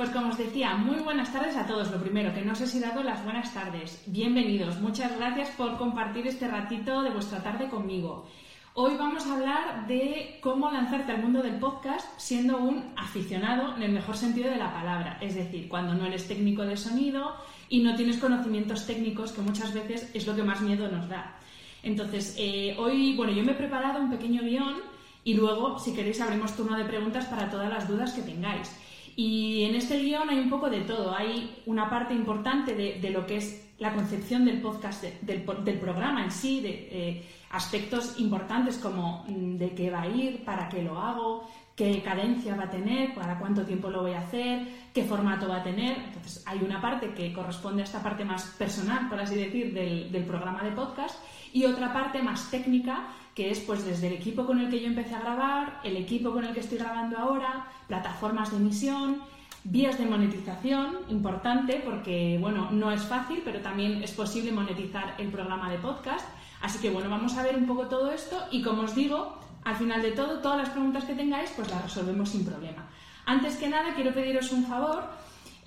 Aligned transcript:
Pues 0.00 0.12
como 0.12 0.30
os 0.30 0.38
decía, 0.38 0.76
muy 0.76 0.98
buenas 1.00 1.30
tardes 1.30 1.54
a 1.58 1.66
todos. 1.66 1.90
Lo 1.90 2.00
primero, 2.00 2.32
que 2.32 2.40
no 2.40 2.54
os 2.54 2.74
he 2.74 2.80
dado 2.80 3.02
las 3.02 3.22
buenas 3.22 3.52
tardes. 3.52 4.02
Bienvenidos. 4.06 4.80
Muchas 4.80 5.14
gracias 5.14 5.50
por 5.50 5.76
compartir 5.76 6.26
este 6.26 6.48
ratito 6.48 7.02
de 7.02 7.10
vuestra 7.10 7.42
tarde 7.42 7.68
conmigo. 7.68 8.26
Hoy 8.72 8.94
vamos 8.98 9.26
a 9.26 9.34
hablar 9.34 9.86
de 9.88 10.38
cómo 10.40 10.70
lanzarte 10.70 11.12
al 11.12 11.20
mundo 11.20 11.42
del 11.42 11.56
podcast 11.56 12.18
siendo 12.18 12.56
un 12.56 12.94
aficionado 12.96 13.76
en 13.76 13.82
el 13.82 13.92
mejor 13.92 14.16
sentido 14.16 14.48
de 14.48 14.56
la 14.56 14.72
palabra. 14.72 15.18
Es 15.20 15.34
decir, 15.34 15.68
cuando 15.68 15.92
no 15.92 16.06
eres 16.06 16.26
técnico 16.26 16.62
de 16.62 16.78
sonido 16.78 17.36
y 17.68 17.82
no 17.82 17.94
tienes 17.94 18.16
conocimientos 18.16 18.86
técnicos, 18.86 19.32
que 19.32 19.42
muchas 19.42 19.74
veces 19.74 20.10
es 20.14 20.26
lo 20.26 20.34
que 20.34 20.42
más 20.42 20.62
miedo 20.62 20.90
nos 20.90 21.10
da. 21.10 21.36
Entonces, 21.82 22.36
eh, 22.38 22.74
hoy, 22.78 23.14
bueno, 23.16 23.34
yo 23.34 23.44
me 23.44 23.52
he 23.52 23.54
preparado 23.54 24.00
un 24.00 24.08
pequeño 24.08 24.40
guion 24.44 24.76
y 25.24 25.34
luego, 25.34 25.78
si 25.78 25.92
queréis, 25.92 26.22
abrimos 26.22 26.56
turno 26.56 26.78
de 26.78 26.86
preguntas 26.86 27.26
para 27.26 27.50
todas 27.50 27.68
las 27.68 27.86
dudas 27.86 28.14
que 28.14 28.22
tengáis. 28.22 28.74
Y 29.22 29.64
en 29.64 29.74
este 29.74 29.98
guion 29.98 30.30
hay 30.30 30.38
un 30.38 30.48
poco 30.48 30.70
de 30.70 30.80
todo. 30.80 31.14
Hay 31.14 31.62
una 31.66 31.90
parte 31.90 32.14
importante 32.14 32.74
de, 32.74 33.10
lo 33.10 33.26
que 33.26 33.36
es 33.36 33.70
la 33.78 33.92
concepción 33.92 34.46
del 34.46 34.62
podcast, 34.62 35.04
del, 35.04 35.42
programa 35.42 36.24
en 36.24 36.30
sí, 36.30 36.62
de 36.62 36.88
eh, 36.90 37.28
aspectos 37.50 38.18
importantes 38.18 38.78
como 38.78 39.26
mm, 39.28 39.58
de 39.58 39.74
qué 39.74 39.90
va 39.90 40.00
a 40.00 40.06
ir, 40.06 40.42
para 40.42 40.70
qué 40.70 40.82
lo 40.82 40.98
hago, 40.98 41.46
qué 41.76 42.00
cadencia 42.00 42.56
va 42.56 42.64
a 42.64 42.70
tener, 42.70 43.12
para 43.14 43.38
cuánto 43.38 43.66
tiempo 43.66 43.90
lo 43.90 44.00
voy 44.00 44.12
a 44.12 44.20
hacer, 44.20 44.66
qué 44.94 45.04
formato 45.04 45.46
va 45.46 45.56
a 45.56 45.62
tener. 45.62 45.98
Entonces, 45.98 46.42
hay 46.46 46.60
una 46.60 46.80
parte 46.80 47.12
que 47.12 47.30
corresponde 47.34 47.82
a 47.82 47.84
esta 47.84 48.02
parte 48.02 48.24
más 48.24 48.42
personal, 48.58 49.06
por 49.10 49.20
así 49.20 49.34
decir, 49.34 49.74
del, 49.74 50.10
del 50.10 50.24
programa 50.24 50.64
de 50.64 50.70
podcast 50.70 51.22
y 51.52 51.66
otra 51.66 51.92
parte 51.92 52.22
más 52.22 52.50
técnica 52.50 53.08
que 53.34 53.50
es 53.50 53.60
pues 53.60 53.84
desde 53.84 54.08
el 54.08 54.14
equipo 54.14 54.46
con 54.46 54.58
el 54.60 54.70
que 54.70 54.80
yo 54.80 54.86
empecé 54.86 55.14
a 55.14 55.20
grabar, 55.20 55.80
el 55.84 55.96
equipo 55.96 56.32
con 56.32 56.44
el 56.44 56.52
que 56.52 56.60
estoy 56.60 56.78
grabando 56.78 57.18
ahora, 57.18 57.66
plataformas 57.86 58.50
de 58.50 58.56
emisión, 58.56 59.22
vías 59.64 59.98
de 59.98 60.06
monetización, 60.06 60.98
importante 61.08 61.82
porque 61.84 62.38
bueno, 62.40 62.70
no 62.70 62.90
es 62.90 63.02
fácil, 63.02 63.42
pero 63.44 63.60
también 63.60 64.02
es 64.02 64.12
posible 64.12 64.52
monetizar 64.52 65.14
el 65.18 65.28
programa 65.28 65.70
de 65.70 65.78
podcast. 65.78 66.26
Así 66.60 66.78
que 66.78 66.90
bueno, 66.90 67.08
vamos 67.08 67.36
a 67.36 67.42
ver 67.42 67.56
un 67.56 67.66
poco 67.66 67.86
todo 67.86 68.10
esto 68.10 68.36
y 68.50 68.62
como 68.62 68.82
os 68.82 68.94
digo, 68.94 69.38
al 69.64 69.76
final 69.76 70.02
de 70.02 70.12
todo, 70.12 70.38
todas 70.40 70.58
las 70.58 70.70
preguntas 70.70 71.04
que 71.04 71.14
tengáis, 71.14 71.50
pues 71.54 71.70
las 71.70 71.82
resolvemos 71.82 72.30
sin 72.30 72.44
problema. 72.44 72.86
Antes 73.26 73.56
que 73.56 73.68
nada, 73.68 73.94
quiero 73.94 74.12
pediros 74.12 74.50
un 74.52 74.64
favor 74.64 75.04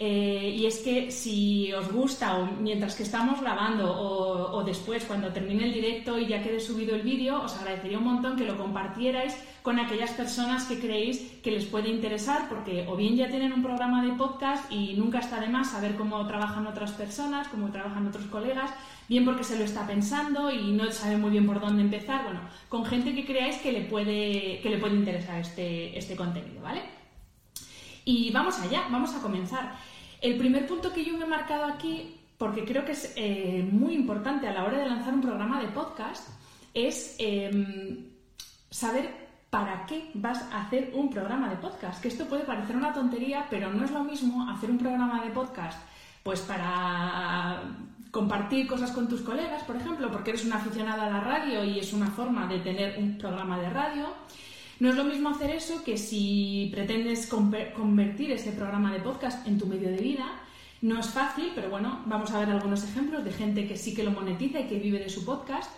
eh, 0.05 0.53
y 0.57 0.65
es 0.65 0.79
que 0.79 1.11
si 1.11 1.71
os 1.71 1.89
gusta 1.89 2.37
o 2.37 2.45
mientras 2.59 2.93
que 2.93 3.03
estamos 3.03 3.39
grabando 3.39 3.89
o, 3.89 4.61
después 4.61 5.05
cuando 5.05 5.31
termine 5.31 5.63
el 5.63 5.73
directo 5.73 6.19
y 6.19 6.27
ya 6.27 6.43
quede 6.43 6.59
subido 6.59 6.93
el 6.93 7.03
vídeo, 7.03 7.41
os 7.41 7.55
agradecería 7.55 7.99
un 7.99 8.03
montón 8.03 8.35
que 8.35 8.43
lo 8.43 8.57
compartierais 8.57 9.33
con 9.61 9.79
aquellas 9.79 10.11
personas 10.11 10.65
que 10.65 10.77
creéis 10.77 11.21
que 11.41 11.51
les 11.51 11.63
puede 11.63 11.87
interesar 11.87 12.49
porque 12.49 12.85
o 12.89 12.97
bien 12.97 13.15
ya 13.15 13.29
tienen 13.29 13.53
un 13.53 13.63
programa 13.63 14.03
de 14.03 14.11
podcast 14.11 14.69
y 14.69 14.95
nunca 14.95 15.19
está 15.19 15.39
de 15.39 15.47
más 15.47 15.71
saber 15.71 15.95
cómo 15.95 16.27
trabajan 16.27 16.67
otras 16.67 16.91
personas, 16.91 17.47
cómo 17.47 17.71
trabajan 17.71 18.05
otros 18.05 18.25
colegas, 18.25 18.71
bien 19.07 19.23
porque 19.23 19.45
se 19.45 19.57
lo 19.57 19.63
está 19.63 19.87
pensando 19.87 20.51
y 20.51 20.73
no 20.73 20.91
sabe 20.91 21.15
muy 21.15 21.31
bien 21.31 21.45
por 21.45 21.61
dónde 21.61 21.81
empezar, 21.81 22.25
bueno, 22.25 22.41
con 22.67 22.83
gente 22.83 23.15
que 23.15 23.25
creáis 23.25 23.55
que 23.59 23.71
le 23.71 23.83
puede, 23.83 24.59
que 24.61 24.69
le 24.69 24.79
puede 24.79 24.95
interesar 24.95 25.39
este, 25.39 25.97
este 25.97 26.17
contenido, 26.17 26.61
¿vale? 26.61 26.81
Y 28.03 28.31
vamos 28.31 28.59
allá, 28.59 28.83
vamos 28.91 29.15
a 29.15 29.21
comenzar. 29.21 29.92
El 30.23 30.37
primer 30.37 30.65
punto 30.65 30.93
que 30.93 31.03
yo 31.03 31.17
me 31.17 31.25
he 31.25 31.27
marcado 31.27 31.65
aquí, 31.65 32.17
porque 32.37 32.63
creo 32.63 32.85
que 32.85 32.93
es 32.93 33.11
eh, 33.17 33.67
muy 33.69 33.93
importante 33.93 34.47
a 34.47 34.53
la 34.53 34.63
hora 34.63 34.77
de 34.77 34.85
lanzar 34.85 35.13
un 35.13 35.19
programa 35.19 35.59
de 35.59 35.67
podcast, 35.67 36.29
es 36.73 37.17
em, 37.19 38.05
saber 38.69 39.09
para 39.49 39.85
qué 39.85 40.11
vas 40.13 40.41
a 40.43 40.61
hacer 40.61 40.91
un 40.93 41.09
programa 41.09 41.49
de 41.49 41.57
podcast. 41.57 42.01
Que 42.01 42.07
esto 42.07 42.25
puede 42.25 42.45
parecer 42.45 42.77
una 42.77 42.93
tontería, 42.93 43.47
pero 43.49 43.69
no 43.73 43.83
es 43.83 43.91
lo 43.91 44.01
mismo 44.05 44.49
hacer 44.49 44.71
un 44.71 44.77
programa 44.77 45.21
de 45.25 45.31
podcast 45.31 45.77
pues 46.23 46.39
para 46.39 47.61
compartir 48.09 48.65
cosas 48.65 48.91
con 48.91 49.09
tus 49.09 49.23
colegas, 49.23 49.61
por 49.63 49.75
ejemplo, 49.75 50.09
porque 50.09 50.29
eres 50.29 50.45
una 50.45 50.55
aficionada 50.55 51.07
a 51.07 51.09
la 51.09 51.19
radio 51.19 51.65
y 51.65 51.79
es 51.79 51.91
una 51.91 52.07
forma 52.07 52.47
de 52.47 52.59
tener 52.59 52.97
un 52.97 53.17
programa 53.17 53.59
de 53.59 53.69
radio 53.69 54.07
no 54.79 54.89
es 54.89 54.95
lo 54.95 55.03
mismo 55.03 55.29
hacer 55.29 55.51
eso 55.51 55.83
que 55.83 55.97
si 55.97 56.69
pretendes 56.71 57.27
convertir 57.27 58.31
ese 58.31 58.51
programa 58.51 58.91
de 58.91 58.99
podcast 58.99 59.47
en 59.47 59.59
tu 59.59 59.65
medio 59.67 59.89
de 59.89 59.97
vida. 59.97 60.25
No 60.81 60.99
es 60.99 61.07
fácil, 61.07 61.51
pero 61.55 61.69
bueno, 61.69 62.01
vamos 62.05 62.31
a 62.31 62.39
ver 62.39 62.49
algunos 62.49 62.83
ejemplos 62.83 63.23
de 63.23 63.31
gente 63.31 63.67
que 63.67 63.77
sí 63.77 63.93
que 63.93 64.03
lo 64.03 64.11
monetiza 64.11 64.59
y 64.59 64.67
que 64.67 64.79
vive 64.79 64.99
de 64.99 65.09
su 65.09 65.23
podcast. 65.23 65.71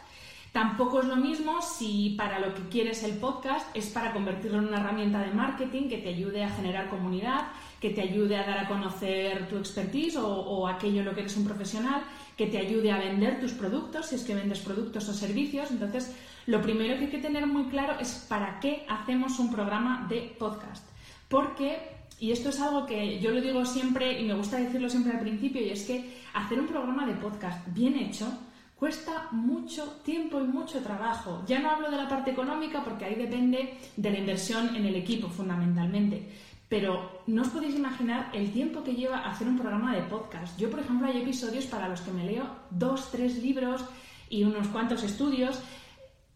Tampoco 0.52 1.02
es 1.02 1.06
lo 1.08 1.18
mismo 1.18 1.62
si 1.62 2.16
para 2.18 2.40
lo 2.40 2.56
que 2.56 2.70
quieres 2.70 3.04
el 3.04 3.18
podcast 3.18 3.68
es 3.76 3.88
para 3.88 4.14
convertirlo 4.14 4.60
en 4.60 4.70
una 4.70 4.80
herramienta 4.80 5.20
de 5.20 5.32
marketing 5.32 5.90
que 5.90 5.98
te 5.98 6.10
ayude 6.10 6.46
a 6.46 6.50
generar 6.50 6.90
comunidad, 6.90 7.48
que 7.82 7.90
te 7.90 8.02
ayude 8.02 8.38
a 8.38 8.48
dar 8.48 8.60
a 8.60 8.68
conocer 8.68 9.50
tu 9.50 9.58
expertise 9.58 10.16
o, 10.16 10.26
o, 10.26 10.68
aquello 10.68 11.02
en 11.02 11.06
lo 11.08 11.14
que 11.14 11.20
eres 11.20 11.36
un 11.36 11.46
profesional, 11.46 12.04
que 12.38 12.48
te 12.48 12.58
ayude 12.58 12.92
a 12.94 13.00
vender 13.00 13.42
tus 13.42 13.52
productos, 13.52 14.08
si 14.08 14.16
es 14.16 14.24
que 14.24 14.34
vendes 14.34 14.60
productos 14.60 15.10
o 15.10 15.14
servicios. 15.14 15.72
Entonces, 15.72 16.16
lo 16.48 16.62
primero 16.62 16.98
que 16.98 17.06
hay 17.06 17.12
que 17.12 17.18
tener 17.18 17.48
muy 17.48 17.66
claro 17.66 18.00
es 18.00 18.26
para 18.30 18.60
qué 18.60 18.86
hacemos 18.88 19.40
un 19.40 19.52
programa 19.52 20.06
de 20.08 20.36
podcast. 20.38 20.88
Porque, 21.28 21.78
y 22.20 22.32
esto 22.32 22.50
es 22.50 22.60
algo 22.60 22.86
que 22.86 23.20
yo 23.20 23.32
lo 23.32 23.42
digo 23.42 23.66
siempre 23.66 24.20
y 24.20 24.26
me 24.26 24.36
gusta 24.36 24.58
decirlo 24.58 24.90
siempre 24.90 25.14
al 25.14 25.20
principio, 25.20 25.62
y 25.62 25.70
es 25.70 25.86
que 25.86 26.20
hacer 26.34 26.60
un 26.60 26.68
programa 26.68 27.06
de 27.06 27.14
podcast 27.14 27.66
bien 27.74 27.98
hecho 27.98 28.28
cuesta 28.76 29.30
mucho 29.32 29.84
tiempo 30.04 30.40
y 30.40 30.44
mucho 30.44 30.82
trabajo. 30.82 31.44
Ya 31.48 31.60
no 31.60 31.72
hablo 31.72 31.90
de 31.90 31.98
la 31.98 32.10
parte 32.10 32.32
económica 32.32 32.84
porque 32.84 33.06
ahí 33.06 33.16
depende 33.16 33.78
de 33.96 34.12
la 34.12 34.20
inversión 34.20 34.76
en 34.76 34.86
el 34.86 34.96
equipo 34.96 35.30
fundamentalmente. 35.30 36.30
Pero 36.68 37.22
no 37.28 37.44
os 37.44 37.50
podéis 37.50 37.76
imaginar 37.76 38.30
el 38.34 38.52
tiempo 38.52 38.84
que 38.84 38.96
lleva 38.96 39.20
hacer 39.20 39.48
un 39.48 39.58
programa 39.58 39.96
de 39.96 40.02
podcast. 40.04 40.60
Yo, 40.60 40.70
por 40.70 40.80
ejemplo, 40.80 41.08
hay 41.08 41.22
episodios 41.22 41.66
para 41.66 41.88
los 41.88 42.02
que 42.02 42.12
me 42.12 42.26
leo 42.26 42.44
dos, 42.70 43.12
tres 43.12 43.42
libros 43.42 43.86
y 44.30 44.44
unos 44.44 44.68
cuantos 44.68 45.04
estudios 45.04 45.60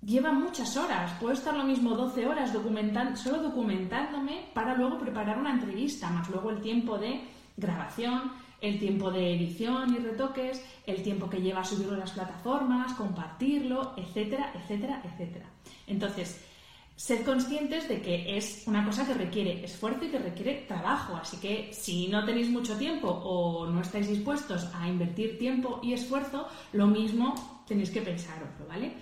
lleva 0.01 0.31
muchas 0.31 0.75
horas. 0.77 1.11
Puedo 1.19 1.33
estar 1.33 1.55
lo 1.55 1.63
mismo 1.63 1.95
12 1.95 2.27
horas 2.27 2.51
solo 3.15 3.43
documentándome 3.43 4.49
para 4.53 4.75
luego 4.75 4.97
preparar 4.97 5.37
una 5.37 5.53
entrevista, 5.53 6.09
más 6.09 6.29
luego 6.29 6.51
el 6.51 6.61
tiempo 6.61 6.97
de 6.97 7.21
grabación, 7.57 8.31
el 8.61 8.79
tiempo 8.79 9.11
de 9.11 9.35
edición 9.35 9.95
y 9.95 9.99
retoques, 9.99 10.63
el 10.85 11.01
tiempo 11.03 11.29
que 11.29 11.41
lleva 11.41 11.63
subirlo 11.63 11.93
a 11.93 11.99
las 11.99 12.11
plataformas, 12.11 12.93
compartirlo, 12.93 13.93
etcétera, 13.97 14.53
etcétera, 14.55 15.01
etcétera. 15.05 15.45
Entonces, 15.87 16.41
sed 16.95 17.23
conscientes 17.23 17.87
de 17.87 18.01
que 18.01 18.37
es 18.37 18.63
una 18.67 18.85
cosa 18.85 19.07
que 19.07 19.13
requiere 19.13 19.63
esfuerzo 19.63 20.03
y 20.05 20.09
que 20.09 20.19
requiere 20.19 20.65
trabajo. 20.67 21.15
Así 21.15 21.37
que 21.37 21.71
si 21.71 22.09
no 22.09 22.25
tenéis 22.25 22.49
mucho 22.49 22.77
tiempo 22.77 23.07
o 23.07 23.67
no 23.67 23.81
estáis 23.81 24.09
dispuestos 24.09 24.69
a 24.73 24.87
invertir 24.87 25.37
tiempo 25.37 25.79
y 25.81 25.93
esfuerzo, 25.93 26.47
lo 26.73 26.87
mismo 26.87 27.63
tenéis 27.65 27.91
que 27.91 28.01
pensaroslo, 28.01 28.67
¿vale? 28.67 28.93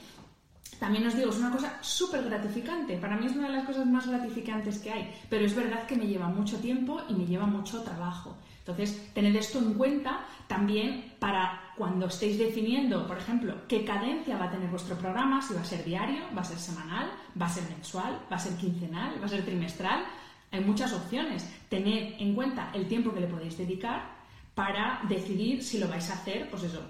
También 0.79 1.07
os 1.07 1.15
digo, 1.15 1.31
es 1.31 1.37
una 1.37 1.51
cosa 1.51 1.77
súper 1.81 2.23
gratificante. 2.23 2.97
Para 2.97 3.17
mí 3.17 3.25
es 3.25 3.35
una 3.35 3.47
de 3.47 3.53
las 3.57 3.65
cosas 3.65 3.85
más 3.87 4.07
gratificantes 4.07 4.79
que 4.79 4.91
hay, 4.91 5.11
pero 5.29 5.45
es 5.45 5.55
verdad 5.55 5.87
que 5.87 5.95
me 5.95 6.05
lleva 6.05 6.27
mucho 6.27 6.59
tiempo 6.59 7.01
y 7.09 7.13
me 7.13 7.25
lleva 7.25 7.45
mucho 7.45 7.81
trabajo. 7.81 8.37
Entonces, 8.59 9.13
tened 9.13 9.35
esto 9.35 9.59
en 9.59 9.73
cuenta 9.75 10.25
también 10.47 11.13
para 11.19 11.71
cuando 11.77 12.07
estéis 12.07 12.37
definiendo, 12.37 13.07
por 13.07 13.17
ejemplo, 13.17 13.55
qué 13.67 13.85
cadencia 13.85 14.37
va 14.37 14.45
a 14.45 14.51
tener 14.51 14.69
vuestro 14.69 14.97
programa, 14.97 15.41
si 15.41 15.53
va 15.53 15.61
a 15.61 15.65
ser 15.65 15.85
diario, 15.85 16.23
va 16.35 16.41
a 16.41 16.45
ser 16.45 16.59
semanal, 16.59 17.09
va 17.39 17.45
a 17.45 17.49
ser 17.49 17.63
mensual, 17.69 18.19
va 18.29 18.35
a 18.35 18.39
ser 18.39 18.55
quincenal, 18.57 19.21
va 19.21 19.25
a 19.25 19.29
ser 19.29 19.45
trimestral. 19.45 20.03
Hay 20.51 20.61
muchas 20.61 20.91
opciones. 20.93 21.49
Tened 21.69 22.19
en 22.19 22.35
cuenta 22.35 22.69
el 22.73 22.87
tiempo 22.87 23.13
que 23.13 23.21
le 23.21 23.27
podéis 23.27 23.57
dedicar 23.57 24.17
para 24.53 25.01
decidir 25.07 25.63
si 25.63 25.79
lo 25.79 25.87
vais 25.87 26.09
a 26.09 26.13
hacer, 26.13 26.49
pues 26.49 26.63
eso, 26.63 26.81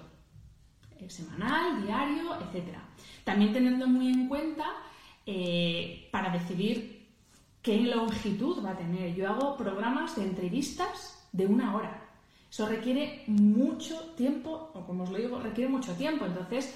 eh, 0.98 1.08
semanal, 1.08 1.82
diario, 1.84 2.34
etcétera. 2.40 2.87
También 3.24 3.52
teniendo 3.52 3.86
muy 3.86 4.08
en 4.08 4.28
cuenta 4.28 4.64
eh, 5.26 6.08
para 6.10 6.30
decidir 6.30 7.06
qué 7.62 7.78
longitud 7.82 8.64
va 8.64 8.70
a 8.70 8.76
tener. 8.76 9.14
Yo 9.14 9.28
hago 9.28 9.56
programas 9.56 10.16
de 10.16 10.24
entrevistas 10.24 11.22
de 11.32 11.46
una 11.46 11.76
hora. 11.76 12.04
Eso 12.50 12.66
requiere 12.66 13.24
mucho 13.26 13.94
tiempo, 14.16 14.70
o 14.74 14.86
como 14.86 15.04
os 15.04 15.10
lo 15.10 15.18
digo, 15.18 15.38
requiere 15.38 15.70
mucho 15.70 15.92
tiempo. 15.94 16.24
Entonces, 16.24 16.74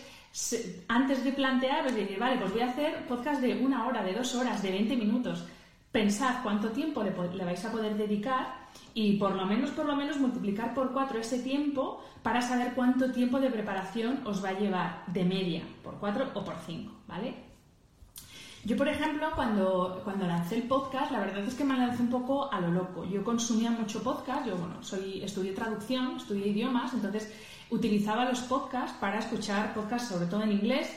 antes 0.88 1.24
de 1.24 1.32
plantear, 1.32 1.84
pues 1.84 1.94
decir, 1.94 2.18
vale, 2.18 2.38
pues 2.38 2.52
voy 2.52 2.60
a 2.60 2.70
hacer 2.70 3.06
podcast 3.06 3.40
de 3.40 3.54
una 3.56 3.86
hora, 3.86 4.02
de 4.02 4.12
dos 4.12 4.34
horas, 4.34 4.62
de 4.62 4.70
20 4.70 4.96
minutos. 4.96 5.44
Pensad 5.92 6.42
cuánto 6.42 6.70
tiempo 6.70 7.02
le, 7.02 7.10
vais 7.44 7.64
a 7.64 7.70
poder 7.70 7.96
dedicar 7.96 8.62
y 8.94 9.16
por 9.18 9.34
lo 9.34 9.46
menos, 9.46 9.70
por 9.70 9.86
lo 9.86 9.94
menos 9.94 10.18
multiplicar 10.18 10.74
por 10.74 10.92
cuatro 10.92 11.20
ese 11.20 11.38
tiempo 11.40 12.02
para 12.22 12.40
saber 12.40 12.72
cuánto 12.74 13.12
tiempo 13.12 13.38
de 13.38 13.50
preparación 13.50 14.20
os 14.24 14.42
va 14.42 14.50
a 14.50 14.58
llevar 14.58 15.04
de 15.06 15.24
media, 15.24 15.62
por 15.84 15.94
cuatro 15.96 16.30
o 16.34 16.44
por 16.44 16.54
cinco, 16.66 16.92
¿vale? 17.06 17.52
Yo, 18.64 18.76
por 18.76 18.86
ejemplo, 18.86 19.28
cuando, 19.34 20.00
cuando 20.04 20.24
lancé 20.24 20.54
el 20.54 20.62
podcast, 20.62 21.10
la 21.10 21.18
verdad 21.18 21.44
es 21.44 21.54
que 21.54 21.64
me 21.64 21.76
lancé 21.76 22.00
un 22.00 22.10
poco 22.10 22.50
a 22.52 22.60
lo 22.60 22.70
loco. 22.70 23.04
Yo 23.04 23.24
consumía 23.24 23.72
mucho 23.72 24.04
podcast, 24.04 24.46
yo, 24.46 24.56
bueno, 24.56 24.80
soy, 24.82 25.20
estudié 25.20 25.52
traducción, 25.52 26.16
estudié 26.16 26.46
idiomas, 26.46 26.94
entonces 26.94 27.32
utilizaba 27.70 28.24
los 28.24 28.40
podcasts 28.42 28.96
para 29.00 29.18
escuchar 29.18 29.74
podcasts, 29.74 30.10
sobre 30.10 30.26
todo 30.26 30.44
en 30.44 30.52
inglés, 30.52 30.88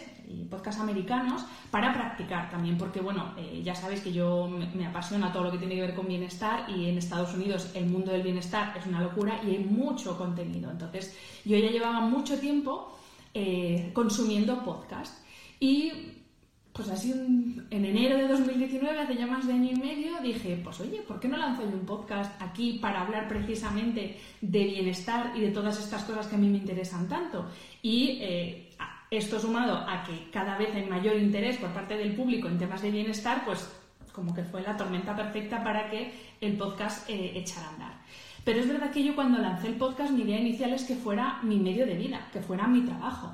podcasts 0.49 0.81
americanos 0.81 1.45
para 1.71 1.93
practicar 1.93 2.49
también, 2.49 2.77
porque 2.77 3.01
bueno, 3.01 3.33
eh, 3.37 3.61
ya 3.63 3.75
sabéis 3.75 4.01
que 4.01 4.11
yo 4.11 4.47
me, 4.47 4.85
apasiona 4.85 5.31
todo 5.31 5.43
lo 5.43 5.51
que 5.51 5.57
tiene 5.57 5.75
que 5.75 5.81
ver 5.81 5.95
con 5.95 6.07
bienestar 6.07 6.69
y 6.69 6.89
en 6.89 6.97
Estados 6.97 7.33
Unidos 7.33 7.71
el 7.73 7.87
mundo 7.87 8.11
del 8.11 8.23
bienestar 8.23 8.75
es 8.77 8.85
una 8.85 9.01
locura 9.01 9.39
y 9.45 9.51
hay 9.51 9.59
mucho 9.59 10.17
contenido. 10.17 10.71
Entonces 10.71 11.15
yo 11.43 11.57
ya 11.57 11.69
llevaba 11.69 12.01
mucho 12.01 12.39
tiempo 12.39 12.97
eh, 13.33 13.91
consumiendo 13.93 14.63
podcast 14.63 15.23
y 15.59 15.91
pues 16.75 16.89
así 16.89 17.13
en 17.13 17.85
enero 17.85 18.17
de 18.17 18.27
2019, 18.27 18.99
hace 18.99 19.15
ya 19.15 19.25
más 19.25 19.47
de 19.47 19.53
año 19.53 19.71
y 19.71 19.75
medio, 19.75 20.19
dije, 20.21 20.59
pues 20.61 20.81
oye, 20.81 21.01
¿por 21.07 21.21
qué 21.21 21.29
no 21.29 21.37
lanzo 21.37 21.61
yo 21.61 21.69
un 21.69 21.85
podcast 21.85 22.41
aquí 22.41 22.79
para 22.81 23.01
hablar 23.01 23.29
precisamente 23.29 24.17
de 24.41 24.63
bienestar 24.65 25.31
y 25.37 25.39
de 25.39 25.51
todas 25.51 25.79
estas 25.79 26.03
cosas 26.03 26.27
que 26.27 26.35
a 26.35 26.37
mí 26.37 26.49
me 26.49 26.57
interesan 26.57 27.07
tanto? 27.07 27.45
Y 27.81 28.17
eh, 28.19 28.64
esto 29.11 29.39
sumado 29.39 29.77
a 29.87 30.03
que 30.03 30.29
cada 30.31 30.57
vez 30.57 30.73
hay 30.75 30.85
mayor 30.85 31.15
interés 31.17 31.57
por 31.57 31.69
parte 31.71 31.97
del 31.97 32.15
público 32.15 32.47
en 32.47 32.57
temas 32.57 32.81
de 32.81 32.91
bienestar, 32.91 33.43
pues 33.45 33.69
como 34.11 34.33
que 34.33 34.43
fue 34.43 34.61
la 34.61 34.77
tormenta 34.77 35.15
perfecta 35.15 35.63
para 35.63 35.89
que 35.89 36.11
el 36.41 36.57
podcast 36.57 37.09
eh, 37.09 37.33
echara 37.35 37.67
a 37.67 37.73
andar. 37.73 37.93
Pero 38.43 38.59
es 38.59 38.67
verdad 38.67 38.91
que 38.91 39.03
yo 39.03 39.15
cuando 39.15 39.39
lancé 39.39 39.67
el 39.67 39.75
podcast 39.75 40.11
mi 40.11 40.21
idea 40.21 40.39
inicial 40.39 40.71
es 40.73 40.83
que 40.83 40.95
fuera 40.95 41.39
mi 41.43 41.57
medio 41.57 41.85
de 41.85 41.95
vida, 41.95 42.29
que 42.31 42.41
fuera 42.41 42.67
mi 42.67 42.81
trabajo. 42.81 43.33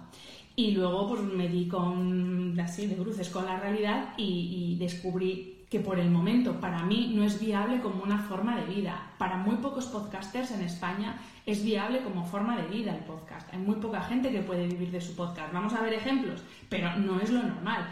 Y 0.55 0.71
luego 0.71 1.09
pues 1.09 1.21
me 1.21 1.47
di 1.47 1.67
con 1.67 2.59
así 2.59 2.87
de 2.87 2.95
bruces 2.95 3.29
con 3.29 3.45
la 3.45 3.59
realidad 3.59 4.13
y, 4.17 4.73
y 4.73 4.79
descubrí 4.79 5.60
que 5.71 5.79
por 5.79 5.97
el 5.97 6.11
momento 6.11 6.59
para 6.59 6.83
mí 6.83 7.13
no 7.15 7.23
es 7.23 7.39
viable 7.39 7.79
como 7.79 8.03
una 8.03 8.19
forma 8.19 8.57
de 8.57 8.65
vida. 8.65 9.13
Para 9.17 9.37
muy 9.37 9.55
pocos 9.55 9.85
podcasters 9.85 10.51
en 10.51 10.63
España 10.63 11.17
es 11.45 11.63
viable 11.63 12.01
como 12.01 12.25
forma 12.25 12.57
de 12.57 12.67
vida 12.67 12.93
el 12.93 13.05
podcast. 13.05 13.51
Hay 13.53 13.59
muy 13.59 13.75
poca 13.75 14.01
gente 14.01 14.31
que 14.31 14.41
puede 14.41 14.67
vivir 14.67 14.91
de 14.91 14.99
su 14.99 15.15
podcast. 15.15 15.53
Vamos 15.53 15.73
a 15.73 15.81
ver 15.81 15.93
ejemplos, 15.93 16.43
pero 16.67 16.97
no 16.97 17.21
es 17.21 17.29
lo 17.29 17.41
normal. 17.41 17.87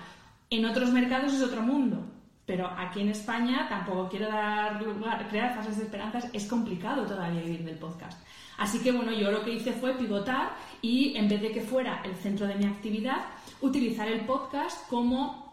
En 0.49 0.65
otros 0.65 0.91
mercados 0.91 1.33
es 1.33 1.41
otro 1.41 1.61
mundo, 1.61 2.05
pero 2.45 2.67
aquí 2.67 2.99
en 2.99 3.09
España 3.09 3.67
tampoco 3.69 4.09
quiero 4.09 4.27
dar 4.27 4.81
lugar, 4.81 5.29
crear 5.29 5.55
falsas 5.55 5.77
esperanzas, 5.77 6.29
es 6.33 6.47
complicado 6.47 7.05
todavía 7.05 7.41
vivir 7.41 7.63
del 7.63 7.77
podcast. 7.77 8.21
Así 8.57 8.79
que 8.79 8.91
bueno, 8.91 9.13
yo 9.13 9.31
lo 9.31 9.45
que 9.45 9.53
hice 9.53 9.71
fue 9.71 9.93
pivotar 9.93 10.49
y 10.81 11.15
en 11.15 11.29
vez 11.29 11.41
de 11.41 11.53
que 11.53 11.61
fuera 11.61 12.01
el 12.03 12.15
centro 12.15 12.45
de 12.45 12.55
mi 12.55 12.65
actividad, 12.65 13.21
utilizar 13.61 14.09
el 14.09 14.25
podcast 14.25 14.85
como 14.89 15.48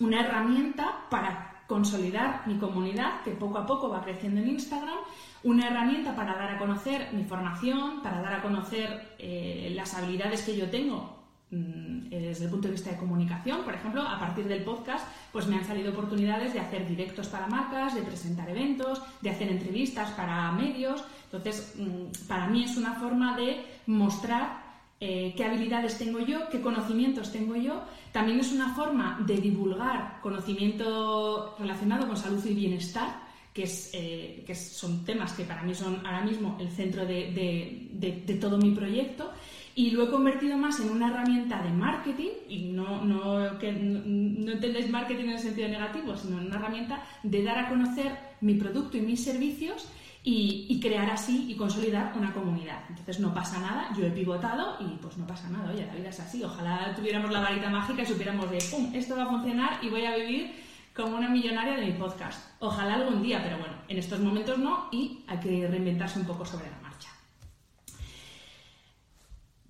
una 0.00 0.20
herramienta 0.20 1.06
para 1.10 1.54
consolidar 1.66 2.46
mi 2.46 2.58
comunidad, 2.58 3.22
que 3.22 3.30
poco 3.32 3.58
a 3.58 3.66
poco 3.66 3.88
va 3.88 4.02
creciendo 4.02 4.40
en 4.40 4.48
Instagram, 4.48 4.98
una 5.42 5.68
herramienta 5.68 6.14
para 6.14 6.34
dar 6.34 6.52
a 6.52 6.58
conocer 6.58 7.08
mi 7.12 7.24
formación, 7.24 8.02
para 8.02 8.20
dar 8.20 8.34
a 8.34 8.42
conocer 8.42 9.14
eh, 9.18 9.72
las 9.74 9.94
habilidades 9.94 10.42
que 10.42 10.56
yo 10.56 10.68
tengo 10.70 11.24
mm, 11.50 12.06
eh, 12.10 12.20
desde 12.28 12.44
el 12.44 12.50
punto 12.50 12.68
de 12.68 12.72
vista 12.72 12.90
de 12.90 12.98
comunicación. 12.98 13.62
Por 13.62 13.74
ejemplo, 13.74 14.02
a 14.02 14.18
partir 14.18 14.46
del 14.46 14.62
podcast, 14.62 15.06
pues 15.32 15.46
me 15.46 15.56
han 15.56 15.64
salido 15.64 15.92
oportunidades 15.92 16.52
de 16.52 16.60
hacer 16.60 16.86
directos 16.86 17.28
para 17.28 17.46
marcas, 17.46 17.94
de 17.94 18.02
presentar 18.02 18.48
eventos, 18.48 19.02
de 19.22 19.30
hacer 19.30 19.48
entrevistas 19.48 20.10
para 20.10 20.50
medios. 20.52 21.02
Entonces, 21.24 21.74
mm, 21.78 22.26
para 22.26 22.46
mí 22.46 22.64
es 22.64 22.76
una 22.76 22.94
forma 22.94 23.36
de 23.36 23.64
mostrar 23.86 24.63
eh, 25.06 25.34
qué 25.36 25.44
habilidades 25.44 25.98
tengo 25.98 26.18
yo, 26.20 26.48
qué 26.48 26.62
conocimientos 26.62 27.30
tengo 27.30 27.54
yo. 27.56 27.82
También 28.10 28.40
es 28.40 28.52
una 28.52 28.74
forma 28.74 29.18
de 29.26 29.36
divulgar 29.36 30.18
conocimiento 30.22 31.54
relacionado 31.58 32.06
con 32.06 32.16
salud 32.16 32.42
y 32.46 32.54
bienestar, 32.54 33.20
que, 33.52 33.64
es, 33.64 33.90
eh, 33.92 34.42
que 34.46 34.54
son 34.54 35.04
temas 35.04 35.34
que 35.34 35.44
para 35.44 35.62
mí 35.62 35.74
son 35.74 35.96
ahora 36.06 36.22
mismo 36.22 36.56
el 36.58 36.70
centro 36.70 37.04
de, 37.04 38.38
todo 38.40 38.56
mi 38.56 38.70
proyecto. 38.70 39.30
Y 39.74 39.90
lo 39.90 40.04
he 40.04 40.08
convertido 40.08 40.56
más 40.56 40.80
en 40.80 40.88
una 40.88 41.10
herramienta 41.10 41.62
de 41.62 41.70
marketing, 41.70 42.30
y 42.48 42.58
no, 42.72 43.04
no, 43.04 43.58
que, 43.58 43.72
no 43.74 44.52
entendéis 44.52 44.88
marketing 44.88 45.24
en 45.24 45.32
el 45.32 45.38
sentido 45.38 45.68
negativo, 45.68 46.16
sino 46.16 46.40
en 46.40 46.46
una 46.46 46.56
herramienta 46.56 47.04
de 47.22 47.42
dar 47.42 47.58
a 47.58 47.68
conocer 47.68 48.16
mi 48.40 48.54
producto 48.54 48.96
y 48.96 49.02
mis 49.02 49.22
servicios 49.22 49.86
y, 50.26 50.80
crear 50.80 51.10
así 51.10 51.50
y 51.50 51.54
consolidar 51.54 52.14
una 52.16 52.32
comunidad. 52.32 52.82
Entonces 52.88 53.20
no 53.20 53.34
pasa 53.34 53.60
nada, 53.60 53.90
yo 53.96 54.06
he 54.06 54.10
pivotado 54.10 54.76
y 54.80 54.96
pues 54.96 55.18
no 55.18 55.26
pasa 55.26 55.50
nada, 55.50 55.70
oye, 55.70 55.86
la 55.86 55.94
vida 55.94 56.08
es 56.08 56.20
así, 56.20 56.42
ojalá 56.42 56.94
tuviéramos 56.96 57.30
la 57.30 57.40
varita 57.40 57.68
mágica 57.68 58.02
y 58.02 58.06
supiéramos 58.06 58.50
de, 58.50 58.58
¡pum!, 58.70 58.90
esto 58.94 59.16
va 59.16 59.24
a 59.24 59.28
funcionar 59.28 59.84
y 59.84 59.90
voy 59.90 60.06
a 60.06 60.16
vivir 60.16 60.64
como 60.94 61.16
una 61.16 61.28
millonaria 61.28 61.76
de 61.76 61.86
mi 61.86 61.92
podcast. 61.92 62.40
Ojalá 62.60 62.94
algún 62.94 63.22
día, 63.22 63.42
pero 63.42 63.58
bueno, 63.58 63.74
en 63.86 63.98
estos 63.98 64.20
momentos 64.20 64.58
no 64.58 64.88
y 64.92 65.24
hay 65.26 65.38
que 65.38 65.68
reinventarse 65.68 66.18
un 66.18 66.26
poco 66.26 66.46
sobre 66.46 66.70
la 66.70 66.78
marcha. 66.78 67.10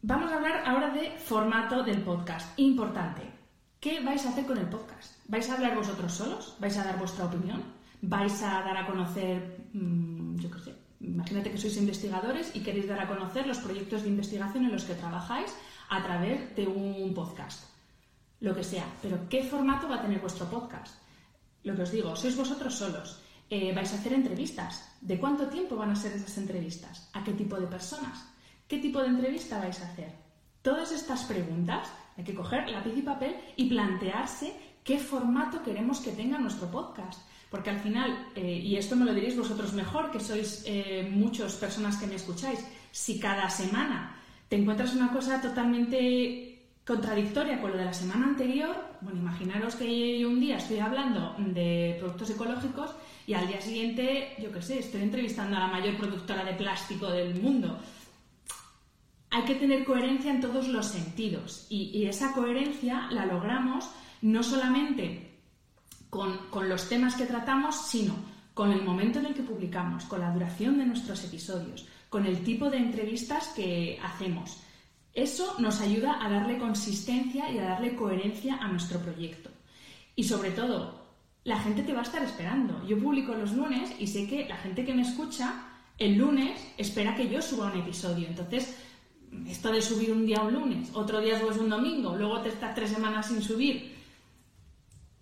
Vamos 0.03 0.31
a 0.31 0.37
hablar 0.37 0.63
ahora 0.67 0.91
de 0.91 1.11
formato 1.19 1.83
del 1.83 2.03
podcast. 2.03 2.57
Importante. 2.59 3.23
¿Qué 3.81 4.01
vais 4.01 4.25
a 4.25 4.29
hacer 4.29 4.47
con 4.47 4.59
el 4.59 4.67
podcast? 4.67 5.19
¿Vais 5.27 5.49
a 5.51 5.55
hablar 5.55 5.75
vosotros 5.75 6.13
solos? 6.13 6.57
¿Vais 6.61 6.77
a 6.79 6.85
dar 6.85 6.99
vuestra 6.99 7.25
opinión? 7.25 7.63
¿Vais 8.03 8.43
a 8.43 8.63
dar 8.63 8.77
a 8.77 8.87
conocer 8.87 9.69
mm, 9.73 10.24
yo 10.41 10.51
qué 10.51 10.59
sé, 10.59 10.75
imagínate 11.01 11.51
que 11.51 11.59
sois 11.59 11.77
investigadores 11.77 12.55
y 12.55 12.61
queréis 12.61 12.89
dar 12.89 13.01
a 13.01 13.09
conocer 13.09 13.47
los 13.47 13.59
proyectos 13.59 14.03
de 14.03 14.09
investigación 14.09 14.65
en 14.65 14.73
los 14.73 14.85
que 14.85 14.95
trabajáis 14.95 15.53
a 15.91 16.03
través 16.03 16.55
de 16.57 16.67
un 16.67 17.13
podcast, 17.15 17.65
lo 18.41 18.55
que 18.55 18.65
sea. 18.65 18.87
Pero 19.03 19.29
¿qué 19.29 19.43
formato 19.43 19.89
va 19.89 19.97
a 19.97 20.03
tener 20.03 20.21
vuestro 20.21 20.47
podcast? 20.47 20.97
Lo 21.63 21.75
que 21.75 21.83
os 21.83 21.93
digo, 21.93 22.17
sois 22.17 22.37
vosotros 22.37 22.75
solos. 22.75 23.21
Eh, 23.49 23.73
vais 23.73 23.93
a 23.93 23.97
hacer 23.97 24.13
entrevistas. 24.13 24.97
¿De 25.01 25.19
cuánto 25.19 25.49
tiempo 25.49 25.77
van 25.77 25.91
a 25.91 25.97
ser 25.97 26.13
esas 26.13 26.37
entrevistas? 26.39 27.09
¿A 27.13 27.23
qué 27.23 27.33
tipo 27.33 27.61
de 27.61 27.67
personas? 27.67 28.25
¿Qué 28.67 28.79
tipo 28.79 29.01
de 29.01 29.09
entrevista 29.09 29.61
vais 29.61 29.81
a 29.81 29.89
hacer? 29.89 30.13
Todas 30.63 30.93
estas 30.93 31.25
preguntas 31.25 31.89
hay 32.17 32.25
que 32.25 32.35
coger 32.35 32.69
lápiz 32.71 32.97
y 32.97 33.03
papel 33.03 33.37
y 33.57 33.69
plantearse 33.69 34.57
qué 34.83 34.99
formato 34.99 35.63
queremos 35.63 36.01
que 36.01 36.13
tenga 36.13 36.39
nuestro 36.39 36.71
podcast. 36.71 37.21
Porque 37.55 37.71
al 37.71 37.79
final, 37.79 38.31
eh, 38.35 38.61
y 38.65 38.75
esto 38.75 38.97
me 38.97 39.05
lo 39.05 39.15
diréis 39.15 39.37
vosotros 39.37 39.75
mejor, 39.75 40.11
que 40.11 40.19
sois 40.19 40.65
eh, 40.67 41.09
muchas 41.09 41.55
personas 41.55 41.97
que 41.99 42.09
me 42.09 42.17
escucháis, 42.17 42.59
si 42.91 43.21
cada 43.21 43.49
semana 43.49 44.17
te 44.49 44.57
encuentras 44.57 44.93
una 44.93 45.13
cosa 45.13 45.41
totalmente 45.41 46.65
contradictoria 46.85 47.61
con 47.61 47.71
lo 47.71 47.77
de 47.77 47.85
la 47.85 47.93
semana 47.93 48.27
anterior, 48.27 48.75
bueno, 49.03 49.21
imaginaros 49.21 49.77
que 49.77 50.19
yo 50.19 50.31
un 50.31 50.41
día 50.41 50.57
estoy 50.57 50.81
hablando 50.81 51.37
de 51.39 51.95
productos 52.01 52.31
ecológicos 52.31 52.91
y 53.25 53.35
al 53.35 53.47
día 53.47 53.61
siguiente, 53.61 54.35
yo 54.43 54.51
qué 54.51 54.61
sé, 54.61 54.81
estoy 54.81 55.03
entrevistando 55.03 55.57
a 55.57 55.61
la 55.61 55.69
mayor 55.69 55.97
productora 55.97 56.45
de 56.45 56.55
plástico 56.55 57.07
del 57.07 57.41
mundo. 57.41 57.79
Hay 59.31 59.45
que 59.45 59.55
tener 59.55 59.85
coherencia 59.85 60.33
en 60.33 60.41
todos 60.41 60.67
los 60.67 60.87
sentidos 60.87 61.69
y 61.71 62.05
esa 62.07 62.33
coherencia 62.33 63.07
la 63.13 63.27
logramos 63.27 63.89
no 64.23 64.43
solamente 64.43 65.34
con, 66.15 66.69
los 66.69 66.89
temas 66.89 67.17
que 67.17 67.27
tratamos, 67.27 67.89
sino 67.89 68.15
con 68.55 68.71
el 68.71 68.85
momento 68.85 69.19
en 69.19 69.27
el 69.27 69.35
que 69.35 69.43
publicamos, 69.43 70.05
con 70.05 70.21
la 70.21 70.33
duración 70.33 70.79
de 70.79 70.87
nuestros 70.87 71.25
episodios, 71.25 71.87
con 72.09 72.25
el 72.25 72.45
tipo 72.45 72.71
de 72.71 72.77
entrevistas 72.77 73.49
que 73.49 73.99
hacemos. 74.01 74.61
Eso 75.13 75.57
nos 75.59 75.81
ayuda 75.81 76.25
a 76.25 76.31
darle 76.31 76.59
consistencia 76.59 77.51
y 77.51 77.59
a 77.59 77.65
darle 77.65 77.97
coherencia 77.97 78.59
a 78.61 78.69
nuestro 78.69 79.01
proyecto. 79.01 79.51
Y 80.15 80.23
sobre 80.23 80.53
todo, 80.53 81.03
la 81.43 81.59
gente 81.59 81.83
te 81.83 81.93
va 81.93 82.01
a 82.01 82.05
estar 82.05 82.23
esperando. 82.23 82.87
Yo 82.87 82.97
publico 82.97 83.35
los 83.35 83.53
lunes 83.53 83.91
y 83.99 84.07
sé 84.07 84.29
que 84.29 84.47
la 84.49 84.57
gente 84.59 84.85
que 84.85 84.95
me 84.95 85.03
escucha 85.03 85.67
el 85.99 86.17
lunes 86.17 86.61
espera 86.79 87.17
que 87.17 87.29
yo 87.29 87.43
suba 87.43 87.73
un 87.73 87.81
episodio. 87.81 88.29
Entonces, 88.29 88.77
esto 89.49 89.73
de 89.73 89.83
subir 89.83 90.13
un 90.13 90.27
día 90.27 90.43
un 90.43 90.55
lunes, 90.55 90.91
otro 90.95 91.21
día 91.21 91.39
es 91.39 91.59
un 91.59 91.69
domingo, 91.69 92.15
luego 92.15 92.41
te 92.41 92.51
estás 92.51 92.73
tres 92.73 92.91
semanas 92.91 93.27
sin 93.27 93.43
subir, 93.43 93.94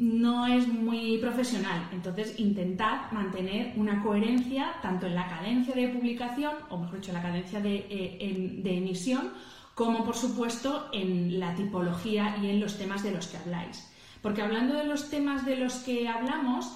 no 0.02 0.48
es 0.48 0.66
muy 0.66 1.18
profesional. 1.18 1.88
Entonces, 1.92 2.34
intentad 2.40 3.12
mantener 3.12 3.72
una 3.76 4.02
coherencia 4.02 4.74
tanto 4.82 5.06
en 5.06 5.14
la 5.14 5.28
cadencia 5.28 5.76
de 5.76 5.88
publicación, 5.88 6.54
o 6.70 6.78
mejor 6.78 6.96
dicho, 6.96 7.12
en 7.12 7.18
la 7.18 7.22
cadencia 7.22 7.60
de, 7.60 7.86
eh, 7.88 8.62
emisión, 8.64 9.30
como 9.76 10.04
por 10.04 10.16
supuesto 10.16 10.88
en 10.92 11.38
la 11.38 11.54
tipología 11.54 12.36
y 12.42 12.50
en 12.50 12.58
los 12.58 12.78
temas 12.78 13.04
de 13.04 13.12
los 13.12 13.28
que 13.28 13.36
habláis. 13.36 13.88
Porque 14.20 14.42
hablando 14.42 14.74
de 14.74 14.86
los 14.86 15.08
temas 15.08 15.46
de 15.46 15.56
los 15.56 15.74
que 15.76 16.08
hablamos, 16.08 16.72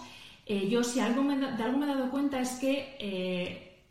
eh, 0.46 0.68
yo 0.68 0.84
si 0.84 1.00
algo 1.00 1.22
de 1.24 1.62
algo 1.64 1.78
me 1.78 1.86
he 1.86 1.88
dado 1.88 2.10
cuenta 2.10 2.38
es 2.40 2.50
que 2.60 2.96
eh, 3.00 3.82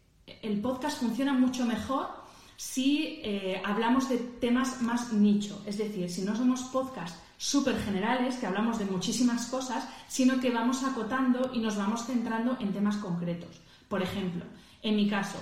el 0.42 0.62
podcast 0.62 1.02
funciona 1.02 1.34
mucho 1.34 1.66
mejor 1.66 2.08
si 2.58 3.20
eh, 3.24 3.62
hablamos 3.66 4.10
de 4.10 4.18
temas 4.18 4.82
más 4.82 5.12
nicho, 5.14 5.62
es 5.66 5.78
decir, 5.78 6.10
si 6.10 6.22
no 6.22 6.36
somos 6.36 6.64
podcasts 6.64 7.20
súper 7.38 7.78
generales, 7.80 8.36
que 8.36 8.46
hablamos 8.46 8.80
de 8.80 8.86
muchísimas 8.86 9.48
cosas, 9.48 9.88
sino 10.08 10.40
que 10.40 10.52
vamos 10.52 10.84
acotando 10.84 11.52
y 11.54 11.60
nos 11.60 11.78
vamos 11.78 12.06
centrando 12.06 12.58
en 12.60 12.72
temas 12.72 12.98
concretos. 12.98 13.62
Por 13.90 14.02
ejemplo, 14.02 14.44
en 14.82 14.96
mi 14.96 15.10
caso, 15.10 15.38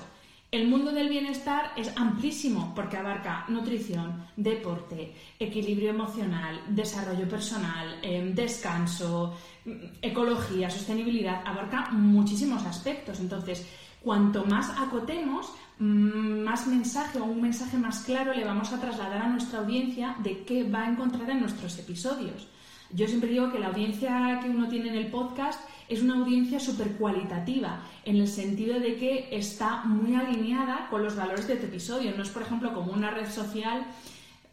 el 0.53 0.67
mundo 0.67 0.91
del 0.91 1.09
bienestar 1.09 1.71
es 1.75 1.91
amplísimo 1.97 2.73
porque 2.75 2.97
abarca 2.97 3.45
nutrición, 3.47 4.27
deporte, 4.35 5.15
equilibrio 5.39 5.89
emocional, 5.89 6.61
desarrollo 6.67 7.27
personal, 7.27 7.97
em, 8.03 8.35
descanso, 8.35 9.35
mm, 9.65 9.71
ecología, 10.01 10.69
sostenibilidad, 10.69 11.41
abarca 11.43 11.89
muchísimos 11.91 12.63
aspectos. 12.65 13.19
Entonces, 13.19 13.65
cuanto 13.99 14.45
más 14.45 14.69
acotemos, 14.77 15.51
más 15.79 16.67
mensaje 16.67 17.19
o 17.19 17.25
un 17.25 17.41
mensaje 17.41 17.77
más 17.77 18.03
claro 18.03 18.33
le 18.33 18.45
vamos 18.45 18.71
a 18.71 18.79
trasladar 18.79 19.21
a 19.21 19.29
nuestra 19.29 19.59
audiencia 19.59 20.15
de 20.19 20.43
qué 20.43 20.69
va 20.69 20.83
a 20.83 20.89
encontrar 20.89 21.29
en 21.29 21.41
nuestros 21.41 21.77
episodios. 21.79 22.47
Yo 22.91 23.07
siempre 23.07 23.31
digo 23.31 23.51
que 23.51 23.59
la 23.59 23.67
audiencia 23.67 24.39
que 24.41 24.49
uno 24.49 24.67
tiene 24.67 24.89
en 24.89 24.95
el 24.95 25.07
podcast 25.07 25.59
es 25.89 26.03
una 26.03 26.15
audiencia 26.15 26.59
súper 26.59 26.91
cualitativa, 26.93 27.81
en 28.05 28.17
el 28.17 28.27
sentido 28.27 28.79
de 28.79 28.95
que 28.95 29.29
está 29.31 29.83
muy 29.83 30.15
alineada 30.15 30.87
con 30.89 31.03
los 31.03 31.15
valores 31.15 31.47
de 31.47 31.55
tu 31.55 31.65
episodio. 31.65 32.15
No 32.15 32.21
es, 32.21 32.29
por 32.29 32.43
ejemplo, 32.43 32.71
como 32.73 32.93
una 32.93 33.09
red 33.09 33.29
social, 33.29 33.85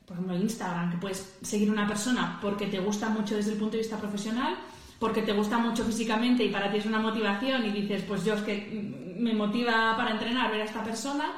por 0.06 0.16
ejemplo, 0.16 0.36
Instagram, 0.36 0.90
que 0.90 0.96
puedes 0.96 1.38
seguir 1.42 1.70
una 1.70 1.86
persona 1.86 2.38
porque 2.40 2.66
te 2.66 2.80
gusta 2.80 3.10
mucho 3.10 3.36
desde 3.36 3.52
el 3.52 3.58
punto 3.58 3.72
de 3.72 3.82
vista 3.82 3.98
profesional, 3.98 4.56
porque 5.00 5.22
te 5.22 5.32
gusta 5.32 5.58
mucho 5.58 5.84
físicamente 5.84 6.44
y 6.44 6.50
para 6.50 6.70
ti 6.70 6.78
es 6.78 6.86
una 6.86 7.00
motivación 7.00 7.66
y 7.66 7.70
dices, 7.70 8.04
pues 8.06 8.24
yo 8.24 8.34
es 8.34 8.42
que 8.42 9.16
me 9.18 9.34
motiva 9.34 9.96
para 9.96 10.12
entrenar 10.12 10.52
ver 10.52 10.60
a 10.60 10.64
esta 10.64 10.84
persona 10.84 11.32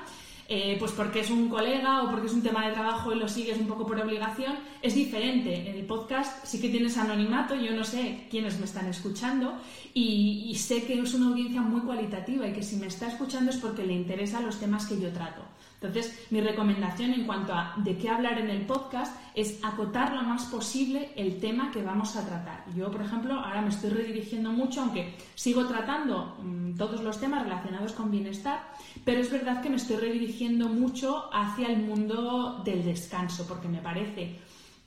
eh, 0.54 0.76
pues 0.78 0.92
porque 0.92 1.20
es 1.20 1.30
un 1.30 1.48
colega 1.48 2.02
o 2.02 2.10
porque 2.10 2.26
es 2.26 2.34
un 2.34 2.42
tema 2.42 2.66
de 2.66 2.74
trabajo 2.74 3.10
y 3.10 3.18
lo 3.18 3.26
sigues 3.26 3.58
un 3.58 3.66
poco 3.66 3.86
por 3.86 3.98
obligación, 3.98 4.54
es 4.82 4.94
diferente. 4.94 5.70
En 5.70 5.76
el 5.76 5.86
podcast 5.86 6.44
sí 6.44 6.60
que 6.60 6.68
tienes 6.68 6.98
anonimato, 6.98 7.54
yo 7.54 7.72
no 7.72 7.84
sé 7.84 8.26
quiénes 8.30 8.58
me 8.58 8.66
están 8.66 8.86
escuchando 8.86 9.54
y, 9.94 10.48
y 10.50 10.54
sé 10.56 10.84
que 10.84 11.00
es 11.00 11.14
una 11.14 11.28
audiencia 11.28 11.62
muy 11.62 11.80
cualitativa 11.80 12.46
y 12.46 12.52
que 12.52 12.62
si 12.62 12.76
me 12.76 12.88
está 12.88 13.06
escuchando 13.06 13.50
es 13.50 13.56
porque 13.56 13.86
le 13.86 13.94
interesan 13.94 14.44
los 14.44 14.60
temas 14.60 14.84
que 14.84 15.00
yo 15.00 15.10
trato. 15.10 15.42
Entonces, 15.82 16.26
mi 16.30 16.40
recomendación 16.40 17.12
en 17.12 17.24
cuanto 17.24 17.52
a 17.52 17.74
de 17.76 17.96
qué 17.98 18.08
hablar 18.08 18.38
en 18.38 18.50
el 18.50 18.66
podcast 18.66 19.16
es 19.34 19.58
acotar 19.64 20.14
lo 20.14 20.22
más 20.22 20.44
posible 20.44 21.10
el 21.16 21.40
tema 21.40 21.72
que 21.72 21.82
vamos 21.82 22.14
a 22.16 22.24
tratar. 22.24 22.64
Yo, 22.76 22.88
por 22.90 23.02
ejemplo, 23.02 23.34
ahora 23.34 23.62
me 23.62 23.70
estoy 23.70 23.90
redirigiendo 23.90 24.52
mucho, 24.52 24.82
aunque 24.82 25.16
sigo 25.34 25.66
tratando 25.66 26.36
mm, 26.40 26.76
todos 26.76 27.02
los 27.02 27.18
temas 27.18 27.42
relacionados 27.42 27.92
con 27.92 28.12
bienestar, 28.12 28.60
pero 29.04 29.20
es 29.20 29.30
verdad 29.30 29.60
que 29.60 29.70
me 29.70 29.76
estoy 29.76 29.96
redirigiendo 29.96 30.68
mucho 30.68 31.28
hacia 31.34 31.66
el 31.66 31.82
mundo 31.82 32.62
del 32.64 32.84
descanso, 32.84 33.46
porque 33.48 33.66
me 33.66 33.78
parece 33.78 34.38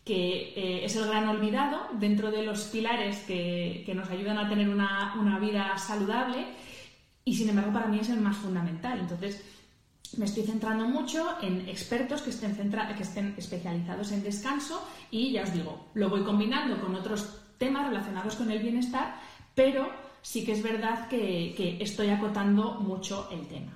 que 0.05 0.53
eh, 0.55 0.85
es 0.85 0.95
el 0.95 1.07
gran 1.07 1.27
olvidado 1.27 1.87
dentro 1.99 2.31
de 2.31 2.43
los 2.43 2.65
pilares 2.65 3.17
que, 3.21 3.91
nos 3.93 4.09
ayudan 4.09 4.37
a 4.37 4.47
tener 4.47 4.69
una, 4.69 5.15
una 5.19 5.39
vida 5.39 5.77
saludable 5.77 6.45
y 7.25 7.35
sin 7.35 7.49
embargo 7.49 7.73
para 7.73 7.87
mí 7.87 7.99
es 7.99 8.09
el 8.09 8.21
más 8.21 8.37
fundamental. 8.37 8.99
Entonces, 8.99 9.43
me 10.17 10.25
estoy 10.25 10.43
centrando 10.43 10.87
mucho 10.87 11.35
en 11.41 11.67
expertos 11.67 12.21
que 12.21 12.29
estén, 12.29 12.55
que 12.55 13.03
estén 13.03 13.35
especializados 13.37 14.11
en 14.11 14.23
descanso 14.23 14.87
y 15.11 15.31
ya 15.31 15.43
os 15.43 15.53
digo, 15.53 15.87
lo 15.93 16.09
voy 16.09 16.23
combinando 16.23 16.79
con 16.79 16.95
otros 16.95 17.41
temas 17.57 17.87
relacionados 17.87 18.35
con 18.35 18.51
el 18.51 18.59
bienestar, 18.59 19.15
pero 19.53 19.89
sí 20.21 20.45
que 20.45 20.53
es 20.53 20.63
verdad 20.63 21.07
que, 21.07 21.77
estoy 21.79 22.09
acotando 22.09 22.75
mucho 22.81 23.29
el 23.31 23.47
tema. 23.47 23.71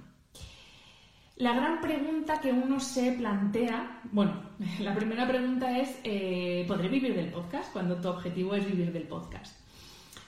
La 1.38 1.53
gran 1.53 1.79
pregunta 1.79 2.41
que 2.41 2.51
uno 2.51 2.79
se 2.79 3.13
plantea, 3.13 4.01
bueno, 4.12 4.41
la 4.79 4.93
primera 4.93 5.27
pregunta 5.27 5.77
es, 5.77 6.00
eh, 6.03 6.65
¿podré 6.67 6.89
vivir 6.89 7.15
del 7.15 7.31
podcast 7.31 7.71
cuando 7.71 7.95
tu 7.95 8.09
objetivo 8.09 8.55
es 8.55 8.65
vivir 8.65 8.91
del 8.91 9.07
podcast? 9.07 9.57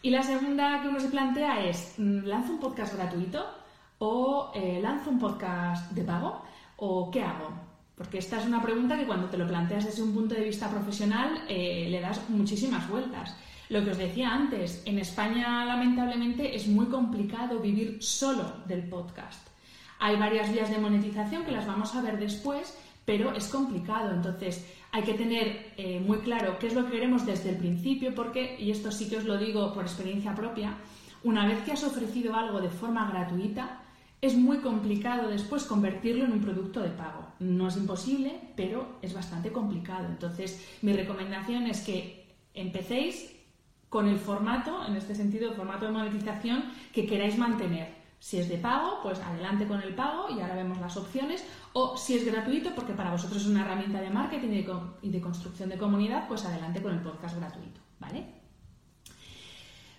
Y 0.04 0.10
la 0.10 0.24
segunda 0.24 0.82
que 0.82 0.88
uno 0.88 1.00
se 1.00 1.10
plantea 1.10 1.66
es, 1.66 1.96
¿lanzo 2.00 2.54
un 2.54 2.60
podcast 2.60 2.96
gratuito? 2.96 3.61
O 4.04 4.52
eh, 4.56 4.80
lanzo 4.82 5.12
un 5.12 5.20
podcast 5.20 5.92
de 5.92 6.04
pago 6.04 6.42
o 6.78 7.12
qué 7.12 7.22
hago? 7.22 7.50
Porque 7.96 8.18
esta 8.18 8.40
es 8.40 8.48
una 8.48 8.60
pregunta 8.60 8.98
que 8.98 9.06
cuando 9.06 9.30
te 9.30 9.38
lo 9.38 9.48
planteas 9.48 9.86
desde 9.86 10.02
un 10.02 10.12
punto 10.12 10.34
de 10.34 10.44
vista 10.44 10.70
profesional 10.70 11.44
eh, 11.48 11.88
le 11.88 12.02
das 12.02 12.28
muchísimas 12.30 12.90
vueltas. 12.90 13.36
Lo 13.70 13.84
que 13.84 13.92
os 13.92 13.98
decía 14.00 14.34
antes, 14.34 14.82
en 14.86 14.98
España 14.98 15.64
lamentablemente 15.66 16.56
es 16.56 16.68
muy 16.68 16.88
complicado 16.88 17.60
vivir 17.60 18.02
solo 18.02 18.44
del 18.66 18.90
podcast. 18.90 19.48
Hay 20.00 20.18
varias 20.18 20.52
vías 20.52 20.72
de 20.72 20.80
monetización 20.80 21.46
que 21.46 21.52
las 21.52 21.68
vamos 21.68 21.94
a 21.94 22.02
ver 22.02 22.18
después, 22.18 22.76
pero 23.06 23.36
es 23.36 23.50
complicado. 23.50 24.12
Entonces 24.12 24.66
hay 24.92 25.04
que 25.04 25.14
tener 25.14 25.74
eh, 25.78 26.00
muy 26.00 26.18
claro 26.22 26.58
qué 26.58 26.68
es 26.68 26.74
lo 26.74 26.86
que 26.86 26.94
queremos 26.94 27.24
desde 27.28 27.52
el 27.52 27.58
principio, 27.58 28.16
porque, 28.16 28.58
y 28.60 28.72
esto 28.72 28.92
sí 28.92 29.08
que 29.08 29.18
os 29.18 29.26
lo 29.26 29.38
digo 29.38 29.72
por 29.76 29.84
experiencia 29.84 30.34
propia, 30.34 30.76
una 31.24 31.46
vez 31.46 31.62
que 31.62 31.74
has 31.74 31.84
ofrecido 31.84 32.34
algo 32.36 32.60
de 32.60 32.70
forma 32.70 33.08
gratuita, 33.08 33.81
es 34.22 34.36
muy 34.36 34.58
complicado 34.60 35.30
después 35.30 35.64
convertirlo 35.64 36.26
en 36.26 36.34
un 36.34 36.42
producto 36.42 36.82
de 36.82 36.90
pago. 36.90 37.28
No 37.40 37.68
es 37.68 37.78
imposible, 37.78 38.40
pero 38.56 39.00
es 39.02 39.14
bastante 39.14 39.52
complicado. 39.52 40.06
Entonces, 40.06 40.64
mi 40.84 40.94
recomendación 40.94 41.64
es 41.64 41.82
que 41.82 42.28
empecéis 42.54 43.36
con 43.90 44.08
el 44.08 44.20
formato, 44.20 44.86
en 44.88 44.96
este 44.96 45.16
sentido, 45.16 45.50
el 45.50 45.56
formato 45.56 45.86
de 45.86 45.92
monetización 45.92 46.66
que 46.94 47.08
queráis 47.08 47.38
mantener. 47.38 48.00
Si 48.20 48.38
es 48.38 48.48
de 48.48 48.60
pago, 48.60 49.00
pues 49.02 49.20
adelante 49.20 49.66
con 49.66 49.82
el 49.82 49.96
pago 49.96 50.28
y 50.30 50.40
ahora 50.40 50.56
vemos 50.56 50.80
las 50.80 50.96
opciones. 50.96 51.44
O 51.74 51.98
si 51.98 52.16
es 52.16 52.24
gratuito, 52.24 52.76
porque 52.76 52.94
para 52.94 53.12
vosotros 53.12 53.42
es 53.42 53.48
una 53.48 53.62
herramienta 53.62 54.00
de 54.00 54.12
marketing 54.12 54.64
y 55.02 55.10
de 55.10 55.22
construcción 55.22 55.70
de 55.70 55.78
comunidad, 55.80 56.28
pues 56.28 56.46
adelante 56.46 56.82
con 56.82 56.94
el 56.94 57.02
podcast 57.02 57.38
gratuito. 57.38 57.82
¿Vale? 58.00 58.41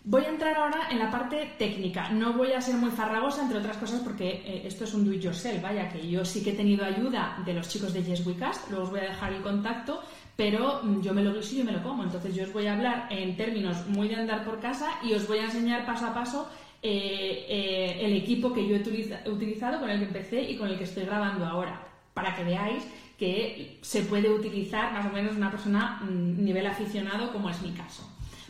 Voy 0.05 0.25
a 0.25 0.31
entrar 0.31 0.57
ahora 0.57 0.89
en 0.91 0.99
la 0.99 1.13
parte 1.13 1.55
técnica. 1.59 2.09
No 2.09 2.33
voy 2.33 2.53
a 2.53 2.61
ser 2.61 2.75
muy 2.75 2.91
farragosa, 2.91 3.43
entre 3.43 3.59
otras 3.59 3.77
cosas, 3.77 4.01
porque 4.01 4.43
eh, 4.45 4.63
esto 4.65 4.83
es 4.83 4.95
un 4.95 5.05
do 5.05 5.13
it 5.13 5.23
yourself. 5.23 5.63
Vaya, 5.63 5.89
que 5.89 6.09
yo 6.09 6.25
sí 6.25 6.43
que 6.43 6.51
he 6.51 6.55
tenido 6.55 6.85
ayuda 6.85 7.41
de 7.45 7.55
los 7.55 7.69
chicos 7.69 7.93
de 7.93 8.03
Yes 8.03 8.27
We 8.27 8.35
Cast. 8.35 8.69
Luego 8.69 8.85
os 8.85 8.91
voy 8.91 8.99
a 8.99 9.05
dejar 9.05 9.33
el 9.33 9.43
contacto, 9.43 10.03
pero 10.37 10.81
mm, 10.83 11.03
yo 11.03 11.15
me 11.15 11.23
lo 11.23 11.33
guiso 11.33 11.55
y 11.55 11.59
yo 11.59 11.65
me 11.65 11.71
lo 11.71 11.85
como. 11.85 12.03
Entonces, 12.03 12.35
yo 12.35 12.43
os 12.43 12.53
voy 12.53 12.67
a 12.67 12.73
hablar 12.73 13.07
en 13.11 13.37
términos 13.37 13.87
muy 13.87 14.09
de 14.09 14.17
andar 14.17 14.45
por 14.45 14.59
casa 14.59 14.91
y 15.05 15.13
os 15.13 15.29
voy 15.29 15.39
a 15.39 15.45
enseñar 15.45 15.87
paso 15.87 16.07
a 16.07 16.15
paso 16.15 16.51
eh, 16.83 17.47
eh, 17.49 17.99
el 18.01 18.13
equipo 18.15 18.53
que 18.53 18.67
yo 18.67 18.75
he 18.75 19.31
utilizado, 19.31 19.79
con 19.79 19.89
el 19.89 20.01
que 20.01 20.07
empecé 20.07 20.51
y 20.51 20.57
con 20.57 20.69
el 20.69 20.79
que 20.79 20.85
estoy 20.85 21.05
grabando 21.05 21.47
ahora, 21.47 21.81
para 22.13 22.35
que 22.35 22.43
veáis 22.43 22.83
que 23.17 23.79
se 23.83 24.03
puede 24.03 24.29
utilizar 24.29 24.93
más 24.93 25.07
o 25.07 25.11
menos 25.11 25.37
una 25.37 25.49
persona 25.49 26.01
mm, 26.03 26.45
nivel 26.45 26.67
aficionado, 26.67 27.33
como 27.33 27.49
es 27.51 27.63
mi 27.63 27.71
caso. 27.71 28.03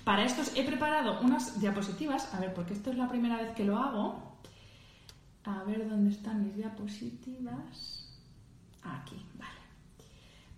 Para 0.04 0.24
esto 0.24 0.42
he 0.56 0.64
preparado 0.64 1.20
unas 1.20 1.60
diapositivas, 1.60 2.34
a 2.34 2.40
ver, 2.40 2.52
porque 2.54 2.74
esto 2.74 2.90
es 2.90 2.96
la 2.96 3.08
primera 3.08 3.36
vez 3.40 3.54
que 3.54 3.64
lo 3.64 3.78
hago. 3.78 4.36
A 5.44 5.62
ver 5.64 5.88
dónde 5.88 6.10
están 6.10 6.44
mis 6.44 6.56
diapositivas. 6.56 8.20
Aquí, 8.82 9.24
vale. 9.34 9.60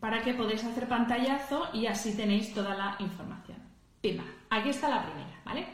Para 0.00 0.22
que 0.22 0.34
podáis 0.34 0.64
hacer 0.64 0.88
pantallazo 0.88 1.68
y 1.74 1.86
así 1.86 2.14
tenéis 2.16 2.54
toda 2.54 2.74
la 2.74 2.96
información. 2.98 3.58
Pimba, 4.00 4.24
aquí 4.50 4.70
está 4.70 4.88
la 4.88 5.02
primera, 5.02 5.40
¿vale? 5.44 5.66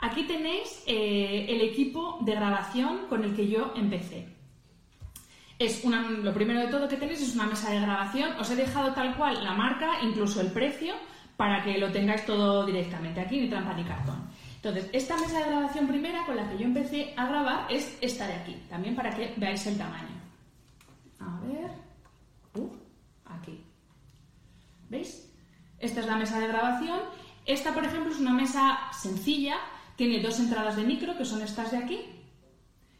Aquí 0.00 0.24
tenéis 0.24 0.82
eh, 0.86 1.46
el 1.48 1.60
equipo 1.60 2.18
de 2.22 2.34
grabación 2.34 3.06
con 3.08 3.22
el 3.22 3.34
que 3.34 3.48
yo 3.48 3.72
empecé. 3.76 4.28
Es 5.58 5.84
una, 5.84 6.10
lo 6.10 6.34
primero 6.34 6.60
de 6.60 6.66
todo 6.66 6.88
que 6.88 6.96
tenéis 6.96 7.22
es 7.22 7.34
una 7.34 7.46
mesa 7.46 7.70
de 7.70 7.80
grabación. 7.80 8.32
Os 8.40 8.50
he 8.50 8.56
dejado 8.56 8.92
tal 8.94 9.16
cual 9.16 9.44
la 9.44 9.54
marca, 9.54 10.02
incluso 10.02 10.40
el 10.40 10.50
precio 10.50 10.94
para 11.42 11.60
que 11.64 11.76
lo 11.76 11.90
tengáis 11.90 12.24
todo 12.24 12.64
directamente 12.64 13.20
aquí, 13.20 13.40
ni 13.40 13.48
trampa 13.48 13.74
ni 13.74 13.82
cartón. 13.82 14.28
Entonces, 14.54 14.88
esta 14.92 15.16
mesa 15.16 15.40
de 15.40 15.50
grabación 15.50 15.88
primera 15.88 16.24
con 16.24 16.36
la 16.36 16.48
que 16.48 16.56
yo 16.56 16.66
empecé 16.66 17.12
a 17.16 17.26
grabar 17.26 17.66
es 17.68 17.98
esta 18.00 18.28
de 18.28 18.34
aquí, 18.34 18.62
también 18.70 18.94
para 18.94 19.10
que 19.10 19.34
veáis 19.36 19.66
el 19.66 19.76
tamaño. 19.76 20.14
A 21.18 21.40
ver. 21.44 21.72
Uh, 22.54 22.70
aquí. 23.24 23.60
¿Veis? 24.88 25.28
Esta 25.80 25.98
es 25.98 26.06
la 26.06 26.14
mesa 26.14 26.38
de 26.38 26.46
grabación. 26.46 27.00
Esta, 27.44 27.74
por 27.74 27.84
ejemplo, 27.86 28.12
es 28.12 28.20
una 28.20 28.34
mesa 28.34 28.78
sencilla, 28.92 29.56
tiene 29.96 30.20
dos 30.20 30.38
entradas 30.38 30.76
de 30.76 30.84
micro, 30.84 31.18
que 31.18 31.24
son 31.24 31.42
estas 31.42 31.72
de 31.72 31.78
aquí, 31.78 31.98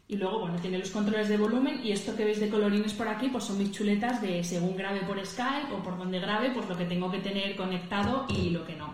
y 0.07 0.17
luego, 0.17 0.39
bueno, 0.39 0.57
tiene 0.59 0.77
los 0.77 0.91
controles 0.91 1.29
de 1.29 1.37
volumen 1.37 1.81
y 1.83 1.91
esto 1.91 2.15
que 2.15 2.25
veis 2.25 2.39
de 2.39 2.49
colorines 2.49 2.93
por 2.93 3.07
aquí, 3.07 3.29
pues 3.29 3.45
son 3.45 3.57
mis 3.57 3.71
chuletas 3.71 4.21
de 4.21 4.43
según 4.43 4.75
grabe 4.75 5.01
por 5.01 5.23
Skype 5.25 5.73
o 5.73 5.81
por 5.81 5.97
donde 5.97 6.19
grabe, 6.19 6.51
pues 6.51 6.67
lo 6.67 6.77
que 6.77 6.85
tengo 6.85 7.09
que 7.09 7.19
tener 7.19 7.55
conectado 7.55 8.25
y 8.29 8.49
lo 8.49 8.65
que 8.65 8.75
no. 8.75 8.93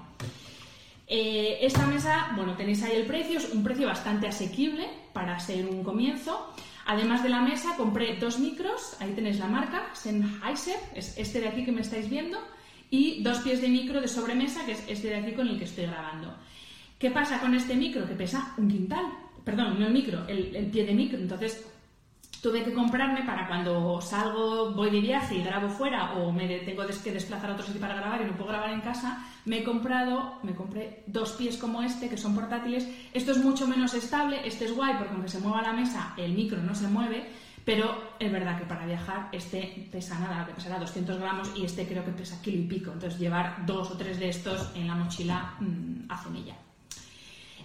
Eh, 1.07 1.57
esta 1.61 1.87
mesa, 1.87 2.31
bueno, 2.35 2.55
tenéis 2.55 2.83
ahí 2.83 2.95
el 2.95 3.07
precio, 3.07 3.39
es 3.39 3.51
un 3.51 3.63
precio 3.63 3.87
bastante 3.87 4.27
asequible 4.27 4.87
para 5.11 5.39
ser 5.39 5.65
un 5.65 5.83
comienzo. 5.83 6.53
Además 6.85 7.23
de 7.23 7.29
la 7.29 7.41
mesa, 7.41 7.75
compré 7.75 8.17
dos 8.17 8.39
micros, 8.39 8.95
ahí 8.99 9.11
tenéis 9.13 9.39
la 9.39 9.47
marca, 9.47 9.89
Sennheiser, 9.93 10.77
es 10.93 11.17
este 11.17 11.41
de 11.41 11.47
aquí 11.47 11.65
que 11.65 11.71
me 11.71 11.81
estáis 11.81 12.09
viendo, 12.09 12.37
y 12.91 13.21
dos 13.23 13.39
pies 13.39 13.61
de 13.61 13.69
micro 13.69 14.01
de 14.01 14.07
sobremesa, 14.07 14.65
que 14.65 14.73
es 14.73 14.83
este 14.87 15.09
de 15.09 15.17
aquí 15.17 15.33
con 15.33 15.47
el 15.47 15.57
que 15.57 15.65
estoy 15.65 15.85
grabando. 15.85 16.33
¿Qué 16.97 17.11
pasa 17.11 17.39
con 17.39 17.55
este 17.55 17.75
micro? 17.75 18.07
Que 18.07 18.15
pesa 18.15 18.53
un 18.57 18.69
quintal, 18.69 19.05
perdón, 19.49 19.79
no 19.79 19.87
el 19.87 19.93
micro, 19.93 20.27
el, 20.27 20.69
pie 20.71 20.85
de 20.85 20.93
micro. 20.93 21.17
Entonces, 21.17 21.65
tuve 22.41 22.63
que 22.63 22.73
comprarme 22.73 23.23
para 23.23 23.47
cuando 23.47 23.99
salgo, 23.99 24.71
voy 24.71 24.89
de 24.91 25.01
viaje 25.01 25.35
y 25.35 25.43
grabo 25.43 25.69
fuera 25.69 26.13
o 26.13 26.31
me 26.31 26.47
tengo 26.59 26.85
que 26.85 27.11
desplazar 27.11 27.49
a 27.49 27.53
otro 27.53 27.65
sitio 27.65 27.81
para 27.81 27.95
grabar 27.95 28.21
y 28.21 28.25
no 28.25 28.33
puedo 28.33 28.49
grabar 28.49 28.71
en 28.71 28.81
casa, 28.81 29.25
me 29.45 29.59
he 29.59 29.63
comprado, 29.63 30.35
me 30.43 30.53
compré 30.53 31.03
dos 31.07 31.31
pies 31.33 31.57
como 31.57 31.81
este 31.81 32.09
que 32.09 32.17
son 32.17 32.35
portátiles. 32.35 32.87
Esto 33.13 33.31
es 33.31 33.39
mucho 33.39 33.67
menos 33.67 33.93
estable, 33.93 34.39
este 34.45 34.65
es 34.65 34.75
guay 34.75 34.95
porque 34.97 35.13
aunque 35.13 35.29
se 35.29 35.39
mueva 35.39 35.61
la 35.61 35.73
mesa, 35.73 36.13
el 36.15 36.33
micro 36.33 36.61
no 36.61 36.75
se 36.75 36.87
mueve, 36.87 37.27
pero 37.65 38.13
es 38.19 38.31
verdad 38.31 38.57
que 38.57 38.65
para 38.65 38.85
viajar 38.85 39.29
este 39.31 39.87
pesa 39.91 40.17
nada, 40.19 40.45
que 40.45 40.53
pesará 40.53 40.79
200 40.79 41.17
gramos 41.19 41.51
y 41.57 41.65
este 41.65 41.87
creo 41.87 42.05
que 42.05 42.11
pesa 42.11 42.41
kilo 42.41 42.59
y 42.59 42.67
pico. 42.67 42.91
Entonces 42.91 43.19
llevar 43.19 43.65
dos 43.65 43.91
o 43.91 43.97
tres 43.97 44.19
de 44.19 44.29
estos 44.29 44.71
en 44.75 44.87
la 44.87 44.95
mochila 44.95 45.55
mmm, 45.59 46.05
hace 46.07 46.29
milla. 46.29 46.55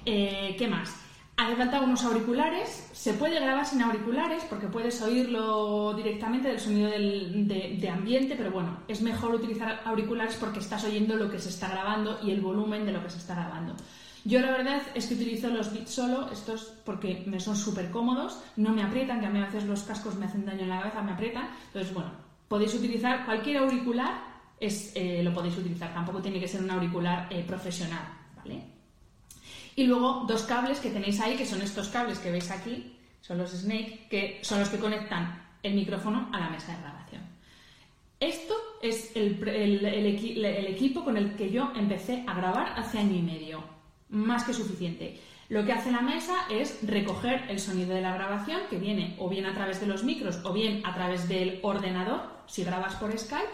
Eh, 0.07 0.57
¿Qué 0.59 0.69
más? 0.69 1.04
Hace 1.37 1.57
falta 1.57 1.81
unos 1.81 2.05
auriculares. 2.05 2.91
Se 2.93 3.15
puede 3.15 3.41
grabar 3.41 3.67
sin 3.67 3.83
auriculares 3.83 4.45
porque 4.49 4.69
puedes 4.69 5.03
oírlo 5.03 5.93
directamente 5.95 6.49
del 6.49 6.61
sonido 6.61 6.91
de, 6.91 7.91
ambiente, 7.93 8.35
pero 8.37 8.53
bueno, 8.53 8.79
es 8.87 9.03
mejor 9.03 9.35
utilizar 9.35 9.83
auriculares 9.85 10.37
porque 10.37 10.61
estás 10.61 10.85
oyendo 10.85 11.17
lo 11.17 11.31
que 11.31 11.41
se 11.41 11.49
está 11.49 11.69
grabando 11.69 12.21
y 12.23 12.31
el 12.31 12.41
volumen 12.41 12.87
de 12.87 12.93
lo 12.93 13.03
que 13.03 13.11
se 13.11 13.19
está 13.19 13.35
grabando. 13.35 13.75
Yo 14.25 14.41
la 14.41 14.53
verdad 14.53 14.81
es 14.95 15.07
que 15.07 15.15
utilizo 15.15 15.49
los 15.49 15.73
Beats 15.73 15.91
solo, 15.91 16.31
estos 16.31 16.73
porque 16.85 17.25
me 17.27 17.41
son 17.41 17.57
súper 17.57 17.91
cómodos, 17.91 18.41
no 18.57 18.73
me 18.73 18.83
aprietan, 18.83 19.21
que 19.21 19.27
a 19.27 19.31
mí 19.31 19.39
a 19.39 19.47
veces 19.47 19.65
los 19.65 19.83
cascos 19.83 20.15
me 20.15 20.27
hacen 20.27 20.47
daño 20.47 20.63
en 20.63 20.71
la 20.71 20.81
cabeza, 20.81 21.03
me 21.03 21.13
aprietan. 21.13 21.49
Entonces, 21.67 21.93
bueno, 21.93 22.11
podéis 22.49 22.75
utilizar 22.75 23.27
cualquier 23.27 23.59
auricular, 23.59 24.15
es, 24.61 24.93
eh, 24.95 25.21
lo 25.23 25.35
podéis 25.35 25.59
utilizar, 25.59 25.93
tampoco 25.93 26.23
tiene 26.23 26.41
que 26.41 26.49
ser 26.49 26.63
un 26.63 26.71
auricular 26.71 27.27
eh, 27.29 27.45
profesional, 27.47 28.05
¿vale? 28.37 28.74
Y 29.77 29.85
luego 29.85 30.25
dos 30.27 30.43
cables 30.43 30.79
que 30.79 30.91
tenéis 30.91 31.21
ahí, 31.21 31.37
que 31.37 31.47
son 31.47 31.63
estos 31.63 31.89
cables 31.89 32.19
que 32.19 32.31
veis 32.31 32.51
aquí, 32.51 32.97
son 33.21 33.39
los 33.39 33.51
Snake, 33.51 34.07
que 34.09 34.39
son 34.43 34.61
los 34.61 34.69
que 34.69 34.79
conectan 34.79 35.43
el 35.63 35.75
micrófono 35.75 36.29
a 36.33 36.41
la 36.41 36.51
mesa 36.51 36.73
de 36.73 36.83
grabación. 36.83 37.23
Esto 38.21 38.55
es 38.81 39.13
el, 39.17 39.43
equipo 40.67 41.05
con 41.05 41.17
el 41.17 41.35
que 41.37 41.51
yo 41.51 41.73
empecé 41.75 42.25
a 42.27 42.35
grabar 42.35 42.75
hace 42.79 42.99
año 42.99 43.17
y 43.17 43.23
medio. 43.23 43.65
Más 44.11 44.45
que 44.45 44.53
suficiente. 44.53 45.19
Lo 45.49 45.65
que 45.65 45.73
hace 45.73 45.91
la 45.91 46.01
mesa 46.01 46.47
es 46.51 46.79
recoger 46.83 47.45
el 47.49 47.61
sonido 47.61 47.95
de 47.95 48.01
la 48.01 48.15
grabación, 48.15 48.61
que 48.71 48.79
viene 48.79 49.17
o 49.19 49.29
bien 49.29 49.47
a 49.47 49.55
través 49.55 49.81
de 49.81 49.87
los 49.87 50.05
micros 50.05 50.41
o 50.45 50.53
bien 50.53 50.81
a 50.87 50.95
través 50.95 51.29
del 51.29 51.59
ordenador, 51.63 52.23
si 52.47 52.65
grabas 52.65 52.95
por 52.97 53.17
Skype, 53.19 53.51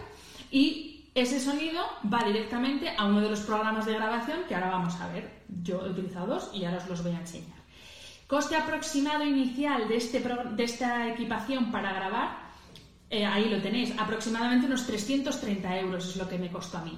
y 0.51 0.90
ese 1.13 1.39
sonido 1.39 1.83
va 2.11 2.23
directamente 2.23 2.93
a 2.97 3.05
uno 3.05 3.21
de 3.21 3.29
los 3.29 3.41
programas 3.41 3.85
de 3.85 3.93
grabación 3.93 4.39
que 4.47 4.55
ahora 4.55 4.71
vamos 4.71 4.95
a 5.01 5.07
ver. 5.09 5.43
Yo 5.61 5.85
he 5.85 5.89
utilizado 5.89 6.27
dos 6.27 6.51
y 6.53 6.63
ahora 6.63 6.77
os 6.77 6.87
los 6.87 7.03
voy 7.03 7.11
a 7.11 7.19
enseñar. 7.19 7.59
Coste 8.27 8.55
aproximado 8.55 9.25
inicial 9.25 9.89
de, 9.89 9.97
este, 9.97 10.19
de 10.21 10.63
esta 10.63 11.09
equipación 11.09 11.69
para 11.69 11.91
grabar, 11.91 12.51
eh, 13.09 13.25
ahí 13.25 13.49
lo 13.49 13.61
tenéis, 13.61 13.93
aproximadamente 13.99 14.67
unos 14.67 14.87
330 14.87 15.79
euros 15.79 16.07
es 16.07 16.15
lo 16.15 16.29
que 16.29 16.37
me 16.37 16.49
costó 16.49 16.77
a 16.77 16.85
mí. 16.85 16.97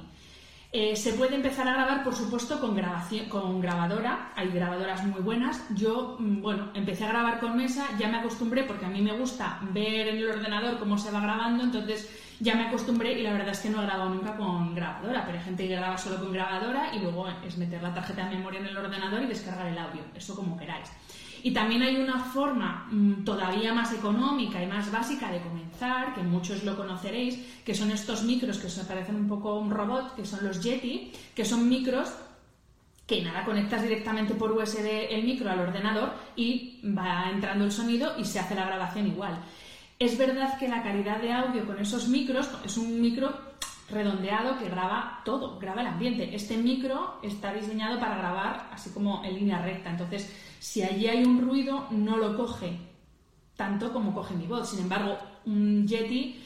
Eh, 0.72 0.96
se 0.96 1.14
puede 1.14 1.36
empezar 1.36 1.68
a 1.68 1.74
grabar, 1.74 2.04
por 2.04 2.16
supuesto, 2.16 2.60
con, 2.60 2.76
grabación, 2.76 3.30
con 3.30 3.62
grabadora. 3.62 4.32
Hay 4.36 4.50
grabadoras 4.50 5.04
muy 5.06 5.22
buenas. 5.22 5.64
Yo, 5.76 6.18
mm, 6.20 6.42
bueno, 6.42 6.70
empecé 6.74 7.06
a 7.06 7.10
grabar 7.10 7.40
con 7.40 7.58
mesa, 7.58 7.88
ya 8.00 8.10
me 8.10 8.18
acostumbré 8.18 8.64
porque 8.64 8.86
a 8.86 8.90
mí 8.90 9.02
me 9.02 9.18
gusta 9.18 9.60
ver 9.72 10.08
en 10.08 10.18
el 10.18 10.30
ordenador 10.30 10.80
cómo 10.80 10.98
se 10.98 11.12
va 11.12 11.20
grabando, 11.22 11.64
entonces 11.64 12.10
ya 12.44 12.56
me 12.56 12.68
acostumbré 12.68 13.14
y 13.18 13.24
la 13.24 13.32
verdad 13.32 13.50
es 13.50 13.60
que 13.60 13.70
no 13.70 13.82
he 13.82 13.86
grabado 13.86 14.10
nunca 14.10 14.36
con 14.36 14.76
grabadora, 14.76 15.26
pero 15.26 15.38
hay 15.38 15.44
gente 15.44 15.68
que 15.68 15.76
graba 15.76 15.98
solo 15.98 16.20
con 16.20 16.34
grabadora 16.34 16.94
y 16.94 17.00
luego 17.00 17.28
es 17.46 17.58
meter 17.58 17.82
la 17.82 17.94
tarjeta 17.94 18.28
de 18.28 18.36
memoria 18.36 18.60
en 18.60 18.68
el 18.68 18.78
ordenador 18.78 19.24
y 19.24 19.28
descargar 19.28 19.68
el 19.68 19.78
audio, 19.78 20.02
eso 20.14 20.36
como 20.36 20.58
queráis. 20.58 20.90
Y 21.42 21.52
también 21.52 21.82
hay 21.82 21.98
una 21.98 22.20
forma 22.20 22.88
mm, 22.92 23.24
todavía 23.24 23.74
más 23.74 23.94
económica 23.94 24.62
y 24.62 24.68
más 24.68 24.92
básica 24.92 25.32
de 25.32 25.42
comenzar, 25.42 26.14
que 26.14 26.22
muchos 26.22 26.64
lo 26.64 26.78
conoceréis, 26.78 27.40
que 27.66 27.74
son 27.74 27.92
estos 27.92 28.24
micros 28.24 28.60
que 28.60 28.70
se 28.70 28.84
parecen 28.84 29.16
un 29.16 29.28
poco 29.28 29.56
un 29.56 29.72
robot, 29.72 30.16
que 30.16 30.26
son 30.26 30.46
los 30.46 30.62
Yeti, 30.62 31.12
que 31.36 31.46
son 31.46 31.68
micros 31.68 32.14
que 33.06 33.22
nada, 33.22 33.44
conectas 33.44 33.84
directamente 33.84 34.34
por 34.34 34.54
USB 34.54 35.08
el 35.10 35.26
micro 35.26 35.50
al 35.52 35.60
ordenador 35.60 36.14
y 36.38 36.80
va 36.86 37.30
entrando 37.30 37.66
el 37.66 37.72
sonido 37.72 38.14
y 38.18 38.24
se 38.24 38.40
hace 38.40 38.56
la 38.56 38.66
grabación 38.66 39.08
igual. 39.08 39.38
Es 40.00 40.18
verdad 40.18 40.58
que 40.58 40.68
la 40.68 40.84
calidad 40.84 41.22
de 41.22 41.32
audio 41.32 41.66
con 41.66 41.80
esos 41.80 42.08
micros 42.08 42.50
es 42.66 42.78
un 42.78 43.00
micro 43.00 43.54
redondeado 43.90 44.58
que 44.58 44.70
graba 44.70 45.22
todo, 45.24 45.60
graba 45.60 45.82
el 45.82 45.88
ambiente. 45.88 46.36
Este 46.36 46.58
micro 46.58 47.20
está 47.22 47.54
diseñado 47.54 48.00
para 48.00 48.18
grabar 48.18 48.70
así 48.72 48.90
como 48.90 49.24
en 49.24 49.36
línea 49.36 49.62
recta, 49.62 49.90
entonces 49.92 50.32
si 50.60 50.82
allí 50.82 51.08
hay 51.08 51.24
un 51.24 51.42
ruido 51.42 51.88
no 51.92 52.18
lo 52.18 52.36
coge 52.36 52.78
tanto 53.56 53.94
como 53.94 54.14
coge 54.14 54.34
mi 54.34 54.48
voz. 54.48 54.70
Sin 54.70 54.80
embargo, 54.80 55.18
un 55.46 55.88
Yeti 55.88 56.42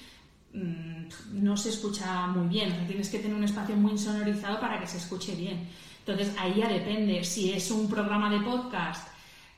mm, 0.54 1.42
no 1.44 1.56
se 1.56 1.70
escucha 1.70 2.28
muy 2.28 2.48
bien, 2.48 2.86
tienes 2.86 3.10
que 3.10 3.20
tener 3.20 3.36
un 3.36 3.44
espacio 3.44 3.76
muy 3.76 3.92
insonorizado 3.92 4.60
para 4.60 4.80
que 4.80 4.88
se 4.88 4.98
escuche 4.98 5.36
bien. 5.36 5.68
Entonces 6.00 6.34
ahí 6.40 6.56
ya 6.56 6.68
depende, 6.68 7.24
si 7.24 7.52
es 7.52 7.70
un 7.72 7.90
programa 7.90 8.30
de 8.30 8.42
podcast 8.42 9.08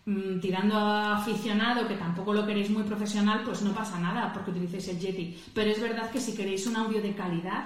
Mm, 0.10 0.39
tirando 0.39 0.76
a 0.76 1.17
aficionado, 1.17 1.88
que 1.88 1.93
tampoco 1.93 2.34
lo 2.34 2.43
queréis 2.43 2.72
muy 2.72 2.82
profesional, 2.82 3.43
pues 3.45 3.62
no 3.62 3.74
pasa 3.74 4.00
nada 4.00 4.34
porque 4.34 4.50
utilicéis 4.50 4.88
el 4.88 5.00
Yeti. 5.00 5.38
Pero 5.54 5.69
es 5.69 5.80
verdad 5.80 6.10
que 6.10 6.19
si 6.19 6.36
queréis 6.36 6.65
un 6.65 6.78
audio 6.78 7.00
de 7.00 7.13
calidad, 7.13 7.65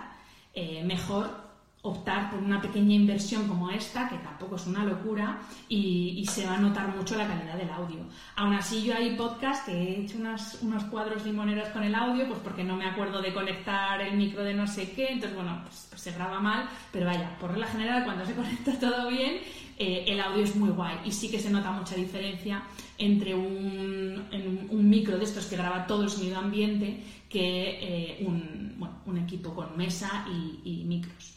eh, 0.53 0.84
mejor 0.84 1.41
optar 1.84 2.32
por 2.32 2.39
una 2.39 2.62
pequeña 2.62 2.95
inversión 2.95 3.47
como 3.47 3.69
esta, 3.69 4.10
que 4.10 4.17
tampoco 4.17 4.58
es 4.58 4.67
una 4.67 4.84
locura, 4.84 5.39
y, 5.69 6.25
se 6.29 6.45
va 6.45 6.56
a 6.56 6.58
notar 6.58 6.93
mucho 6.93 7.15
la 7.15 7.27
calidad 7.27 7.56
del 7.56 7.69
audio. 7.69 7.99
Aún 8.36 8.53
así, 8.53 8.84
yo 8.84 8.93
hay 8.95 9.15
podcast 9.15 9.65
que 9.65 9.71
he 9.71 10.01
hecho 10.01 10.17
unos 10.17 10.84
cuadros 10.91 11.25
limoneros 11.25 11.69
con 11.69 11.84
el 11.84 11.95
audio, 11.95 12.27
pues 12.27 12.39
porque 12.39 12.63
no 12.63 12.75
me 12.75 12.86
acuerdo 12.86 13.21
de 13.21 13.34
conectar 13.34 14.01
el 14.01 14.17
micro 14.17 14.43
de 14.43 14.53
no 14.53 14.67
sé 14.67 14.91
qué, 14.91 15.12
entonces 15.12 15.36
bueno, 15.36 15.62
pues, 15.63 15.88
pues 15.89 16.01
se 16.01 16.12
graba 16.12 16.39
mal, 16.39 16.69
pero 16.91 17.06
vaya, 17.06 17.38
por 17.39 17.51
regla 17.51 17.67
general, 17.67 18.03
cuando 18.03 18.25
se 18.25 18.34
conecta 18.41 18.79
todo 18.79 19.10
bien, 19.10 19.39
eh, 19.77 20.05
el 20.07 20.19
audio 20.19 20.43
es 20.43 20.55
muy 20.55 20.69
guay 20.69 20.99
y 21.05 21.12
sí 21.12 21.29
que 21.29 21.39
se 21.39 21.49
nota 21.49 21.71
mucha 21.71 21.95
diferencia 21.95 22.63
entre 22.97 23.33
un, 23.33 24.27
micro 24.71 25.17
de 25.17 25.23
estos 25.23 25.45
que 25.45 25.57
graba 25.57 25.88
todo 25.88 26.03
el 26.03 26.09
sonido 26.09 26.38
ambiente 26.38 27.03
que 27.29 27.79
eh, 27.81 28.25
un, 28.25 29.17
equipo 29.17 29.53
con 29.53 29.77
mesa 29.77 30.25
y, 30.63 30.83
micros. 30.86 31.36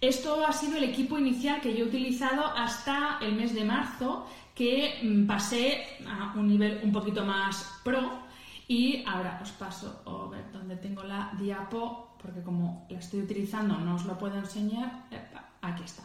Esto 0.00 0.44
ha 0.46 0.52
sido 0.52 0.76
el 0.76 0.84
equipo 0.84 1.18
inicial 1.18 1.60
que 1.60 1.74
yo 1.74 1.84
he 1.84 1.88
utilizado 1.88 2.44
hasta 2.44 3.18
el 3.22 3.34
mes 3.34 3.54
de 3.54 3.64
marzo, 3.64 4.26
que 4.54 4.98
mm, 5.02 5.26
pasé 5.26 5.84
a 6.06 6.34
un 6.36 6.48
nivel 6.48 6.80
un 6.82 6.92
poquito 6.92 7.24
más 7.24 7.80
pro 7.84 8.26
y 8.68 9.04
ahora 9.06 9.38
os 9.42 9.52
paso 9.52 10.02
a 10.04 10.30
ver 10.30 10.50
dónde 10.52 10.76
tengo 10.76 11.02
la 11.04 11.32
diapo, 11.38 12.16
porque 12.20 12.42
como 12.42 12.86
la 12.90 12.98
estoy 12.98 13.20
utilizando 13.20 13.78
no 13.78 13.94
os 13.94 14.04
lo 14.04 14.18
puedo 14.18 14.36
enseñar. 14.36 15.04
Aquí 15.62 15.84
está. 15.84 16.02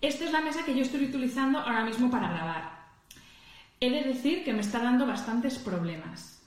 Esta 0.00 0.24
es 0.24 0.32
la 0.32 0.40
mesa 0.40 0.64
que 0.64 0.74
yo 0.74 0.82
estoy 0.82 1.04
utilizando 1.04 1.58
ahora 1.58 1.84
mismo 1.84 2.10
para 2.10 2.28
grabar. 2.28 2.76
He 3.80 3.90
de 3.90 4.02
decir 4.02 4.44
que 4.44 4.52
me 4.52 4.60
está 4.60 4.78
dando 4.78 5.06
bastantes 5.06 5.58
problemas. 5.58 6.42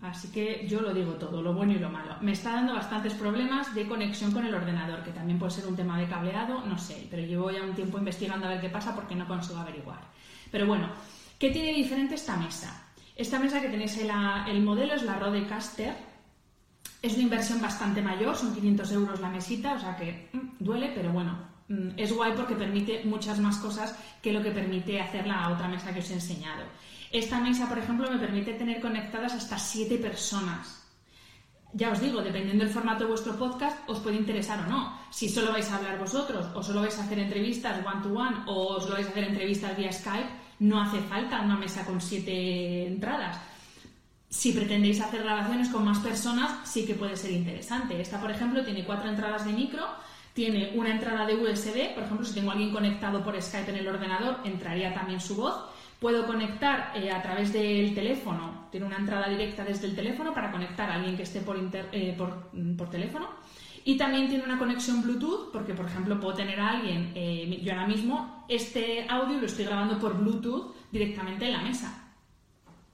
Así 0.00 0.28
que 0.28 0.66
yo 0.68 0.80
lo 0.80 0.92
digo 0.92 1.12
todo, 1.12 1.40
lo 1.40 1.54
bueno 1.54 1.72
y 1.72 1.78
lo 1.78 1.88
malo. 1.88 2.16
Me 2.20 2.32
está 2.32 2.52
dando 2.52 2.74
bastantes 2.74 3.14
problemas 3.14 3.74
de 3.74 3.86
conexión 3.86 4.32
con 4.32 4.44
el 4.44 4.54
ordenador, 4.54 5.02
que 5.02 5.12
también 5.12 5.38
puede 5.38 5.52
ser 5.52 5.66
un 5.66 5.76
tema 5.76 5.98
de 5.98 6.08
cableado, 6.08 6.60
no 6.66 6.78
sé, 6.78 7.06
pero 7.10 7.24
llevo 7.24 7.50
ya 7.50 7.62
un 7.62 7.74
tiempo 7.74 7.98
investigando 7.98 8.46
a 8.46 8.50
ver 8.50 8.60
qué 8.60 8.68
pasa 8.68 8.94
porque 8.94 9.14
no 9.14 9.26
consigo 9.26 9.58
averiguar. 9.58 10.00
Pero 10.50 10.66
bueno, 10.66 10.88
¿qué 11.38 11.50
tiene 11.50 11.72
diferente 11.72 12.16
esta 12.16 12.36
mesa? 12.36 12.86
Esta 13.16 13.38
mesa 13.38 13.60
que 13.60 13.68
tenéis 13.68 13.96
en 13.98 14.10
el 14.10 14.62
modelo 14.62 14.94
es 14.94 15.02
la 15.04 15.18
Rodecaster. 15.18 15.94
Es 17.00 17.14
una 17.14 17.22
inversión 17.22 17.60
bastante 17.60 18.02
mayor, 18.02 18.36
son 18.36 18.54
500 18.54 18.92
euros 18.92 19.20
la 19.20 19.30
mesita, 19.30 19.74
o 19.74 19.78
sea 19.78 19.96
que 19.96 20.28
mm, 20.32 20.62
duele, 20.64 20.92
pero 20.94 21.12
bueno, 21.12 21.53
es 21.68 22.12
guay 22.12 22.32
porque 22.36 22.54
permite 22.54 23.02
muchas 23.04 23.38
más 23.38 23.56
cosas 23.58 23.96
que 24.22 24.32
lo 24.32 24.42
que 24.42 24.50
permite 24.50 25.00
hacer 25.00 25.26
la 25.26 25.48
otra 25.50 25.68
mesa 25.68 25.92
que 25.92 26.00
os 26.00 26.10
he 26.10 26.14
enseñado. 26.14 26.64
Esta 27.10 27.40
mesa, 27.40 27.68
por 27.68 27.78
ejemplo, 27.78 28.10
me 28.10 28.18
permite 28.18 28.54
tener 28.54 28.80
conectadas 28.80 29.34
hasta 29.34 29.58
siete 29.58 29.98
personas. 29.98 30.82
Ya 31.72 31.90
os 31.90 32.00
digo, 32.00 32.22
dependiendo 32.22 32.64
del 32.64 32.72
formato 32.72 33.04
de 33.04 33.10
vuestro 33.10 33.36
podcast, 33.36 33.78
os 33.88 33.98
puede 33.98 34.16
interesar 34.16 34.60
o 34.60 34.70
no. 34.70 34.98
Si 35.10 35.28
solo 35.28 35.50
vais 35.50 35.68
a 35.70 35.76
hablar 35.76 35.98
vosotros, 35.98 36.46
o 36.54 36.62
solo 36.62 36.82
vais 36.82 36.96
a 36.98 37.02
hacer 37.02 37.18
entrevistas 37.18 37.84
one-to-one, 37.84 38.44
o 38.46 38.76
os 38.76 38.86
lo 38.88 38.94
vais 38.94 39.06
a 39.06 39.10
hacer 39.10 39.24
entrevistas 39.24 39.76
vía 39.76 39.92
Skype, 39.92 40.30
no 40.60 40.80
hace 40.80 41.00
falta 41.00 41.40
una 41.40 41.56
mesa 41.56 41.84
con 41.84 42.00
siete 42.00 42.86
entradas. 42.86 43.38
Si 44.28 44.52
pretendéis 44.52 45.00
hacer 45.00 45.22
grabaciones 45.22 45.68
con 45.68 45.84
más 45.84 45.98
personas, 45.98 46.68
sí 46.68 46.86
que 46.86 46.94
puede 46.94 47.16
ser 47.16 47.32
interesante. 47.32 48.00
Esta, 48.00 48.20
por 48.20 48.30
ejemplo, 48.30 48.64
tiene 48.64 48.84
cuatro 48.84 49.08
entradas 49.08 49.44
de 49.44 49.52
micro, 49.52 49.84
tiene 50.34 50.72
una 50.74 50.90
entrada 50.90 51.24
de 51.24 51.36
USB, 51.36 51.94
por 51.94 52.02
ejemplo, 52.02 52.26
si 52.26 52.34
tengo 52.34 52.50
a 52.50 52.54
alguien 52.54 52.72
conectado 52.72 53.22
por 53.22 53.40
Skype 53.40 53.70
en 53.70 53.76
el 53.78 53.88
ordenador, 53.88 54.38
entraría 54.44 54.92
también 54.92 55.20
su 55.20 55.36
voz. 55.36 55.54
Puedo 56.00 56.26
conectar 56.26 56.92
eh, 56.96 57.12
a 57.12 57.22
través 57.22 57.52
del 57.52 57.94
teléfono, 57.94 58.66
tiene 58.70 58.84
una 58.84 58.96
entrada 58.96 59.28
directa 59.28 59.64
desde 59.64 59.86
el 59.86 59.94
teléfono 59.94 60.34
para 60.34 60.50
conectar 60.50 60.90
a 60.90 60.96
alguien 60.96 61.16
que 61.16 61.22
esté 61.22 61.40
por, 61.40 61.56
eh, 61.56 62.18
mm, 62.52 62.76
teléfono. 62.90 63.28
Y 63.84 63.96
también 63.96 64.28
tiene 64.28 64.44
una 64.44 64.58
conexión 64.58 65.02
Bluetooth, 65.02 65.52
porque 65.52 65.72
por 65.72 65.86
ejemplo 65.86 66.18
puedo 66.18 66.34
tener 66.34 66.58
a 66.58 66.70
alguien, 66.70 67.12
eh, 67.14 67.60
yo 67.62 67.72
ahora 67.72 67.86
mismo, 67.86 68.44
este 68.48 69.06
audio 69.08 69.38
lo 69.38 69.46
estoy 69.46 69.66
grabando 69.66 70.00
por 70.00 70.18
Bluetooth 70.18 70.74
directamente 70.90 71.46
en 71.46 71.52
la 71.52 71.62
mesa. 71.62 72.12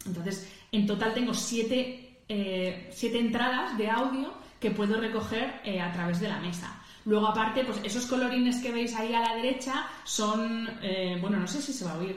Entonces, 0.04 0.52
en 0.72 0.86
total 0.86 1.14
tengo 1.14 1.32
siete, 1.32 2.18
eh, 2.28 2.92
entradas 3.02 3.78
de 3.78 3.88
audio 3.88 4.32
que 4.60 4.70
puedo 4.72 5.00
recoger 5.00 5.62
a 5.80 5.92
través 5.92 6.20
de 6.20 6.28
la 6.28 6.38
mesa. 6.38 6.80
Luego, 7.10 7.26
aparte, 7.26 7.64
pues 7.64 7.80
esos 7.82 8.06
colorines 8.06 8.62
que 8.62 8.70
veis 8.70 8.94
ahí 8.94 9.12
a 9.12 9.20
la 9.20 9.34
derecha 9.34 9.88
son, 10.04 10.70
eh, 10.80 11.18
bueno, 11.20 11.38
no 11.38 11.46
sé 11.48 11.60
si 11.60 11.72
se 11.72 11.84
va 11.84 11.94
a 11.94 11.98
oír. 11.98 12.16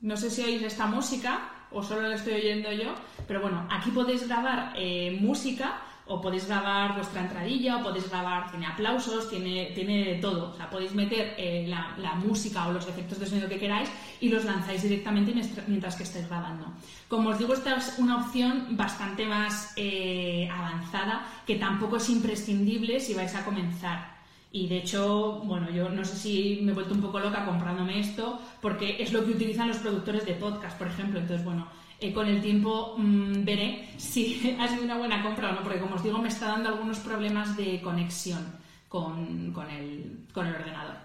No 0.00 0.16
sé 0.16 0.30
si 0.30 0.42
oís 0.42 0.62
esta 0.62 0.86
música 0.86 1.66
o 1.72 1.82
solo 1.82 2.02
la 2.02 2.14
estoy 2.14 2.34
oyendo 2.34 2.70
yo, 2.70 2.94
pero 3.26 3.40
bueno, 3.40 3.66
aquí 3.68 3.90
podéis 3.90 4.28
grabar 4.28 4.74
música 5.20 5.80
o 6.06 6.20
podéis 6.20 6.46
grabar 6.46 6.94
vuestra 6.94 7.22
entradilla, 7.22 7.78
o 7.78 7.82
podéis 7.82 8.08
grabar, 8.10 8.50
tiene 8.50 8.66
aplausos, 8.66 9.30
tiene, 9.30 9.72
tiene 9.74 10.18
todo. 10.20 10.50
O 10.50 10.54
sea, 10.54 10.68
podéis 10.68 10.94
meter 10.94 11.34
eh, 11.38 11.66
la, 11.68 12.14
música 12.14 12.66
o 12.66 12.72
los 12.72 12.86
efectos 12.86 13.18
de 13.18 13.26
sonido 13.26 13.48
que 13.48 13.58
queráis 13.58 13.88
y 14.20 14.28
los 14.28 14.44
lanzáis 14.44 14.82
directamente 14.82 15.32
mientras 15.66 15.96
que 15.96 16.02
estáis 16.02 16.28
grabando. 16.28 16.66
Como 17.08 17.30
os 17.30 17.38
digo, 17.38 17.54
esta 17.54 17.76
es 17.76 17.98
una 17.98 18.18
opción 18.18 18.76
bastante 18.76 19.24
más 19.26 19.72
eh, 19.76 20.48
avanzada 20.52 21.24
que 21.46 21.56
tampoco 21.56 21.96
es 21.96 22.08
imprescindible 22.10 23.00
si 23.00 23.14
vais 23.14 23.34
a 23.34 23.44
comenzar. 23.44 24.11
Y 24.54 24.66
de 24.66 24.78
hecho, 24.78 25.40
bueno, 25.44 25.70
yo 25.70 25.88
no 25.88 26.04
sé 26.04 26.14
si 26.16 26.60
me 26.62 26.72
he 26.72 26.74
vuelto 26.74 26.92
un 26.92 27.00
poco 27.00 27.18
loca 27.18 27.46
comprándome 27.46 27.98
esto, 27.98 28.38
porque 28.60 29.02
es 29.02 29.10
lo 29.10 29.24
que 29.24 29.30
utilizan 29.30 29.68
los 29.68 29.78
productores 29.78 30.26
de 30.26 30.34
podcast, 30.34 30.76
por 30.76 30.88
ejemplo. 30.88 31.18
Entonces, 31.18 31.42
bueno, 31.42 31.66
eh, 31.98 32.12
con 32.12 32.26
el 32.26 32.42
tiempo 32.42 32.94
mm, 32.98 33.44
veré 33.44 33.88
si 33.96 34.54
ha 34.60 34.68
sido 34.68 34.84
una 34.84 34.98
buena 34.98 35.22
compra 35.22 35.50
o 35.50 35.52
no, 35.52 35.62
porque 35.62 35.80
como 35.80 35.94
os 35.94 36.02
digo, 36.02 36.18
me 36.18 36.28
está 36.28 36.48
dando 36.48 36.68
algunos 36.68 36.98
problemas 36.98 37.56
de 37.56 37.80
conexión 37.80 38.44
con, 38.88 39.54
el, 39.70 40.18
ordenador. 40.34 40.96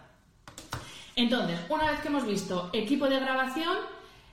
Entonces, 1.16 1.58
una 1.70 1.92
vez 1.92 2.02
que 2.02 2.10
hemos 2.10 2.28
visto 2.28 2.70
equipo 2.74 3.08
de 3.08 3.20
grabación, 3.20 3.78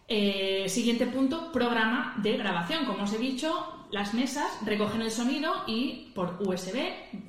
eh, 0.08 0.66
siguiente 0.68 1.06
punto, 1.06 1.52
programa 1.52 2.14
de 2.18 2.36
grabación. 2.36 2.84
Como 2.84 3.04
os 3.04 3.12
he 3.12 3.18
dicho, 3.18 3.73
las 3.94 4.12
mesas 4.12 4.50
recogen 4.66 5.02
el 5.02 5.12
sonido 5.12 5.52
y 5.68 6.10
por 6.16 6.38
USB 6.40 6.76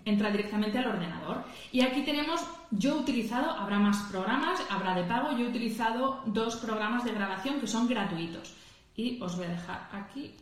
entra 0.04 0.32
directamente 0.32 0.80
al 0.80 0.88
ordenador. 0.88 1.43
Y 1.71 1.82
aquí 1.82 2.01
tenemos, 2.01 2.41
yo 2.71 2.95
he 2.95 2.97
utilizado, 2.97 3.51
habrá 3.51 3.78
más 3.78 4.10
programas, 4.10 4.60
habrá 4.71 4.95
de 4.95 5.04
pago, 5.04 5.38
yo 5.38 5.45
he 5.45 5.49
utilizado 5.49 6.23
dos 6.25 6.56
programas 6.56 7.06
de 7.06 7.12
grabación 7.12 7.60
que 7.60 7.67
son 7.67 7.88
gratuitos 7.88 8.56
y 8.95 9.21
os 9.21 9.38
voy 9.38 9.45
a 9.45 9.49
dejar 9.49 9.89
aquí, 9.93 10.34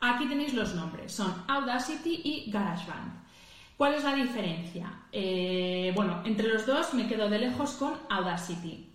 Aquí 0.00 0.26
tenéis 0.26 0.52
los 0.52 0.74
nombres, 0.74 1.12
son 1.12 1.32
Audacity 1.46 2.20
y 2.24 2.50
GarageBand. 2.50 3.24
¿Cuál 3.76 3.94
es 3.94 4.02
la 4.02 4.14
diferencia? 4.16 5.04
Eh, 5.12 5.92
bueno, 5.94 6.22
entre 6.24 6.48
los 6.48 6.66
dos 6.66 6.92
me 6.94 7.06
quedo 7.06 7.30
de 7.30 7.38
lejos 7.38 7.70
con 7.74 7.94
Audacity. 8.10 8.92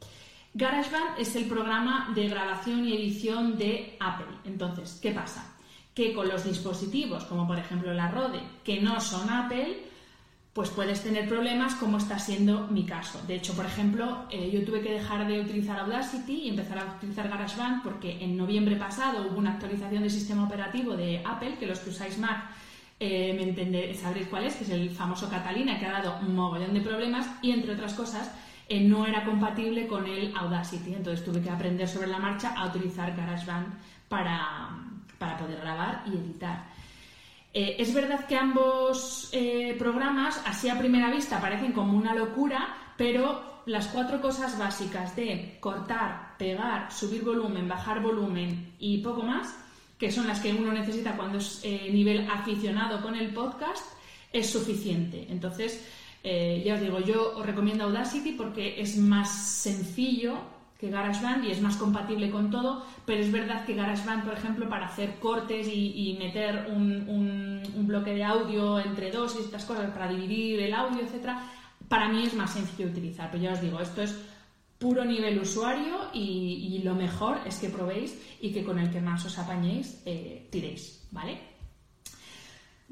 GarageBand 0.54 1.18
es 1.18 1.36
el 1.38 1.46
programa 1.46 2.12
de 2.14 2.28
grabación 2.28 2.86
y 2.86 2.94
edición 2.94 3.58
de 3.58 3.98
Apple. 4.02 4.38
Entonces, 4.44 5.00
¿qué 5.02 5.12
pasa? 5.12 5.53
Que 5.94 6.14
con 6.14 6.28
los 6.28 6.44
dispositivos, 6.44 7.26
como 7.26 7.48
por 7.48 7.60
ejemplo 7.60 7.94
la 7.94 8.10
Rode, 8.10 8.40
que 8.64 8.82
no 8.82 9.00
son 9.00 9.30
Apple, 9.30 9.84
pues 10.54 10.70
puedes 10.70 11.02
tener 11.02 11.28
problemas 11.28 11.74
como 11.76 11.98
está 11.98 12.20
siendo 12.20 12.68
mi 12.68 12.86
caso. 12.86 13.20
De 13.28 13.36
hecho, 13.36 13.54
por 13.54 13.66
ejemplo, 13.66 14.26
eh, 14.30 14.52
yo 14.54 14.64
tuve 14.64 14.82
que 14.82 14.92
dejar 14.92 15.28
de 15.28 15.42
utilizar 15.42 15.80
Audacity 15.80 16.44
y 16.44 16.50
empezar 16.50 16.78
a 16.78 16.96
utilizar 16.98 17.28
GarageBand 17.28 17.82
porque 17.82 18.24
en 18.24 18.38
noviembre 18.38 18.76
pasado 18.76 19.28
hubo 19.28 19.40
una 19.40 19.54
actualización 19.54 20.04
del 20.04 20.12
sistema 20.12 20.46
operativo 20.46 20.96
de 20.96 21.24
Apple, 21.26 21.58
que 21.60 21.66
los 21.66 21.80
que 21.80 21.90
usáis 21.90 22.20
Mac 22.20 22.52
eh, 23.00 23.34
me 23.36 23.44
entender, 23.44 23.96
sabréis 23.96 24.28
cuál 24.28 24.46
es, 24.46 24.56
que 24.56 24.64
es 24.64 24.70
el 24.70 24.92
famoso 24.92 25.28
Catalina, 25.28 25.80
que 25.80 25.88
ha 25.88 25.94
dado 25.94 26.20
un 26.22 26.36
mogollón 26.36 26.76
de 26.76 26.82
problemas 26.82 27.28
y, 27.42 27.52
entre 27.52 27.74
otras 27.74 27.96
cosas, 27.96 28.32
eh, 28.70 28.80
no 28.80 29.08
era 29.08 29.26
compatible 29.26 29.88
con 29.88 30.06
el 30.06 30.36
Audacity. 30.38 30.94
Entonces 30.94 31.26
tuve 31.26 31.42
que 31.42 31.50
aprender 31.50 31.88
sobre 31.88 32.08
la 32.08 32.20
marcha 32.20 32.54
a 32.56 32.68
utilizar 32.68 33.16
GarageBand 33.16 33.74
para, 34.08 34.70
para 35.24 35.38
poder 35.38 35.60
grabar 35.62 36.04
y 36.06 36.18
editar. 36.18 36.66
Eh, 37.54 37.76
es 37.80 37.94
verdad 37.94 38.26
que 38.26 38.36
ambos 38.36 39.30
eh, 39.32 39.76
programas, 39.80 40.42
así 40.46 40.68
a 40.68 40.78
primera 40.78 41.10
vista, 41.10 41.40
parecen 41.40 41.72
como 41.72 41.98
una 41.98 42.14
locura, 42.14 42.76
pero 42.98 43.62
las 43.66 43.88
cuatro 43.88 44.20
cosas 44.20 44.60
básicas 44.60 45.16
de 45.16 45.58
cortar, 45.62 46.36
pegar, 46.38 46.92
subir 46.92 47.24
volumen, 47.24 47.70
bajar 47.70 48.02
volumen 48.02 48.74
y 48.80 48.98
poco 48.98 49.24
más, 49.24 49.56
que 49.98 50.12
son 50.12 50.28
las 50.28 50.42
que 50.42 50.54
uno 50.54 50.74
necesita 50.74 51.16
cuando 51.16 51.38
es 51.38 51.62
eh, 51.64 51.90
nivel 51.90 52.30
aficionado 52.30 53.02
con 53.02 53.16
el 53.16 53.30
podcast, 53.34 53.86
es 54.34 54.50
suficiente. 54.50 55.28
Entonces, 55.30 55.90
ya 56.24 56.76
os 56.76 56.82
digo, 56.82 57.02
yo 57.02 57.36
os 57.36 57.46
recomiendo 57.46 57.84
Audacity 57.84 58.32
porque 58.32 58.80
es 58.82 58.98
más 58.98 59.30
sencillo 59.30 60.40
que 60.84 60.90
GarageBand 60.90 61.46
y 61.46 61.52
es 61.52 61.62
más 61.62 61.78
compatible 61.78 62.30
con 62.30 62.52
todo, 62.52 62.86
pero 63.06 63.22
es 63.22 63.32
verdad 63.32 63.64
que 63.64 63.74
GarageBand, 63.74 64.26
por 64.26 64.34
ejemplo, 64.34 64.68
para 64.68 64.88
hacer 64.88 65.18
cortes 65.18 65.66
y, 65.72 66.18
meter 66.20 66.68
un, 66.70 67.88
bloque 67.88 68.14
de 68.14 68.26
audio 68.26 68.82
entre 68.82 69.10
dos 69.10 69.38
y 69.38 69.44
estas 69.44 69.64
cosas, 69.64 69.92
para 69.92 70.10
dividir 70.10 70.60
el 70.60 70.74
audio, 70.74 71.02
etcétera, 71.02 71.42
para 71.88 72.10
mí 72.10 72.24
es 72.26 72.34
más 72.34 72.52
sencillo 72.52 72.90
utilizar. 72.90 73.32
Pero 73.32 73.44
ya 73.44 73.54
os 73.54 73.62
digo, 73.62 73.80
esto 73.80 74.02
es 74.02 74.14
puro 74.78 75.06
nivel 75.06 75.40
usuario 75.40 76.10
y, 76.14 76.82
lo 76.84 76.96
mejor 76.96 77.38
es 77.46 77.60
que 77.60 77.70
probéis 77.70 78.20
y 78.42 78.52
que 78.52 78.66
con 78.66 78.78
el 78.78 78.92
que 78.92 79.00
más 79.00 79.24
os 79.24 79.40
apañéis 79.40 80.02
eh, 80.06 80.50
tiréis, 80.52 81.08
¿vale? 81.12 81.53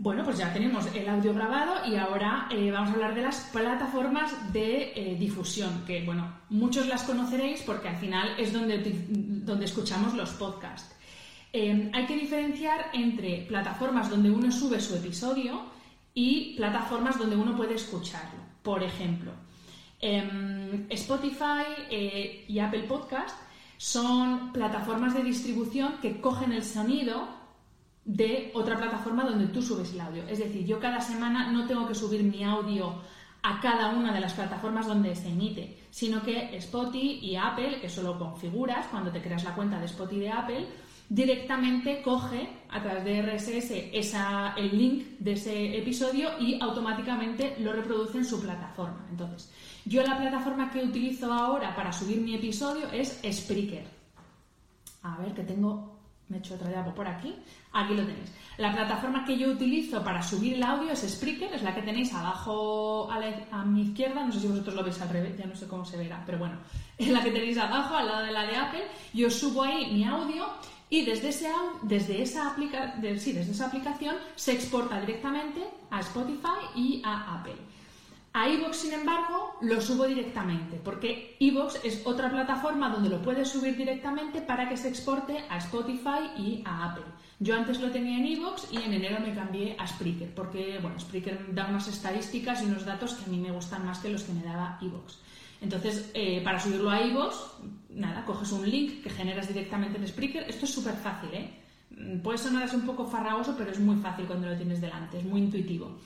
Bueno, 0.02 0.24
pues 0.24 0.40
ya 0.40 0.52
tenemos 0.52 0.88
el 0.96 1.08
audio 1.08 1.32
grabado 1.32 1.88
y 1.88 1.96
ahora 1.96 2.48
eh, 2.50 2.72
vamos 2.72 2.90
a 2.90 2.94
hablar 2.94 3.14
de 3.14 3.22
las 3.22 3.42
plataformas 3.54 4.52
de 4.52 4.94
eh, 4.96 5.16
difusión, 5.16 5.84
que 5.86 6.04
bueno, 6.04 6.28
muchos 6.50 6.88
las 6.88 7.04
conoceréis 7.04 7.62
porque 7.62 7.90
al 7.90 7.98
final 7.98 8.34
es 8.40 8.52
donde, 8.52 8.80
donde 9.10 9.66
escuchamos 9.66 10.16
los 10.16 10.32
podcasts. 10.32 10.96
Em, 11.54 11.92
hay 11.94 12.08
que 12.08 12.16
diferenciar 12.16 12.88
entre 12.94 13.46
plataformas 13.48 14.10
donde 14.10 14.32
uno 14.32 14.52
sube 14.52 14.82
su 14.82 14.96
episodio 14.96 15.62
y 16.16 16.56
plataformas 16.56 17.20
donde 17.20 17.36
uno 17.36 17.56
puede 17.56 17.76
escucharlo. 17.76 18.40
Por 18.64 18.82
ejemplo, 18.82 19.34
em, 20.00 20.88
Spotify 20.90 21.64
eh, 21.92 22.46
y 22.48 22.58
Apple 22.58 22.86
Podcast 22.88 23.38
son 23.78 24.52
plataformas 24.52 25.14
de 25.14 25.22
distribución 25.22 26.00
que 26.02 26.20
cogen 26.20 26.54
el 26.54 26.64
sonido 26.64 27.41
de 28.06 28.52
otra 28.56 28.78
plataforma 28.78 29.24
donde 29.24 29.48
tú 29.48 29.62
subes 29.62 29.94
el 29.94 30.02
audio. 30.02 30.24
Es 30.28 30.40
decir, 30.40 30.66
yo 30.66 30.80
cada 30.80 31.02
semana 31.02 31.52
no 31.52 31.68
tengo 31.68 31.88
que 31.88 31.96
subir 31.96 32.24
mi 32.24 32.44
audio 32.44 32.96
a 33.44 33.60
cada 33.60 33.90
una 33.90 34.14
de 34.14 34.20
las 34.20 34.34
plataformas 34.34 34.88
donde 34.88 35.16
se 35.16 35.30
emite, 35.30 35.78
sino 35.90 36.22
que 36.22 36.56
Spotify 36.58 37.20
y 37.22 37.36
Apple, 37.36 37.80
que 37.82 37.90
solo 37.90 38.18
configuras 38.18 38.88
cuando 38.88 39.12
te 39.12 39.22
creas 39.22 39.44
la 39.44 39.56
cuenta 39.56 39.80
de 39.80 39.86
Spotify 39.86 40.20
de 40.20 40.32
Apple, 40.32 40.68
directamente 41.10 42.02
coge 42.02 42.50
a 42.70 42.82
través 42.82 43.04
de 43.04 43.22
RSS 43.22 43.72
el 44.58 44.78
link 44.78 45.20
de 45.20 45.34
ese 45.34 45.78
episodio 45.78 46.30
y 46.40 46.62
automáticamente 46.62 47.56
lo 47.60 47.74
reproduce 47.74 48.20
en 48.20 48.26
su 48.26 48.42
plataforma. 48.42 49.08
Entonces, 49.10 49.52
yo 49.86 50.04
la 50.04 50.18
plataforma 50.18 50.72
que 50.72 50.84
utilizo 50.84 51.34
ahora 51.34 51.76
para 51.76 51.92
subir 51.92 52.22
mi 52.22 52.36
episodio 52.36 52.90
es 52.92 53.20
Spreaker. 53.30 53.86
A 55.04 55.18
ver, 55.18 55.34
que 55.34 55.44
tengo 55.44 55.91
me 56.32 56.38
he 56.38 56.40
hecho 56.40 56.56
otra 56.56 56.70
diapo 56.70 56.96
por 56.96 57.08
aquí, 57.08 57.36
aquí 57.74 57.94
lo 57.94 58.04
tenéis. 58.04 58.32
La 58.58 58.72
plataforma 58.72 59.26
que 59.26 59.38
yo 59.38 59.50
utilizo 59.50 60.04
para 60.04 60.24
subir 60.24 60.54
el 60.54 60.64
audio 60.64 60.92
es 60.92 61.02
Spreaker, 61.02 61.54
es 61.54 61.62
la 61.62 61.76
que 61.76 61.82
tenéis 61.82 62.14
abajo 62.14 63.10
a, 63.12 63.66
mi 63.66 63.82
izquierda, 63.82 64.26
no 64.26 64.32
sé 64.32 64.40
si 64.40 64.48
vosotros 64.48 64.76
lo 64.76 64.84
veis 64.84 65.02
al 65.02 65.10
revés, 65.10 65.38
ya 65.38 65.46
no 65.46 65.56
sé 65.56 65.68
cómo 65.68 65.86
se 65.86 65.98
verá, 65.98 66.24
pero 66.26 66.40
bueno, 66.40 66.56
es 66.98 67.10
la 67.10 67.22
que 67.22 67.32
tenéis 67.32 67.58
abajo, 67.58 67.96
al 67.96 68.08
lado 68.08 68.26
de 68.26 68.32
la 68.32 68.44
de 68.46 68.56
Apple, 68.56 68.84
yo 69.14 69.30
subo 69.30 69.64
ahí 69.64 69.92
mi 69.92 70.06
audio 70.06 70.46
y 70.90 71.06
desde, 71.06 71.30
ese, 71.30 71.50
desde, 71.84 72.22
esa, 72.22 72.56
sí, 72.56 73.32
desde 73.32 73.52
esa 73.52 73.68
aplicación 73.68 74.16
se 74.36 74.54
exporta 74.54 75.00
directamente 75.00 75.62
a 75.90 76.00
Spotify 76.00 76.60
y 76.76 77.02
a 77.06 77.40
Apple. 77.40 77.56
A 78.34 78.48
iVoox, 78.48 78.78
sin 78.78 78.94
embargo, 78.94 79.58
lo 79.60 79.82
subo 79.82 80.06
directamente, 80.08 80.80
porque 80.82 81.36
iVoox 81.40 81.84
es 81.84 82.02
otra 82.06 82.32
plataforma 82.32 82.88
donde 82.88 83.10
lo 83.10 83.22
puedes 83.22 83.50
subir 83.50 83.76
directamente 83.76 84.42
para 84.42 84.70
que 84.70 84.78
se 84.78 84.88
exporte 84.88 85.44
a 85.50 85.58
Spotify 85.58 86.32
y 86.38 86.64
a 86.64 86.92
Apple. 86.92 87.04
Yo 87.40 87.56
antes 87.56 87.82
lo 87.82 87.92
tenía 87.92 88.18
en 88.18 88.28
iVoox 88.28 88.72
y 88.72 88.78
en 88.78 88.94
enero 88.94 89.20
me 89.20 89.34
cambié 89.34 89.76
a 89.78 89.86
Spreaker, 89.86 90.34
porque 90.34 90.80
bueno, 90.82 90.98
Spreaker 90.98 91.54
da 91.54 91.68
unas 91.68 91.90
estadísticas 91.90 92.62
y 92.62 92.68
unos 92.68 92.86
datos 92.86 93.16
que 93.16 93.26
a 93.26 93.28
mí 93.28 93.38
me 93.38 93.52
gustan 93.52 93.86
más 93.86 94.00
que 94.00 94.08
los 94.08 94.24
que 94.24 94.32
me 94.32 94.44
daba 94.44 94.78
iVoox. 94.80 95.16
Entonces, 95.60 96.10
eh, 96.14 96.42
para 96.42 96.60
subirlo 96.60 96.90
a 96.90 97.02
iVoox, 97.02 97.36
nada, 97.90 98.24
coges 98.24 98.52
un 98.54 98.70
link 98.70 99.04
que 99.04 99.10
generas 99.10 99.50
directamente 99.50 99.98
en 99.98 100.08
Spreaker. 100.08 100.50
Esto 100.50 100.66
es 100.66 100.74
súper 100.74 100.96
fácil, 100.96 101.34
¿eh? 101.34 101.50
Puede 102.24 102.38
sonar 102.38 102.64
así 102.64 102.78
un 102.78 102.86
poco 102.86 103.06
farragoso, 103.06 103.56
pero 103.58 103.72
es 103.72 103.80
muy 103.80 103.98
fácil 103.98 104.26
cuando 104.26 104.48
lo 104.48 104.56
tienes 104.56 104.80
delante, 104.80 105.18
es 105.18 105.26
muy 105.26 105.42
intuitivo. 105.42 106.00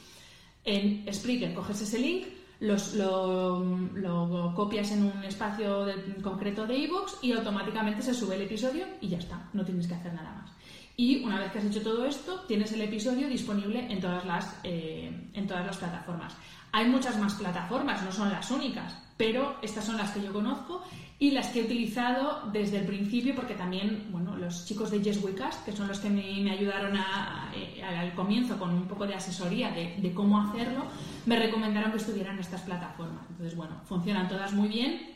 En 0.65 1.05
Spreaker 1.13 1.53
coges 1.53 1.81
ese 1.81 1.99
link, 1.99 2.25
lo, 2.59 4.53
copias 4.55 4.91
en 4.91 5.03
un 5.03 5.23
espacio 5.23 5.85
concreto 6.23 6.65
de 6.65 6.77
iVoox 6.77 7.23
y 7.23 7.33
automáticamente 7.33 8.01
se 8.01 8.13
sube 8.13 8.35
el 8.35 8.41
episodio 8.41 8.85
y 9.01 9.09
ya 9.09 9.19
está, 9.19 9.49
no 9.53 9.63
tienes 9.63 9.87
que 9.87 9.93
hacer 9.93 10.13
nada 10.13 10.33
más. 10.33 10.51
Y 10.97 11.23
una 11.23 11.39
vez 11.39 11.51
que 11.51 11.59
has 11.59 11.65
hecho 11.65 11.81
todo 11.81 12.05
esto, 12.05 12.41
tienes 12.47 12.71
el 12.71 12.81
episodio 12.81 13.27
disponible 13.27 13.85
en 13.91 13.99
todas 13.99 14.25
las, 14.25 14.57
eh, 14.63 15.29
en 15.33 15.47
todas 15.47 15.65
las 15.65 15.77
plataformas. 15.77 16.33
Hay 16.71 16.87
muchas 16.87 17.19
más 17.19 17.33
plataformas, 17.35 18.01
no 18.03 18.11
son 18.11 18.29
las 18.29 18.49
únicas, 18.49 18.97
pero 19.17 19.57
estas 19.61 19.85
son 19.85 19.97
las 19.97 20.11
que 20.11 20.21
yo 20.21 20.31
conozco 20.33 20.83
y 21.17 21.31
las 21.31 21.47
que 21.47 21.61
he 21.61 21.63
utilizado 21.63 22.49
desde 22.51 22.79
el 22.79 22.85
principio 22.85 23.33
porque 23.35 23.53
también, 23.53 24.07
bueno, 24.09 24.35
los 24.35 24.65
chicos 24.65 24.91
de 24.91 25.01
Yes 25.01 25.23
We 25.23 25.33
que 25.65 25.71
son 25.71 25.87
los 25.87 25.99
que 25.99 26.09
me, 26.09 26.51
ayudaron 26.51 26.97
al 26.97 28.13
comienzo 28.15 28.57
con 28.57 28.71
un 28.71 28.85
poco 28.85 29.07
de 29.07 29.15
asesoría 29.15 29.71
de, 29.71 30.13
cómo 30.13 30.41
hacerlo, 30.41 30.85
me 31.25 31.37
recomendaron 31.37 31.91
que 31.91 31.97
estuvieran 31.97 32.37
estas 32.39 32.61
plataformas. 32.61 33.25
Entonces, 33.29 33.55
bueno, 33.55 33.75
funcionan 33.85 34.27
todas 34.27 34.51
muy 34.53 34.67
bien. 34.67 35.15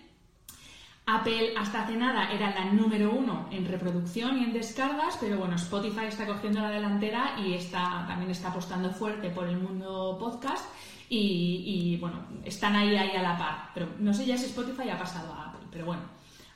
Apple 1.05 1.53
hasta 1.57 1.83
hace 1.83 1.97
nada 1.97 2.31
era 2.31 2.53
la 2.53 2.65
número 2.65 3.11
uno 3.11 3.47
en 3.51 3.65
reproducción 3.65 4.37
y 4.37 4.43
en 4.43 4.53
descargas, 4.53 5.17
pero 5.19 5.37
bueno, 5.39 5.55
Spotify 5.55 6.05
está 6.07 6.27
cogiendo 6.27 6.61
la 6.61 6.69
delantera 6.69 7.35
y 7.43 7.55
está, 7.55 8.05
también 8.07 8.29
está 8.29 8.49
apostando 8.49 8.91
fuerte 8.91 9.31
por 9.31 9.47
el 9.47 9.57
mundo 9.57 10.17
podcast 10.19 10.65
y, 11.09 11.97
bueno, 11.99 12.19
están 12.45 12.75
ahí, 12.75 12.95
ahí 12.95 13.15
a 13.15 13.23
la 13.23 13.37
par. 13.37 13.71
Pero 13.73 13.89
no 13.97 14.13
sé 14.13 14.25
ya 14.25 14.37
si 14.37 14.45
Spotify 14.45 14.89
ha 14.89 14.99
pasado 14.99 15.33
a 15.33 15.48
pero 15.71 15.85
bueno, 15.85 16.03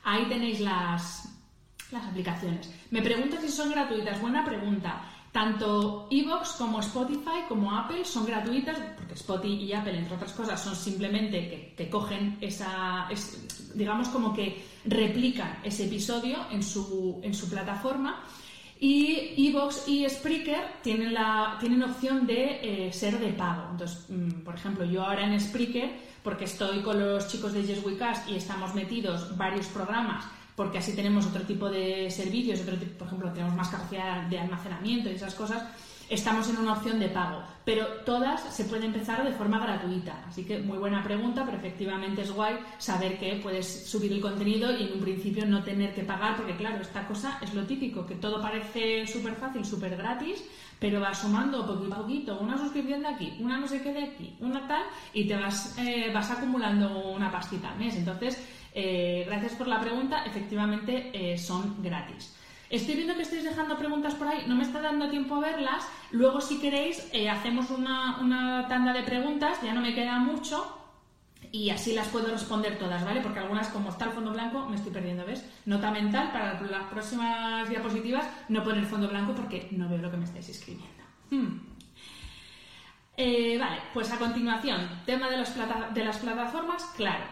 ahí 0.04 0.24
tenéis 0.26 0.60
las, 0.60 1.28
las 1.90 2.04
aplicaciones. 2.04 2.70
Me 2.90 3.02
pregunto 3.02 3.36
si 3.40 3.48
son 3.48 3.70
gratuitas. 3.70 4.20
Buena 4.20 4.44
pregunta. 4.44 5.02
Tanto 5.34 6.06
Evox 6.12 6.52
como 6.52 6.78
Spotify 6.78 7.42
como 7.48 7.76
Apple 7.76 8.04
son 8.04 8.24
gratuitas, 8.24 8.78
porque 8.96 9.14
Spotify 9.14 9.64
y 9.64 9.72
Apple, 9.72 9.98
entre 9.98 10.14
otras 10.14 10.32
cosas, 10.32 10.62
son 10.62 10.76
simplemente 10.76 11.74
que, 11.76 11.90
cogen 11.90 12.38
esa, 12.40 13.08
digamos 13.74 14.08
como 14.10 14.32
que 14.32 14.64
replican 14.84 15.58
ese 15.64 15.86
episodio 15.86 16.36
en 16.52 16.62
su, 16.62 17.20
en 17.24 17.34
su 17.34 17.50
plataforma. 17.50 18.22
Y 18.78 19.48
Evox 19.48 19.88
y 19.88 20.08
Spreaker 20.08 20.80
tienen, 20.82 21.12
la, 21.12 21.56
tienen 21.58 21.82
opción 21.82 22.28
de 22.28 22.86
eh, 22.86 22.92
ser 22.92 23.18
de 23.18 23.32
pago. 23.32 23.70
Entonces, 23.72 24.06
mm, 24.08 24.42
por 24.44 24.54
ejemplo, 24.54 24.84
yo 24.84 25.02
ahora 25.02 25.26
en 25.26 25.40
Spreaker, 25.40 25.90
porque 26.24 26.46
estoy 26.46 26.80
con 26.80 26.98
los 26.98 27.28
chicos 27.28 27.52
de 27.52 27.62
Yes 27.62 27.84
We 27.84 27.96
Cast 27.96 28.28
y 28.28 28.34
estamos 28.34 28.74
metidos 28.74 29.36
varios 29.36 29.66
programas 29.66 30.24
porque 30.56 30.78
así 30.78 30.94
tenemos 30.94 31.26
otro 31.26 31.42
tipo 31.42 31.68
de 31.68 32.10
servicios, 32.10 32.60
otro 32.60 32.76
tipo, 32.76 32.98
por 32.98 33.06
ejemplo, 33.08 33.32
tenemos 33.32 33.54
más 33.54 33.68
capacidad 33.68 34.22
de 34.22 34.38
almacenamiento 34.38 35.10
y 35.10 35.14
esas 35.14 35.34
cosas, 35.34 35.64
estamos 36.08 36.48
en 36.48 36.58
una 36.58 36.74
opción 36.74 37.00
de 37.00 37.08
pago, 37.08 37.42
pero 37.64 37.86
todas 38.06 38.40
se 38.54 38.64
pueden 38.64 38.86
empezar 38.86 39.24
de 39.24 39.32
forma 39.32 39.58
gratuita. 39.58 40.24
Así 40.28 40.44
que 40.44 40.60
muy 40.60 40.78
buena 40.78 41.02
pregunta, 41.02 41.44
pero 41.44 41.58
efectivamente 41.58 42.22
es 42.22 42.30
guay 42.30 42.56
saber 42.78 43.18
que 43.18 43.40
puedes 43.42 43.90
subir 43.90 44.12
el 44.12 44.20
contenido 44.20 44.70
y 44.70 44.84
en 44.84 44.92
un 44.92 45.00
principio 45.00 45.44
no 45.44 45.64
tener 45.64 45.92
que 45.92 46.04
pagar, 46.04 46.36
porque 46.36 46.56
claro, 46.56 46.80
esta 46.80 47.06
cosa 47.08 47.38
es 47.42 47.52
lo 47.52 47.64
típico, 47.64 48.06
que 48.06 48.14
todo 48.14 48.40
parece 48.40 49.06
súper 49.08 49.34
fácil, 49.34 49.64
súper 49.64 49.96
gratis, 49.96 50.44
pero 50.78 51.00
vas 51.00 51.20
sumando 51.20 51.66
poquito 51.66 51.94
a 51.94 51.98
poquito, 51.98 52.38
una 52.40 52.58
suscripción 52.58 53.02
de 53.02 53.08
aquí, 53.08 53.36
una 53.40 53.58
no 53.58 53.66
sé 53.66 53.82
qué 53.82 53.92
de 53.92 54.04
aquí, 54.04 54.36
una 54.40 54.66
tal, 54.66 54.82
y 55.12 55.26
te 55.26 55.36
vas, 55.36 55.76
eh, 55.78 56.10
vas 56.12 56.30
acumulando 56.30 57.08
una 57.08 57.30
pastita 57.30 57.70
al 57.70 57.78
mes. 57.78 57.96
Entonces, 57.96 58.38
eh, 58.74 59.24
gracias 59.26 59.52
por 59.54 59.68
la 59.68 59.80
pregunta, 59.80 60.24
efectivamente 60.24 61.10
eh, 61.12 61.38
son 61.38 61.82
gratis. 61.82 62.34
Estoy 62.70 62.96
viendo 62.96 63.14
que 63.14 63.22
estáis 63.22 63.44
dejando 63.44 63.78
preguntas 63.78 64.14
por 64.14 64.26
ahí, 64.26 64.44
no 64.48 64.56
me 64.56 64.64
está 64.64 64.80
dando 64.80 65.08
tiempo 65.08 65.36
a 65.36 65.40
verlas. 65.40 65.86
Luego, 66.10 66.40
si 66.40 66.58
queréis, 66.58 67.08
eh, 67.12 67.30
hacemos 67.30 67.70
una, 67.70 68.66
tanda 68.68 68.92
de 68.92 69.04
preguntas, 69.04 69.60
ya 69.62 69.74
no 69.74 69.80
me 69.80 69.94
queda 69.94 70.18
mucho, 70.18 70.76
y 71.54 71.70
así 71.70 71.94
las 71.94 72.08
puedo 72.08 72.26
responder 72.32 72.76
todas, 72.80 73.04
¿vale? 73.04 73.20
Porque 73.20 73.38
algunas, 73.38 73.68
como 73.68 73.90
está 73.90 74.06
el 74.06 74.10
fondo 74.10 74.32
blanco, 74.32 74.66
me 74.68 74.74
estoy 74.74 74.90
perdiendo, 74.90 75.24
¿ves? 75.24 75.48
Nota 75.66 75.92
mental 75.92 76.32
para 76.32 76.60
las 76.60 76.82
próximas 76.90 77.68
diapositivas, 77.68 78.26
no 78.48 78.64
poner 78.64 78.84
fondo 78.84 79.08
blanco 79.08 79.36
porque 79.36 79.68
no 79.70 79.88
veo 79.88 79.98
lo 79.98 80.10
que 80.10 80.16
me 80.16 80.24
estáis 80.24 80.48
escribiendo. 80.48 81.04
Hmm. 81.30 81.60
vale, 83.16 83.82
pues 83.92 84.10
a 84.10 84.18
continuación, 84.18 84.80
tema 85.06 85.30
de, 85.30 85.36
de 85.36 86.04
las 86.04 86.18
plataformas, 86.18 86.86
claro. 86.96 87.22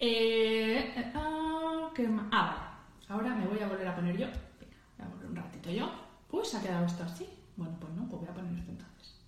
Eh, 0.00 0.92
eh, 0.96 1.12
ah, 1.14 1.92
ah. 2.32 2.78
Ahora 3.08 3.32
me 3.32 3.46
voy 3.46 3.60
a 3.60 3.68
volver 3.68 3.86
a 3.86 3.94
poner 3.94 4.16
yo. 4.16 4.26
voy 4.26 5.06
a 5.06 5.08
volver 5.08 5.30
un 5.30 5.36
ratito 5.36 5.70
yo. 5.70 5.88
Pues 6.28 6.52
ha 6.56 6.62
quedado 6.62 6.84
esto 6.84 7.04
así. 7.04 7.28
Bueno, 7.54 7.76
pues 7.78 7.92
no, 7.92 8.08
pues 8.08 8.22
voy 8.22 8.28
a 8.28 8.34
poner 8.34 8.58
esto 8.58 8.72
entonces. 8.72 9.20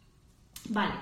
Vale. 0.71 0.95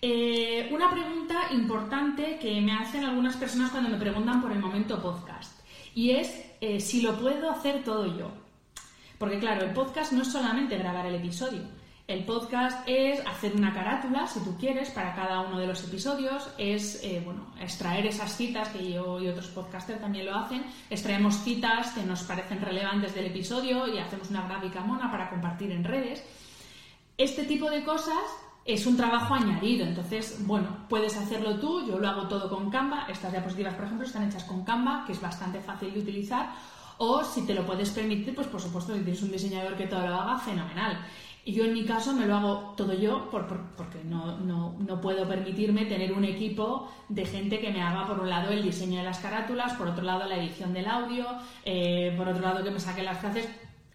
Eh, 0.00 0.68
una 0.72 0.90
pregunta 0.90 1.48
importante 1.52 2.38
que 2.38 2.60
me 2.60 2.72
hacen 2.72 3.04
algunas 3.04 3.36
personas 3.36 3.70
cuando 3.70 3.90
me 3.90 3.98
preguntan 3.98 4.40
por 4.40 4.52
el 4.52 4.60
momento 4.60 5.00
podcast. 5.02 5.60
Y 5.94 6.10
es 6.10 6.44
si 6.80 7.02
lo 7.02 7.18
puedo 7.18 7.50
hacer 7.50 7.84
todo 7.84 8.18
yo. 8.18 8.30
Porque 9.18 9.38
claro, 9.38 9.64
el 9.64 9.72
podcast 9.72 10.12
no 10.12 10.22
es 10.22 10.28
solamente 10.30 10.78
grabar 10.78 11.06
el 11.06 11.16
episodio. 11.16 11.62
El 12.08 12.24
podcast 12.24 12.88
es 12.88 13.20
hacer 13.26 13.54
una 13.54 13.74
carátula, 13.74 14.26
si 14.26 14.40
tú 14.40 14.56
quieres, 14.56 14.88
para 14.88 15.14
cada 15.14 15.40
uno 15.40 15.58
de 15.58 15.66
los 15.66 15.84
episodios, 15.84 16.48
es 16.56 17.04
eh, 17.04 17.20
bueno, 17.22 17.52
extraer 17.60 18.06
esas 18.06 18.34
citas, 18.34 18.70
que 18.70 18.92
yo 18.92 19.20
y 19.20 19.28
otros 19.28 19.48
podcasters 19.48 20.00
también 20.00 20.24
lo 20.24 20.34
hacen, 20.34 20.64
extraemos 20.88 21.44
citas 21.44 21.90
que 21.90 22.02
nos 22.04 22.22
parecen 22.22 22.62
relevantes 22.62 23.14
del 23.14 23.26
episodio 23.26 23.86
y 23.94 23.98
hacemos 23.98 24.30
una 24.30 24.48
gráfica 24.48 24.80
mona 24.80 25.10
para 25.10 25.28
compartir 25.28 25.70
en 25.70 25.84
redes. 25.84 26.24
Este 27.18 27.44
tipo 27.44 27.68
de 27.68 27.84
cosas 27.84 28.24
es 28.68 28.84
un 28.84 28.98
trabajo 28.98 29.32
añadido, 29.32 29.86
entonces, 29.86 30.44
bueno, 30.46 30.68
puedes 30.90 31.16
hacerlo 31.16 31.58
tú, 31.58 31.86
yo 31.88 31.98
lo 31.98 32.06
hago 32.06 32.28
todo 32.28 32.50
con 32.50 32.68
Canva, 32.68 33.06
estas 33.08 33.32
diapositivas, 33.32 33.72
por 33.74 33.86
ejemplo, 33.86 34.06
están 34.06 34.28
hechas 34.28 34.44
con 34.44 34.62
Canva, 34.62 35.04
que 35.06 35.12
es 35.12 35.20
bastante 35.22 35.58
fácil 35.58 35.94
de 35.94 36.00
utilizar, 36.00 36.50
o 36.98 37.24
si 37.24 37.46
te 37.46 37.54
lo 37.54 37.64
puedes 37.64 37.88
permitir, 37.88 38.34
pues 38.34 38.46
por 38.46 38.60
supuesto, 38.60 38.94
si 38.94 39.00
tienes 39.00 39.22
un 39.22 39.32
diseñador 39.32 39.74
que 39.74 39.86
todo 39.86 40.06
lo 40.06 40.14
haga, 40.14 40.38
fenomenal. 40.38 40.98
Y 41.46 41.54
yo 41.54 41.64
en 41.64 41.72
mi 41.72 41.86
caso 41.86 42.12
me 42.12 42.26
lo 42.26 42.36
hago 42.36 42.74
todo 42.76 42.92
yo 42.92 43.30
porque 43.30 44.04
no, 44.04 45.00
puedo 45.00 45.26
permitirme 45.26 45.86
tener 45.86 46.12
un 46.12 46.24
equipo 46.24 46.92
de 47.08 47.24
gente 47.24 47.60
que 47.60 47.72
me 47.72 47.80
haga, 47.80 48.06
por 48.06 48.20
un 48.20 48.28
lado, 48.28 48.50
el 48.50 48.62
diseño 48.62 48.98
de 48.98 49.04
las 49.04 49.20
carátulas, 49.20 49.72
por 49.74 49.88
otro 49.88 50.04
lado, 50.04 50.26
la 50.26 50.36
edición 50.36 50.74
del 50.74 50.86
audio, 50.86 51.26
eh, 51.64 52.12
por 52.18 52.28
otro 52.28 52.42
lado, 52.42 52.62
que 52.62 52.70
me 52.70 52.80
saque 52.80 53.02
las 53.02 53.18
frases. 53.18 53.48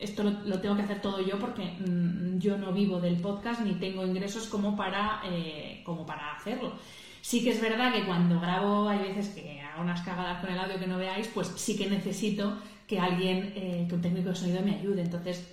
Esto 0.03 0.23
lo, 0.23 0.59
tengo 0.59 0.75
que 0.75 0.83
hacer 0.83 1.01
todo 1.01 1.21
yo 1.21 1.39
porque 1.39 1.63
mm, 1.79 2.37
yo 2.39 2.57
no 2.57 2.73
vivo 2.73 2.99
del 2.99 3.17
podcast 3.17 3.61
ni 3.61 3.73
tengo 3.75 4.05
ingresos 4.05 4.47
como 4.47 4.75
para, 4.75 5.21
eh, 5.25 5.81
como 5.85 6.05
para 6.05 6.35
hacerlo. 6.35 6.73
Sí 7.21 7.43
que 7.43 7.51
es 7.51 7.61
verdad 7.61 7.93
que 7.93 8.05
cuando 8.05 8.39
grabo 8.39 8.89
hay 8.89 8.99
veces 8.99 9.29
que 9.29 9.61
hago 9.61 9.81
unas 9.81 10.01
cagadas 10.01 10.41
con 10.41 10.51
el 10.51 10.59
audio 10.59 10.77
que 10.77 10.87
no 10.87 10.97
veáis, 10.97 11.27
pues 11.27 11.47
sí 11.55 11.77
que 11.77 11.89
necesito 11.89 12.57
que 12.85 12.99
alguien, 12.99 13.53
eh, 13.55 13.85
que 13.87 13.95
un 13.95 14.01
técnico 14.01 14.29
de 14.29 14.35
sonido 14.35 14.61
me 14.61 14.75
ayude. 14.75 15.01
Entonces, 15.01 15.47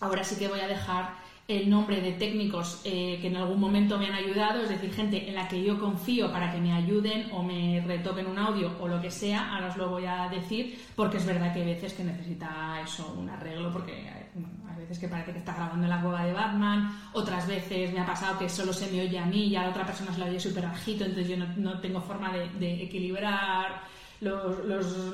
Ahora 0.00 0.22
sí 0.22 0.36
que 0.36 0.48
voy 0.48 0.60
a 0.60 0.68
dejar 0.68 1.14
el 1.48 1.70
nombre 1.70 2.02
de 2.02 2.12
técnicos 2.12 2.82
eh, 2.84 3.16
que 3.22 3.28
en 3.28 3.36
algún 3.36 3.58
momento 3.58 3.96
me 3.96 4.06
han 4.06 4.12
ayudado, 4.12 4.60
es 4.62 4.68
decir, 4.68 4.92
gente 4.92 5.30
en 5.30 5.34
la 5.34 5.48
que 5.48 5.62
yo 5.62 5.80
confío 5.80 6.30
para 6.30 6.52
que 6.52 6.60
me 6.60 6.74
ayuden 6.74 7.30
o 7.32 7.42
me 7.42 7.82
retoquen 7.86 8.26
un 8.26 8.38
audio 8.38 8.76
o 8.78 8.86
lo 8.86 9.00
que 9.00 9.10
sea, 9.10 9.54
ahora 9.54 9.68
os 9.68 9.76
lo 9.78 9.88
voy 9.88 10.04
a 10.04 10.28
decir, 10.28 10.78
porque 10.94 11.16
es 11.16 11.24
verdad 11.24 11.54
que 11.54 11.60
hay 11.60 11.66
veces 11.72 11.94
que 11.94 12.04
necesita 12.04 12.78
eso, 12.84 13.14
un 13.16 13.30
arreglo, 13.30 13.72
porque 13.72 13.92
hay, 13.92 14.28
veces 14.76 14.98
que 14.98 15.08
parece 15.08 15.32
que 15.32 15.38
está 15.38 15.54
grabando 15.54 15.84
en 15.84 15.90
la 15.90 16.02
cueva 16.02 16.24
de 16.24 16.32
Batman, 16.34 17.00
otras 17.14 17.48
veces 17.48 17.92
me 17.94 18.00
ha 18.00 18.06
pasado 18.06 18.38
que 18.38 18.48
solo 18.48 18.72
se 18.72 18.92
me 18.92 19.00
oye 19.00 19.18
a 19.18 19.24
mí 19.24 19.46
y 19.46 19.56
a 19.56 19.62
la 19.62 19.70
otra 19.70 19.86
persona 19.86 20.12
se 20.12 20.20
la 20.20 20.26
oye 20.26 20.38
súper 20.38 20.64
bajito, 20.64 21.04
entonces 21.04 21.28
yo 21.28 21.44
no, 21.56 21.80
tengo 21.80 22.00
forma 22.02 22.30
de, 22.30 22.82
equilibrar 22.82 23.82
los, 24.20 24.64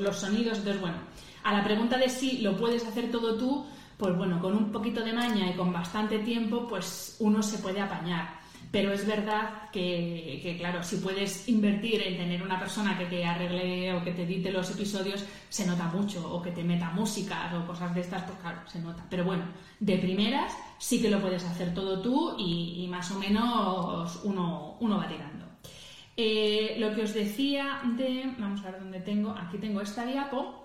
los 0.00 0.16
sonidos, 0.16 0.58
entonces 0.58 0.80
bueno, 0.80 0.96
a 1.44 1.52
la 1.52 1.62
pregunta 1.62 1.96
de 1.96 2.08
si 2.08 2.38
lo 2.38 2.56
puedes 2.56 2.84
hacer 2.84 3.10
todo 3.10 3.36
tú, 3.36 3.66
pues 3.96 4.16
bueno, 4.16 4.40
con 4.40 4.56
un 4.56 4.72
poquito 4.72 5.02
de 5.02 5.12
maña 5.12 5.50
y 5.50 5.54
con 5.54 5.72
bastante 5.72 6.18
tiempo, 6.20 6.66
pues 6.68 7.16
uno 7.20 7.42
se 7.42 7.58
puede 7.58 7.80
apañar. 7.80 8.44
Pero 8.70 8.92
es 8.92 9.06
verdad 9.06 9.70
que, 9.70 10.56
claro, 10.58 10.82
si 10.82 10.96
puedes 10.96 11.48
invertir 11.48 12.02
en 12.02 12.16
tener 12.16 12.42
una 12.42 12.58
persona 12.58 12.98
que 12.98 13.06
te 13.06 13.24
arregle 13.24 13.92
o 13.92 14.02
que 14.02 14.10
te 14.10 14.24
edite 14.24 14.50
los 14.50 14.68
episodios, 14.68 15.24
se 15.48 15.64
nota 15.64 15.84
mucho, 15.84 16.34
o 16.34 16.42
que 16.42 16.50
te 16.50 16.64
meta 16.64 16.90
música 16.90 17.52
o 17.56 17.64
cosas 17.68 17.94
de 17.94 18.00
estas, 18.00 18.24
pues 18.24 18.36
claro, 18.40 18.58
se 18.66 18.80
nota. 18.80 19.06
Pero 19.08 19.24
bueno, 19.24 19.44
de 19.78 19.96
primeras 19.98 20.52
sí 20.78 21.00
que 21.00 21.08
lo 21.08 21.20
puedes 21.20 21.44
hacer 21.44 21.72
todo 21.72 22.02
tú 22.02 22.34
y, 22.36 22.88
más 22.88 23.12
o 23.12 23.18
menos 23.20 24.20
uno, 24.24 24.76
uno 24.80 24.98
va 24.98 25.06
tirando. 25.06 25.44
Eh, 26.16 26.74
lo 26.78 26.94
que 26.96 27.02
os 27.02 27.14
decía 27.14 27.80
de, 27.96 28.34
vamos 28.38 28.60
a 28.62 28.72
ver 28.72 28.80
dónde 28.80 28.98
tengo, 28.98 29.30
aquí 29.30 29.58
tengo 29.58 29.80
esta 29.82 30.04
diapo, 30.04 30.63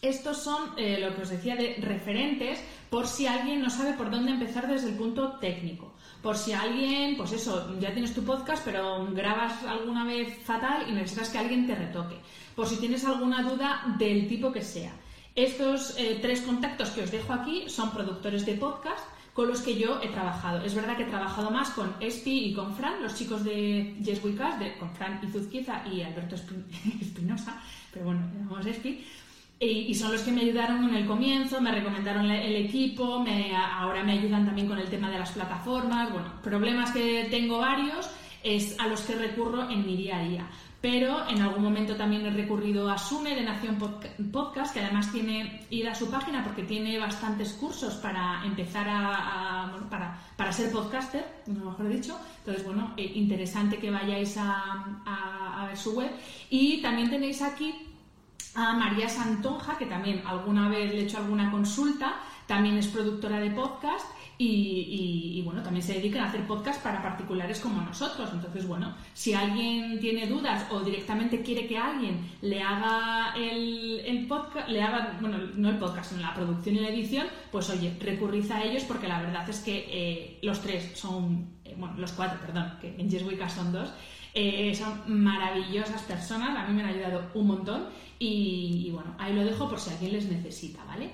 estos 0.00 0.38
son 0.38 0.70
eh, 0.76 0.98
lo 1.00 1.14
que 1.14 1.22
os 1.22 1.28
decía 1.28 1.56
de 1.56 1.76
referentes 1.80 2.60
por 2.88 3.06
si 3.06 3.26
alguien 3.26 3.60
no 3.60 3.68
sabe 3.68 3.94
por 3.94 4.10
dónde 4.10 4.30
empezar 4.30 4.68
desde 4.68 4.90
el 4.90 4.94
punto 4.94 5.38
técnico. 5.40 5.92
Por 6.22 6.36
si 6.36 6.52
alguien, 6.52 7.16
pues 7.16 7.32
eso, 7.32 7.78
ya 7.80 7.92
tienes 7.92 8.14
tu 8.14 8.22
podcast, 8.22 8.64
pero 8.64 9.06
grabas 9.12 9.62
alguna 9.64 10.04
vez 10.04 10.38
fatal 10.44 10.86
y 10.88 10.92
necesitas 10.92 11.30
que 11.30 11.38
alguien 11.38 11.66
te 11.66 11.74
retoque. 11.74 12.16
Por 12.54 12.66
si 12.66 12.76
tienes 12.76 13.04
alguna 13.04 13.42
duda 13.42 13.96
del 13.98 14.28
tipo 14.28 14.52
que 14.52 14.62
sea. 14.62 14.92
Estos 15.34 15.96
eh, 15.98 16.18
tres 16.20 16.40
contactos 16.42 16.90
que 16.90 17.02
os 17.02 17.10
dejo 17.10 17.32
aquí 17.32 17.68
son 17.68 17.92
productores 17.92 18.44
de 18.46 18.54
podcast 18.54 19.04
con 19.32 19.46
los 19.46 19.60
que 19.60 19.76
yo 19.76 20.00
he 20.02 20.08
trabajado. 20.08 20.64
Es 20.64 20.74
verdad 20.74 20.96
que 20.96 21.04
he 21.04 21.06
trabajado 21.06 21.50
más 21.52 21.70
con 21.70 21.94
Espi 22.00 22.46
y 22.46 22.54
con 22.54 22.74
Fran, 22.74 23.00
los 23.00 23.14
chicos 23.14 23.44
de 23.44 23.94
Yes 24.02 24.22
We 24.24 24.34
Cast, 24.34 24.60
con 24.80 24.90
Fran 24.96 25.20
Izuzquiza 25.22 25.86
y 25.86 26.02
Alberto 26.02 26.34
Espinosa, 27.00 27.60
pero 27.92 28.06
bueno, 28.06 28.28
llamamos 28.34 28.66
Espi 28.66 29.04
y, 29.60 29.92
son 29.94 30.12
los 30.12 30.22
que 30.22 30.30
me 30.30 30.42
ayudaron 30.42 30.88
en 30.88 30.94
el 30.94 31.06
comienzo, 31.06 31.60
me 31.60 31.72
recomendaron 31.72 32.30
el 32.30 32.56
equipo, 32.66 33.24
ahora 33.76 34.04
me 34.04 34.12
ayudan 34.12 34.46
también 34.46 34.68
con 34.68 34.78
el 34.78 34.88
tema 34.88 35.10
de 35.10 35.18
las 35.18 35.32
plataformas. 35.32 36.12
Bueno, 36.12 36.28
problemas 36.42 36.92
que 36.92 37.26
tengo 37.30 37.58
varios 37.58 38.08
es 38.44 38.78
a 38.78 38.86
los 38.86 39.00
que 39.00 39.16
recurro 39.16 39.68
en 39.68 39.84
mi 39.84 39.96
día 39.96 40.18
a 40.18 40.22
día. 40.22 40.46
Pero 40.80 41.28
en 41.28 41.42
algún 41.42 41.64
momento 41.64 41.96
también 41.96 42.24
he 42.24 42.30
recurrido 42.30 42.88
a 42.88 42.96
Sune 42.96 43.34
de 43.34 43.42
Nación 43.42 43.78
Podcast, 44.30 44.72
que 44.72 44.78
además 44.78 45.10
tiene 45.10 45.66
ir 45.70 45.88
a 45.88 45.94
su 45.96 46.08
página 46.08 46.44
porque 46.44 46.62
tiene 46.62 46.96
bastantes 46.98 47.54
cursos 47.54 47.94
para 47.94 48.44
empezar 48.44 48.86
a, 48.88 49.76
para, 49.90 50.16
para, 50.36 50.52
ser 50.52 50.70
podcaster, 50.70 51.26
mejor 51.46 51.88
dicho. 51.88 52.16
Entonces, 52.38 52.64
bueno, 52.64 52.94
eh, 52.96 53.10
interesante 53.16 53.78
que 53.78 53.90
vayáis 53.90 54.36
a 54.38 55.64
ver 55.66 55.76
su 55.76 55.94
web. 55.94 56.12
Y 56.48 56.80
también 56.80 57.10
tenéis 57.10 57.42
aquí 57.42 57.74
a 58.54 58.72
María 58.74 59.08
Santonja, 59.08 59.78
que 59.78 59.86
también 59.86 60.22
alguna 60.26 60.68
vez 60.68 60.92
le 60.92 61.00
he 61.00 61.04
hecho 61.04 61.18
alguna 61.18 61.50
consulta, 61.50 62.16
también 62.46 62.76
es 62.78 62.86
productora 62.88 63.40
de 63.40 63.50
podcast 63.50 64.06
y, 64.40 65.42
bueno, 65.44 65.62
también 65.62 65.84
se 65.84 65.94
dedican 65.94 66.22
a 66.22 66.28
hacer 66.28 66.46
podcast 66.46 66.80
para 66.80 67.02
particulares 67.02 67.58
como 67.58 67.82
nosotros. 67.82 68.30
Entonces, 68.32 68.68
bueno, 68.68 68.94
si 69.12 69.34
alguien 69.34 69.98
tiene 69.98 70.28
dudas 70.28 70.64
o 70.70 70.80
directamente 70.80 71.42
quiere 71.42 71.66
que 71.66 71.76
alguien 71.76 72.30
le 72.40 72.62
haga 72.62 73.34
el, 73.36 74.26
podcast, 74.28 74.68
le 74.68 74.80
haga, 74.80 75.18
bueno, 75.20 75.38
no 75.56 75.68
el 75.68 75.78
podcast, 75.78 76.10
sino 76.10 76.22
la 76.22 76.34
producción 76.34 76.76
y 76.76 76.80
la 76.80 76.90
edición, 76.90 77.26
pues 77.50 77.68
oye, 77.70 77.96
recurrid 78.00 78.48
a 78.52 78.62
ellos 78.62 78.84
porque 78.84 79.08
la 79.08 79.20
verdad 79.20 79.48
es 79.50 79.58
que 79.58 79.86
eh, 79.90 80.38
los 80.42 80.60
tres 80.62 80.92
son, 80.94 81.58
eh, 81.64 81.74
bueno, 81.76 81.96
los 81.98 82.12
cuatro, 82.12 82.38
perdón, 82.40 82.74
que 82.80 82.94
en 82.96 83.10
Jeswica 83.10 83.48
son 83.48 83.72
dos, 83.72 83.92
eh, 84.34 84.72
son 84.74 85.22
maravillosas 85.22 86.02
personas, 86.02 86.56
a 86.56 86.68
mí 86.68 86.74
me 86.74 86.82
han 86.82 86.90
ayudado 86.90 87.30
un 87.34 87.48
montón 87.48 87.86
y, 88.18 88.90
bueno, 88.92 89.14
ahí 89.18 89.32
lo 89.32 89.44
dejo 89.44 89.68
por 89.68 89.78
si 89.78 89.90
alguien 89.90 90.12
les 90.12 90.24
necesita, 90.26 90.84
¿vale? 90.84 91.10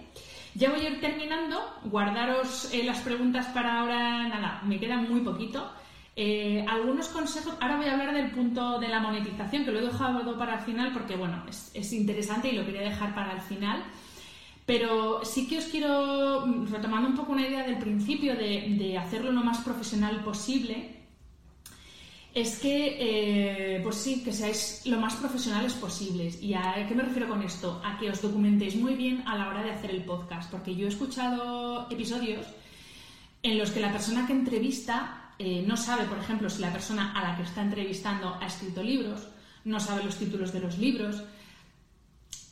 Ya 0.54 0.70
voy 0.70 0.80
a 0.80 0.90
ir 0.90 1.00
terminando. 1.00 1.60
Guardaros 1.84 2.72
eh, 2.72 2.84
las 2.84 3.00
preguntas 3.00 3.46
para 3.46 3.80
ahora. 3.80 4.28
Nada, 4.28 4.62
me 4.64 4.78
queda 4.78 4.96
muy 4.96 5.20
poquito. 5.20 5.68
Eh, 6.16 6.64
algunos 6.68 7.08
consejos. 7.08 7.56
Ahora 7.60 7.76
voy 7.76 7.86
a 7.86 7.92
hablar 7.92 8.14
del 8.14 8.30
punto 8.30 8.78
de 8.78 8.88
la 8.88 9.00
monetización, 9.00 9.64
que 9.64 9.72
lo 9.72 9.80
he 9.80 9.82
dejado 9.82 10.38
para 10.38 10.54
el 10.54 10.60
final 10.60 10.92
porque, 10.92 11.16
bueno, 11.16 11.42
es, 11.48 11.92
interesante 11.92 12.48
y 12.48 12.56
lo 12.56 12.64
quería 12.64 12.82
dejar 12.82 13.14
para 13.14 13.32
el 13.32 13.40
final. 13.40 13.82
Pero 14.64 15.24
sí 15.24 15.46
que 15.46 15.58
os 15.58 15.64
quiero, 15.66 16.46
retomando 16.70 17.08
un 17.08 17.16
poco 17.16 17.32
una 17.32 17.46
idea 17.46 17.64
del 17.64 17.78
principio 17.78 18.34
de, 18.34 18.76
de 18.78 18.96
hacerlo 18.96 19.30
lo 19.32 19.42
más 19.42 19.58
profesional 19.58 20.22
posible, 20.24 20.93
es 22.34 22.58
que, 22.58 22.96
eh, 22.98 23.80
pues 23.80 23.94
sí, 23.94 24.24
que 24.24 24.32
seáis 24.32 24.82
lo 24.86 24.98
más 24.98 25.14
profesionales 25.14 25.72
posibles. 25.74 26.42
¿Y 26.42 26.54
a 26.54 26.84
qué 26.88 26.94
me 26.94 27.04
refiero 27.04 27.28
con 27.28 27.42
esto? 27.42 27.80
A 27.84 27.96
que 27.96 28.10
os 28.10 28.20
documentéis 28.20 28.74
muy 28.74 28.94
bien 28.96 29.22
a 29.26 29.38
la 29.38 29.48
hora 29.48 29.62
de 29.62 29.70
hacer 29.70 29.92
el 29.92 30.02
podcast. 30.04 30.50
Porque 30.50 30.74
yo 30.74 30.86
he 30.86 30.88
escuchado 30.88 31.88
episodios 31.90 32.44
en 33.42 33.56
los 33.56 33.70
que 33.70 33.78
la 33.78 33.92
persona 33.92 34.26
que 34.26 34.32
entrevista 34.32 35.30
eh, 35.38 35.62
no 35.64 35.76
sabe, 35.76 36.04
por 36.04 36.18
ejemplo, 36.18 36.50
si 36.50 36.60
la 36.60 36.72
persona 36.72 37.12
a 37.12 37.22
la 37.22 37.36
que 37.36 37.44
está 37.44 37.62
entrevistando 37.62 38.36
ha 38.40 38.46
escrito 38.46 38.82
libros, 38.82 39.28
no 39.64 39.78
sabe 39.78 40.02
los 40.02 40.16
títulos 40.16 40.52
de 40.52 40.60
los 40.60 40.76
libros. 40.76 41.22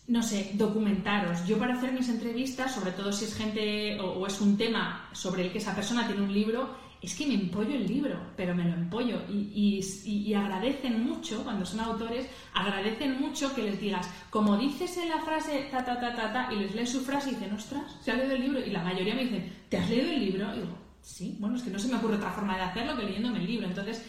No 0.07 0.23
sé, 0.23 0.53
documentaros. 0.55 1.45
Yo 1.45 1.59
para 1.59 1.75
hacer 1.75 1.93
mis 1.93 2.09
entrevistas, 2.09 2.73
sobre 2.73 2.93
todo 2.93 3.13
si 3.13 3.25
es 3.25 3.35
gente 3.35 3.99
o 4.01 4.25
es 4.29 4.41
un 4.41 4.57
tema 4.57 5.09
sobre 5.13 5.43
el 5.43 5.53
que 5.53 5.59
esa 5.59 5.75
persona 5.75 6.07
tiene 6.07 6.23
un 6.23 6.33
libro, 6.33 6.92
es 7.03 7.15
que 7.17 7.27
me 7.27 7.35
empollo 7.35 7.75
el 7.75 7.87
libro, 7.87 8.17
pero 8.37 8.55
me 8.55 8.65
lo 8.65 8.75
empollo. 8.75 9.23
Y, 9.29 9.81
y, 10.05 10.35
agradecen 10.35 11.05
mucho, 11.05 11.43
cuando 11.43 11.67
son 11.67 11.81
autores, 11.81 12.29
agradecen 12.55 13.21
mucho 13.21 13.53
que 13.55 13.65
les 13.65 13.81
digas, 13.81 14.09
como 14.31 14.57
dices 14.57 14.97
en 14.99 15.09
la 15.09 15.21
frase 15.21 15.69
ta, 15.71 15.85
ta, 15.85 15.99
ta, 15.99 16.15
ta, 16.15 16.33
ta, 16.33 16.53
y 16.53 16.57
les 16.57 16.75
lees 16.75 16.91
su 16.91 17.01
frase 17.01 17.31
y 17.31 17.35
dicen, 17.35 17.53
ostras, 17.55 17.97
se 18.01 18.13
ha 18.13 18.15
leído 18.15 18.37
el 18.37 18.43
libro. 18.43 18.65
Y 18.65 18.71
la 18.71 18.85
mayoría 18.85 19.17
me 19.17 19.25
dicen, 19.25 19.53
¿te 19.69 19.79
has 19.79 19.91
leído 19.91 20.13
el 20.13 20.21
libro? 20.21 20.55
Y 20.55 20.61
digo, 20.61 20.79
sí, 21.01 21.37
bueno, 21.41 21.57
es 21.57 21.63
que 21.63 21.71
no 21.71 21.79
se 21.81 21.89
me 21.89 21.97
ocurre 21.97 22.17
otra 22.17 22.31
forma 22.31 22.57
de 22.57 22.63
hacerlo 22.63 22.97
que 22.97 23.03
leyéndome 23.03 23.41
el 23.41 23.47
libro. 23.47 23.67
Entonces, 23.67 24.05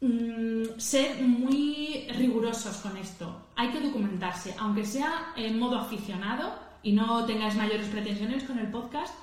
mmm, 0.00 0.76
ser 0.76 1.22
muy 1.22 2.08
rigurosos 2.16 2.78
con 2.78 2.96
esto. 2.96 3.46
Hay 3.54 3.68
que 3.68 3.80
documentarse, 3.80 4.56
aunque 4.58 4.84
sea 4.84 5.34
en 5.36 5.56
modo 5.56 5.78
aficionado 5.78 6.58
y 6.82 6.92
no 6.92 7.24
tengáis 7.26 7.54
mayores 7.54 7.86
pretensiones 7.86 8.42
con 8.42 8.58
el 8.58 8.72
podcast 8.72 9.14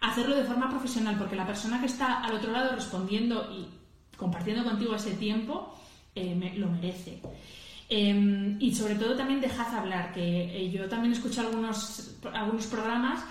hacerlo 0.00 0.36
de 0.36 0.44
forma 0.44 0.70
profesional, 0.70 1.16
porque 1.18 1.36
la 1.36 1.46
persona 1.46 1.80
que 1.80 1.86
está 1.86 2.22
al 2.22 2.34
otro 2.34 2.52
lado 2.52 2.74
respondiendo 2.74 3.50
y 3.52 3.66
compartiendo 4.16 4.64
contigo 4.64 4.94
ese 4.94 5.12
tiempo 5.12 5.74
eh, 6.14 6.54
lo 6.56 6.68
merece. 6.68 7.20
Em, 7.88 8.56
y 8.60 8.74
sobre 8.74 8.96
todo 8.96 9.16
también 9.16 9.40
dejad 9.40 9.74
hablar, 9.74 10.12
que 10.12 10.20
eh, 10.20 10.70
yo 10.70 10.88
también 10.88 11.12
escucho 11.12 11.40
algunos, 11.40 12.16
algunos 12.34 12.66
programas 12.66 13.24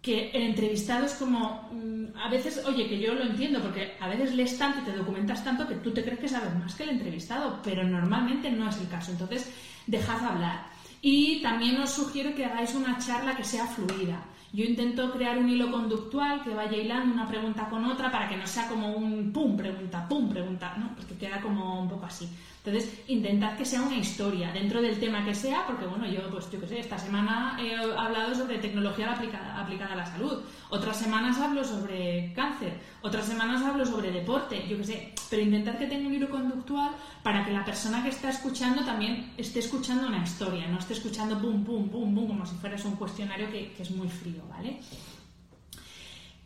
que 0.00 0.30
el 0.30 0.42
entrevistado 0.42 1.06
es 1.06 1.14
como, 1.14 1.68
mm, 1.72 2.16
a 2.18 2.28
veces, 2.28 2.62
oye, 2.66 2.86
que 2.88 2.98
yo 2.98 3.14
lo 3.14 3.24
entiendo, 3.24 3.60
porque 3.60 3.96
a 4.00 4.08
veces 4.08 4.34
lees 4.34 4.56
tanto 4.58 4.80
y 4.80 4.84
te 4.84 4.96
documentas 4.96 5.42
tanto 5.42 5.66
que 5.66 5.76
tú 5.76 5.92
te 5.92 6.02
crees 6.02 6.20
que 6.20 6.28
sabes 6.28 6.54
más 6.56 6.74
que 6.74 6.84
el 6.84 6.90
entrevistado, 6.90 7.60
pero 7.62 7.84
normalmente 7.84 8.50
no 8.50 8.68
es 8.68 8.76
el 8.78 8.88
caso. 8.88 9.12
Entonces, 9.12 9.50
dejad 9.86 10.24
hablar. 10.24 10.66
Y 11.00 11.40
también 11.42 11.80
os 11.80 11.90
sugiero 11.90 12.34
que 12.34 12.44
hagáis 12.44 12.74
una 12.74 12.98
charla 12.98 13.36
que 13.36 13.44
sea 13.44 13.66
fluida. 13.66 14.22
Yo 14.54 14.64
intento 14.64 15.10
crear 15.10 15.36
un 15.36 15.48
hilo 15.48 15.68
conductual 15.72 16.44
que 16.44 16.54
vaya 16.54 16.76
hilando 16.76 17.12
una 17.12 17.26
pregunta 17.26 17.68
con 17.68 17.84
otra 17.84 18.12
para 18.12 18.28
que 18.28 18.36
no 18.36 18.46
sea 18.46 18.68
como 18.68 18.92
un 18.92 19.32
pum, 19.32 19.56
pregunta, 19.56 20.06
pum, 20.08 20.28
pregunta, 20.28 20.76
¿no? 20.78 20.94
Porque 20.94 21.16
queda 21.16 21.40
como 21.40 21.80
un 21.80 21.88
poco 21.88 22.06
así. 22.06 22.28
Entonces, 22.64 22.98
intentad 23.08 23.58
que 23.58 23.66
sea 23.66 23.82
una 23.82 23.98
historia 23.98 24.50
dentro 24.50 24.80
del 24.80 24.98
tema 24.98 25.22
que 25.22 25.34
sea, 25.34 25.66
porque 25.66 25.84
bueno, 25.84 26.06
yo, 26.06 26.30
pues 26.30 26.50
yo 26.50 26.58
qué 26.58 26.66
sé, 26.66 26.78
esta 26.78 26.98
semana 26.98 27.58
he 27.60 27.74
hablado 27.74 28.34
sobre 28.34 28.56
tecnología 28.56 29.12
aplicada, 29.12 29.92
a 29.92 29.94
la 29.94 30.06
salud, 30.06 30.42
otras 30.70 30.96
semanas 30.96 31.38
hablo 31.38 31.62
sobre 31.62 32.32
cáncer, 32.32 32.80
otras 33.02 33.26
semanas 33.26 33.60
hablo 33.60 33.84
sobre 33.84 34.10
deporte, 34.10 34.66
yo 34.66 34.78
qué 34.78 34.84
sé, 34.84 35.12
pero 35.28 35.42
intentad 35.42 35.76
que 35.76 35.88
tenga 35.88 36.08
un 36.08 36.14
hilo 36.14 36.30
conductual 36.30 36.92
para 37.22 37.44
que 37.44 37.52
la 37.52 37.66
persona 37.66 38.02
que 38.02 38.08
está 38.08 38.30
escuchando 38.30 38.82
también 38.82 39.34
esté 39.36 39.58
escuchando 39.58 40.08
una 40.08 40.24
historia, 40.24 40.66
no 40.66 40.78
esté 40.78 40.94
escuchando 40.94 41.38
pum, 41.38 41.62
pum, 41.64 41.90
pum, 41.90 42.14
pum, 42.14 42.26
como 42.26 42.46
si 42.46 42.54
fueras 42.54 42.82
un 42.86 42.96
cuestionario 42.96 43.50
que, 43.50 43.76
es 43.78 43.90
muy 43.90 44.08
frío, 44.08 44.42
¿vale? 44.48 44.80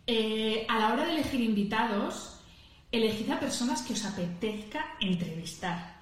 Eh, 0.05 0.67
a 0.69 0.81
la 0.81 0.93
hora 0.93 1.05
de 1.05 1.13
elegir 1.13 1.41
invitados, 1.43 2.41
elegid 2.91 3.31
a 3.31 3.39
personas 3.39 3.83
que 3.83 3.93
os 3.93 4.05
apetezca 4.05 4.97
entrevistar 4.99 5.98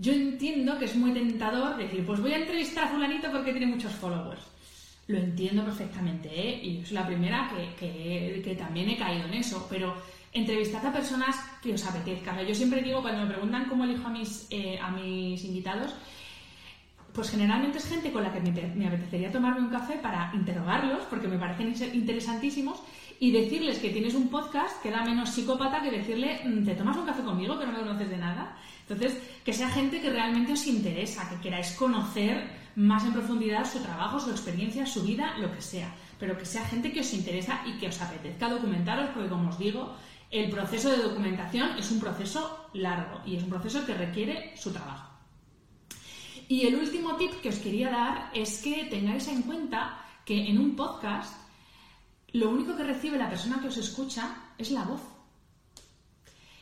yo 0.00 0.14
entiendo 0.14 0.78
que 0.78 0.86
es 0.86 0.96
muy 0.96 1.12
tentador 1.12 1.76
decir, 1.76 2.06
pues 2.06 2.20
voy 2.20 2.32
a 2.32 2.38
entrevistar 2.38 2.84
a 2.84 2.88
fulanito 2.88 3.30
porque 3.30 3.52
tiene 3.52 3.66
muchos 3.66 3.92
followers. 3.92 4.40
Lo 5.08 5.18
entiendo 5.18 5.62
perfectamente, 5.62 6.28
¿eh? 6.28 6.64
Y 6.64 6.84
soy 6.86 6.94
la 6.94 7.06
primera 7.06 7.50
que, 7.78 8.56
también 8.58 8.88
he 8.88 8.96
caído 8.96 9.26
en 9.26 9.34
eso, 9.34 9.66
pero 9.68 9.94
entrevistad 10.32 10.86
a 10.86 10.92
personas 10.92 11.36
que 11.62 11.74
os 11.74 11.84
apetezca. 11.84 12.42
Yo 12.42 12.54
siempre 12.54 12.80
digo, 12.80 13.02
cuando 13.02 13.22
me 13.22 13.32
preguntan 13.34 13.66
cómo 13.66 13.84
elijo 13.84 14.08
a 14.08 14.10
mis, 14.10 14.46
eh, 14.48 14.78
a 14.80 14.90
mis 14.90 15.44
invitados, 15.44 15.94
pues 17.12 17.30
generalmente 17.30 17.76
es 17.76 17.86
gente 17.86 18.10
con 18.10 18.22
la 18.22 18.32
que 18.32 18.40
me, 18.40 18.86
apetecería 18.86 19.30
tomarme 19.30 19.60
un 19.60 19.68
café 19.68 19.96
para 19.96 20.30
interrogarlos, 20.32 21.04
porque 21.10 21.28
me 21.28 21.38
parecen 21.38 21.74
interesantísimos, 21.92 22.82
y 23.22 23.30
decirles 23.32 23.78
que 23.78 23.90
tienes 23.90 24.14
un 24.14 24.28
podcast 24.28 24.82
que 24.82 24.90
da 24.90 25.04
menos 25.04 25.28
psicópata 25.28 25.82
que 25.82 25.90
decirle, 25.90 26.40
mm, 26.42 26.64
¿te 26.64 26.74
tomas 26.74 26.96
un 26.96 27.04
café 27.04 27.22
conmigo 27.22 27.58
que 27.58 27.66
no 27.66 27.72
me 27.72 27.80
conoces 27.80 28.08
de 28.08 28.16
nada? 28.16 28.56
Entonces, 28.88 29.20
que 29.44 29.52
sea 29.52 29.68
gente 29.68 30.00
que 30.00 30.08
realmente 30.08 30.54
os 30.54 30.66
interesa, 30.66 31.28
que 31.28 31.36
queráis 31.36 31.72
conocer 31.72 32.48
más 32.76 33.04
en 33.04 33.12
profundidad 33.12 33.70
su 33.70 33.80
trabajo, 33.80 34.18
su 34.18 34.30
experiencia, 34.30 34.86
su 34.86 35.02
vida, 35.02 35.36
lo 35.36 35.52
que 35.54 35.60
sea, 35.60 35.94
pero 36.18 36.36
que 36.38 36.46
sea 36.46 36.64
gente 36.64 36.92
que 36.92 37.00
os 37.00 37.12
interesa 37.12 37.60
y 37.66 37.72
que 37.78 37.88
os 37.88 38.00
apetezca 38.00 38.48
documentaros, 38.48 39.10
porque 39.10 39.28
como 39.28 39.50
os 39.50 39.58
digo, 39.58 39.94
el 40.30 40.48
proceso 40.48 40.90
de 40.90 41.02
documentación 41.02 41.78
es 41.78 41.90
un 41.90 42.00
proceso 42.00 42.70
largo 42.72 43.20
y 43.26 43.36
es 43.36 43.42
un 43.42 43.50
proceso 43.50 43.84
que 43.84 43.92
requiere 43.92 44.56
su 44.56 44.72
trabajo. 44.72 45.10
Y 46.48 46.66
el 46.66 46.76
último 46.76 47.16
tip 47.16 47.32
que 47.42 47.50
os 47.50 47.58
quería 47.58 47.90
dar 47.90 48.30
es 48.32 48.62
que 48.62 48.86
tengáis 48.86 49.28
en 49.28 49.42
cuenta 49.42 50.04
que 50.24 50.48
en 50.48 50.58
un 50.58 50.74
podcast 50.74 51.39
lo 52.32 52.50
único 52.50 52.76
que 52.76 52.84
recibe 52.84 53.18
la 53.18 53.28
persona 53.28 53.60
que 53.60 53.68
os 53.68 53.76
escucha 53.76 54.36
es 54.56 54.70
la 54.70 54.84
voz. 54.84 55.00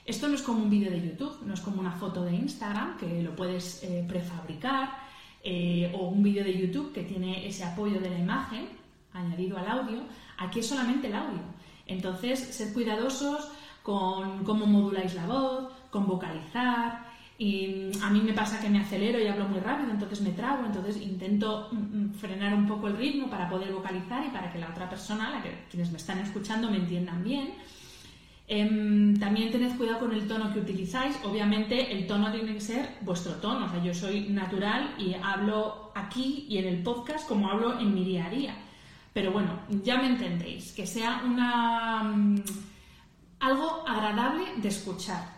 Esto 0.05 0.27
no 0.27 0.35
es 0.35 0.43
como 0.43 0.63
un 0.63 0.71
vídeo 0.71 0.91
de 0.91 1.07
YouTube, 1.07 1.43
no 1.45 1.53
es 1.53 1.61
como 1.61 1.81
una 1.81 1.93
foto 1.93 2.25
de 2.25 2.35
Instagram 2.35 2.97
que 2.97 3.23
lo 3.23 3.37
puedes 3.37 3.83
eh, 3.83 4.05
prefabricar 4.09 4.97
eh, 5.45 5.93
o 5.95 6.09
un 6.09 6.23
vídeo 6.23 6.43
de 6.43 6.59
YouTube 6.59 6.93
que 6.93 7.03
tiene 7.03 7.47
ese 7.47 7.65
apoyo 7.65 8.01
de 8.01 8.09
la 8.09 8.19
imagen 8.19 8.69
añadido 9.13 9.59
al 9.59 9.69
audio. 9.69 10.01
Aquí 10.39 10.61
es 10.61 10.67
solamente 10.67 11.09
el 11.09 11.15
audio. 11.15 11.43
Entonces, 11.87 12.39
sed 12.39 12.73
cuidadosos 12.73 13.49
con 13.83 14.45
cómo 14.45 14.67
moduláis 14.67 15.15
la 15.15 15.27
voz, 15.27 15.73
con 15.91 16.07
vocalizar. 16.07 17.08
Y 17.41 17.93
a 18.03 18.11
mí 18.11 18.21
me 18.21 18.33
pasa 18.33 18.61
que 18.61 18.69
me 18.69 18.81
acelero 18.81 19.21
y 19.21 19.29
hablo 19.29 19.49
muy 19.49 19.61
rápido, 19.61 19.93
entonces 19.93 20.21
me 20.23 20.31
trago, 20.31 20.67
entonces 20.67 21.01
intento 21.01 21.69
mm, 21.71 21.77
mm, 21.77 22.15
frenar 22.15 22.53
un 22.53 22.67
poco 22.67 22.89
el 22.89 22.97
ritmo 22.97 23.31
para 23.31 23.49
poder 23.49 23.73
vocalizar 23.73 24.27
y 24.27 24.31
para 24.31 24.53
que 24.53 24.59
la 24.59 24.71
otra 24.71 24.91
persona, 24.91 25.31
la 25.31 25.41
que, 25.41 25.67
quienes 25.71 25.93
me 25.93 25.99
están 25.99 26.19
escuchando, 26.19 26.69
me 26.69 26.79
entiendan 26.79 27.23
bien. 27.23 27.55
Em, 28.51 29.15
también 29.21 29.53
tened 29.53 29.77
cuidado 29.77 30.01
con 30.01 30.13
el 30.13 30.27
tono 30.27 30.53
que 30.53 30.61
utilizáis. 30.61 31.17
Obviamente 31.23 31.93
el 31.93 32.07
tono 32.07 32.33
tiene 32.33 32.55
que 32.55 32.61
ser 32.61 32.97
vuestro 33.03 33.35
tono. 33.35 33.67
O 33.67 33.69
sea, 33.69 33.85
yo 33.85 33.95
soy 33.95 34.31
natural 34.31 34.95
y 34.99 35.15
hablo 35.23 35.93
aquí 35.95 36.47
y 36.49 36.57
en 36.59 36.67
el 36.67 36.83
podcast 36.83 37.29
como 37.29 37.51
hablo 37.51 37.79
en 37.79 37.95
mi 37.95 38.05
día 38.05 38.27
a 38.27 38.31
día. 38.31 38.55
Pero 39.13 39.33
bueno, 39.33 39.61
ya 39.85 39.99
me 39.99 40.07
entendéis. 40.09 40.73
Que 40.73 40.87
sea 40.87 41.23
una 41.27 42.03
mm, 42.05 42.43
algo 43.41 43.87
agradable 43.87 44.45
de 44.57 44.69
escuchar. 44.69 45.38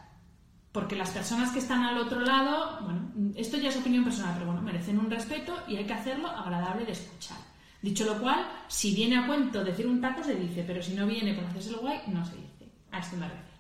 Porque 0.73 0.97
las 0.97 1.11
personas 1.11 1.51
que 1.51 1.59
están 1.59 1.83
al 1.83 1.99
otro 1.99 2.21
lado, 2.21 2.79
bueno, 2.83 3.11
esto 3.35 3.57
ya 3.57 3.71
es 3.71 3.77
opinión 3.77 4.05
personal, 4.05 4.35
pero 4.35 4.47
bueno, 4.47 4.63
merecen 4.63 4.99
un 4.99 5.11
respeto 5.11 5.57
y 5.67 5.77
hay 5.77 5.85
que 5.85 5.95
hacerlo 5.95 6.29
agradable 6.29 6.85
de 6.85 6.93
escuchar. 6.93 7.39
Dicho 7.83 8.05
lo 8.05 8.21
cual, 8.21 8.47
si 8.69 8.95
viene 8.95 9.17
a 9.17 9.27
cuento 9.27 9.65
decir 9.65 9.87
un 9.87 10.01
taco 10.01 10.23
se 10.23 10.35
dice, 10.35 10.65
pero 10.67 10.83
si 10.83 10.95
no 10.95 11.07
viene 11.07 11.35
por 11.35 11.45
hacerse 11.45 11.71
el 11.71 11.77
guay, 11.77 12.03
no 12.09 12.25
se 12.25 12.37
dice. 12.37 12.71
A 12.93 12.99
esto 12.99 13.17
me 13.17 13.27
refiero. 13.27 13.51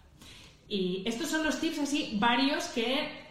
Y 0.68 1.02
estos 1.06 1.28
son 1.28 1.42
los 1.44 1.58
tips 1.58 1.80
así, 1.80 2.16
varios 2.20 2.66
que 2.66 3.28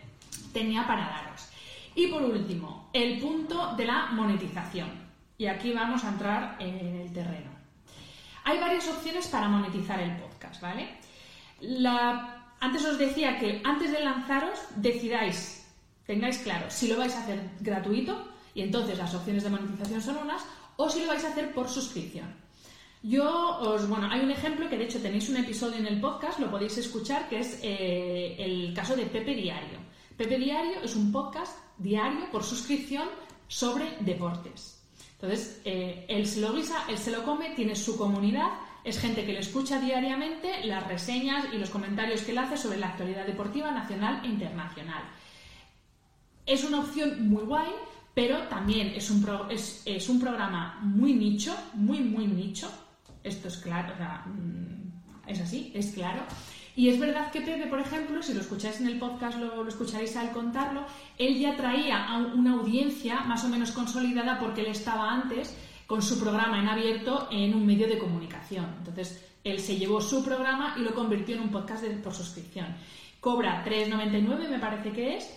tenía 0.52 0.86
para 0.86 1.08
daros. 1.08 1.48
Y 1.96 2.08
por 2.08 2.24
último, 2.24 2.90
el 2.92 3.20
punto 3.20 3.76
de 3.76 3.86
la 3.86 4.08
monetización. 4.08 4.90
Y 5.38 5.46
aquí 5.46 5.72
vamos 5.72 6.04
a 6.04 6.10
entrar 6.10 6.58
en 6.60 6.98
el 6.98 7.14
terreno. 7.14 7.52
Hay 8.44 8.60
varias 8.60 8.88
opciones 8.88 9.28
para 9.28 9.48
monetizar 9.48 10.00
el 10.02 10.18
podcast, 10.18 10.62
¿vale? 10.62 10.98
Antes 12.60 12.86
os 12.86 12.98
decía 12.98 13.40
que 13.40 13.62
antes 13.64 13.92
de 13.92 14.04
lanzaros 14.04 14.60
decidáis, 14.76 15.66
tengáis 16.06 16.40
claro 16.40 16.70
si 16.70 16.88
lo 16.88 16.98
vais 16.98 17.16
a 17.16 17.24
hacer 17.24 17.40
gratuito 17.62 18.28
y 18.54 18.62
entonces 18.62 18.98
las 18.98 19.14
opciones 19.16 19.44
de 19.44 19.50
monetización 19.50 20.02
son 20.02 20.18
unas, 20.18 20.44
o 20.76 20.90
si 20.90 21.02
lo 21.02 21.08
vais 21.08 21.24
a 21.24 21.30
hacer 21.30 21.54
por 21.54 21.70
suscripción. 21.70 22.28
Yo 23.02 23.60
os, 23.60 23.88
bueno, 23.88 24.10
hay 24.12 24.20
un 24.20 24.32
ejemplo 24.32 24.68
que 24.70 24.78
de 24.78 24.84
hecho 24.84 25.02
tenéis 25.02 25.30
un 25.30 25.38
episodio 25.38 25.78
en 25.78 25.88
el 25.88 26.02
podcast, 26.02 26.40
lo 26.40 26.52
podéis 26.52 26.78
escuchar, 26.78 27.30
que 27.30 27.40
es 27.40 27.60
eh, 27.64 28.36
el 28.38 28.74
caso 28.74 28.96
de 28.96 29.06
Pepe 29.06 29.36
Diario. 29.36 29.80
Pepe 30.18 30.38
Diario 30.38 30.82
es 30.84 30.96
un 30.98 31.12
podcast 31.12 31.58
diario 31.78 32.30
por 32.30 32.44
suscripción 32.44 33.08
sobre 33.48 33.96
deportes. 34.02 34.84
Entonces, 35.14 35.62
eh, 35.64 36.06
él 36.10 36.28
se 36.28 36.42
lo 36.42 36.54
guisa, 36.54 36.86
él 36.90 36.98
se 36.98 37.12
lo 37.12 37.24
come, 37.24 37.52
tiene 37.52 37.76
su 37.76 37.98
comunidad, 37.98 38.50
es 38.84 39.00
gente 39.00 39.26
que 39.26 39.34
le 39.34 39.40
escucha 39.40 39.80
diariamente 39.80 40.66
las 40.66 40.88
reseñas 40.88 41.46
y 41.54 41.58
los 41.58 41.70
comentarios 41.70 42.22
que 42.22 42.32
él 42.32 42.38
hace 42.38 42.58
sobre 42.58 42.78
la 42.78 42.90
actualidad 42.90 43.26
deportiva 43.26 43.72
nacional 43.72 44.22
e 44.24 44.28
internacional. 44.28 45.04
Es 46.46 46.64
una 46.64 46.80
opción 46.80 47.30
muy 47.30 47.44
guay 47.44 47.70
pero 48.20 48.38
también 48.50 48.88
es 48.96 49.10
un, 49.12 49.26
es, 49.50 50.10
un 50.10 50.20
programa 50.20 50.78
muy 50.82 51.14
nicho, 51.14 51.56
muy, 51.74 52.02
muy 52.02 52.28
nicho. 52.28 52.70
Esto 53.24 53.48
es 53.48 53.58
claro, 53.58 53.94
o 53.94 53.98
sea, 53.98 54.26
mm, 54.26 55.30
es 55.30 55.40
así, 55.40 55.72
es 55.74 55.94
claro. 55.94 56.24
Y 56.76 56.90
es 56.90 57.00
verdad 57.00 57.32
que 57.32 57.40
Pepe, 57.40 57.68
por 57.68 57.80
ejemplo, 57.80 58.22
si 58.22 58.34
lo 58.34 58.42
escucháis 58.42 58.82
en 58.82 58.88
el 58.88 59.00
podcast, 59.00 59.38
lo, 59.38 59.64
lo, 59.64 59.70
escucharéis 59.70 60.18
al 60.18 60.32
contarlo, 60.32 60.86
él 61.18 61.40
ya 61.40 61.56
traía 61.56 62.08
a 62.08 62.18
una 62.18 62.56
audiencia 62.56 63.22
más 63.22 63.46
o 63.46 63.48
menos 63.48 63.72
consolidada 63.72 64.38
porque 64.38 64.62
él 64.62 64.68
estaba 64.68 65.12
antes 65.12 65.56
con 65.90 66.04
su 66.04 66.20
programa 66.20 66.60
en 66.60 66.70
abierto 66.70 67.28
en 67.32 67.56
un 67.56 67.66
medio 67.66 67.88
de 67.88 67.98
comunicación. 67.98 68.76
Entonces, 68.78 69.26
él 69.44 69.60
se 69.60 69.76
llevó 69.76 70.00
su 70.00 70.24
programa 70.24 70.76
y 70.78 70.82
lo 70.82 70.94
convirtió 70.94 71.36
en 71.36 71.42
un 71.42 71.50
podcast 71.50 71.84
por 72.04 72.14
suscripción. 72.14 72.68
Cobra 73.20 73.66
3,99, 73.66 74.50
me 74.50 74.60
parece 74.60 74.92
que 74.92 75.18
es, 75.18 75.28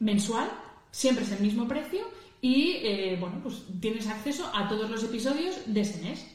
mensual, 0.00 0.50
siempre 0.90 1.22
es 1.22 1.30
el 1.30 1.40
mismo 1.40 1.68
precio 1.68 2.00
y 2.42 2.78
eh, 2.82 3.18
bueno, 3.20 3.36
pues 3.40 3.62
tienes 3.80 4.08
acceso 4.08 4.50
a 4.52 4.68
todos 4.68 4.90
los 4.90 5.04
episodios 5.04 5.54
de 5.66 5.80
ese 5.80 6.02
mes. 6.02 6.26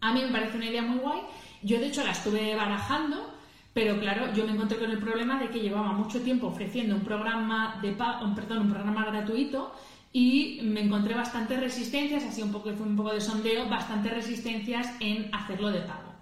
A 0.00 0.14
mí 0.14 0.22
me 0.22 0.32
parece 0.32 0.56
una 0.56 0.70
idea 0.70 0.80
muy 0.80 1.00
guay. 1.00 1.20
Yo 1.62 1.78
de 1.80 1.88
hecho 1.88 2.02
la 2.02 2.12
estuve 2.12 2.56
barajando, 2.56 3.30
pero 3.74 4.00
claro, 4.00 4.32
yo 4.32 4.46
me 4.46 4.52
encontré 4.52 4.78
con 4.78 4.90
el 4.90 4.98
problema 4.98 5.38
de 5.38 5.50
que 5.50 5.60
llevaba 5.60 5.92
mucho 5.92 6.22
tiempo 6.22 6.46
ofreciendo 6.46 6.94
un 6.94 7.04
programa 7.04 7.78
de 7.82 7.92
perdón, 7.92 8.62
un 8.62 8.70
programa 8.70 9.04
gratuito 9.04 9.70
y 10.12 10.60
me 10.62 10.80
encontré 10.80 11.14
bastantes 11.14 11.60
resistencias, 11.60 12.24
así 12.24 12.42
un 12.42 12.52
poco 12.52 12.72
fue 12.72 12.86
un 12.86 12.96
poco 12.96 13.12
de 13.12 13.20
sondeo, 13.20 13.68
bastantes 13.68 14.12
resistencias 14.12 14.88
en 15.00 15.32
hacerlo 15.34 15.70
de 15.70 15.80
pago. 15.80 16.12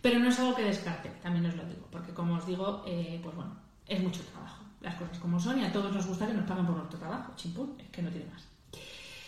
Pero 0.00 0.18
no 0.18 0.28
es 0.28 0.38
algo 0.38 0.54
que 0.54 0.64
descarte, 0.64 1.10
también 1.22 1.46
os 1.46 1.56
lo 1.56 1.64
digo, 1.64 1.88
porque 1.90 2.12
como 2.12 2.34
os 2.34 2.46
digo, 2.46 2.84
eh, 2.86 3.20
pues 3.22 3.34
bueno, 3.34 3.56
es 3.86 4.02
mucho 4.02 4.22
trabajo 4.22 4.66
las 4.80 4.94
cosas 4.94 5.18
como 5.18 5.40
son 5.40 5.60
y 5.60 5.64
a 5.64 5.72
todos 5.72 5.92
nos 5.92 6.06
gusta 6.06 6.26
que 6.26 6.34
nos 6.34 6.46
paguen 6.46 6.66
por 6.66 6.76
nuestro 6.76 6.98
trabajo. 6.98 7.32
Chimpún, 7.36 7.74
es 7.78 7.88
que 7.90 8.02
no 8.02 8.10
tiene 8.10 8.30
más. 8.30 8.46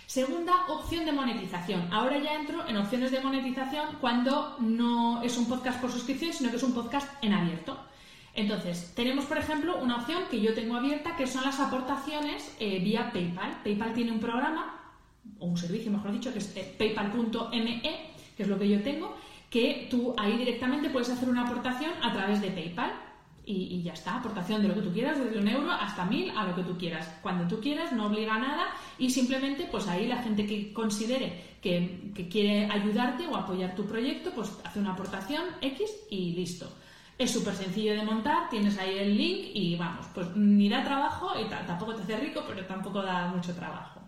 Segunda 0.06 0.54
opción 0.68 1.04
de 1.04 1.12
monetización. 1.12 1.92
Ahora 1.92 2.18
ya 2.18 2.34
entro 2.34 2.66
en 2.66 2.76
opciones 2.76 3.10
de 3.10 3.20
monetización 3.20 3.96
cuando 4.00 4.56
no 4.60 5.22
es 5.22 5.36
un 5.36 5.46
podcast 5.46 5.80
por 5.80 5.90
suscripción, 5.90 6.32
sino 6.32 6.50
que 6.50 6.56
es 6.56 6.62
un 6.62 6.72
podcast 6.72 7.12
en 7.22 7.34
abierto. 7.34 7.78
Entonces, 8.38 8.92
tenemos, 8.94 9.24
por 9.24 9.36
ejemplo, 9.36 9.82
una 9.82 9.96
opción 9.96 10.22
que 10.30 10.40
yo 10.40 10.54
tengo 10.54 10.76
abierta, 10.76 11.16
que 11.16 11.26
son 11.26 11.42
las 11.42 11.58
aportaciones 11.58 12.54
eh, 12.60 12.78
vía 12.78 13.10
PayPal. 13.12 13.62
PayPal 13.64 13.92
tiene 13.94 14.12
un 14.12 14.20
programa, 14.20 14.78
o 15.40 15.46
un 15.46 15.56
servicio, 15.56 15.90
mejor 15.90 16.12
dicho, 16.12 16.32
que 16.32 16.38
es 16.38 16.56
eh, 16.56 16.72
paypal.me, 16.78 17.82
que 17.82 18.42
es 18.44 18.48
lo 18.48 18.56
que 18.56 18.68
yo 18.68 18.80
tengo, 18.80 19.16
que 19.50 19.88
tú 19.90 20.14
ahí 20.16 20.38
directamente 20.38 20.88
puedes 20.88 21.10
hacer 21.10 21.28
una 21.28 21.48
aportación 21.48 21.90
a 22.00 22.12
través 22.12 22.40
de 22.40 22.52
PayPal 22.52 22.92
y, 23.44 23.82
ya 23.82 23.94
está, 23.94 24.18
aportación 24.18 24.62
de 24.62 24.68
lo 24.68 24.74
que 24.74 24.82
tú 24.82 24.92
quieras, 24.92 25.18
desde 25.18 25.40
un 25.40 25.48
euro 25.48 25.72
hasta 25.72 26.04
mil, 26.04 26.30
a 26.30 26.44
lo 26.44 26.54
que 26.54 26.62
tú 26.62 26.78
quieras, 26.78 27.12
cuando 27.20 27.48
tú 27.48 27.60
quieras, 27.60 27.92
no 27.92 28.06
obliga 28.06 28.34
a 28.34 28.38
nada 28.38 28.66
y 28.98 29.10
simplemente 29.10 29.66
pues 29.68 29.88
ahí 29.88 30.06
la 30.06 30.22
gente 30.22 30.46
que 30.46 30.72
considere 30.72 31.56
que, 31.60 32.12
quiere 32.30 32.66
ayudarte 32.66 33.26
o 33.26 33.36
apoyar 33.36 33.74
tu 33.74 33.84
proyecto, 33.84 34.30
pues 34.30 34.52
hace 34.62 34.78
una 34.78 34.92
aportación 34.92 35.42
X 35.60 35.90
y 36.08 36.34
listo. 36.34 36.70
Es 37.18 37.32
súper 37.32 37.56
sencillo 37.56 37.94
de 37.94 38.04
montar, 38.04 38.48
tienes 38.48 38.78
ahí 38.78 38.96
el 38.96 39.16
link 39.16 39.50
y 39.52 39.74
vamos, 39.74 40.06
pues 40.14 40.28
ni 40.36 40.68
da 40.68 40.84
trabajo 40.84 41.32
y 41.38 41.46
tampoco 41.46 41.96
te 41.96 42.02
hace 42.02 42.16
rico, 42.16 42.44
pero 42.46 42.64
tampoco 42.64 43.02
da 43.02 43.26
mucho 43.26 43.52
trabajo. 43.56 44.00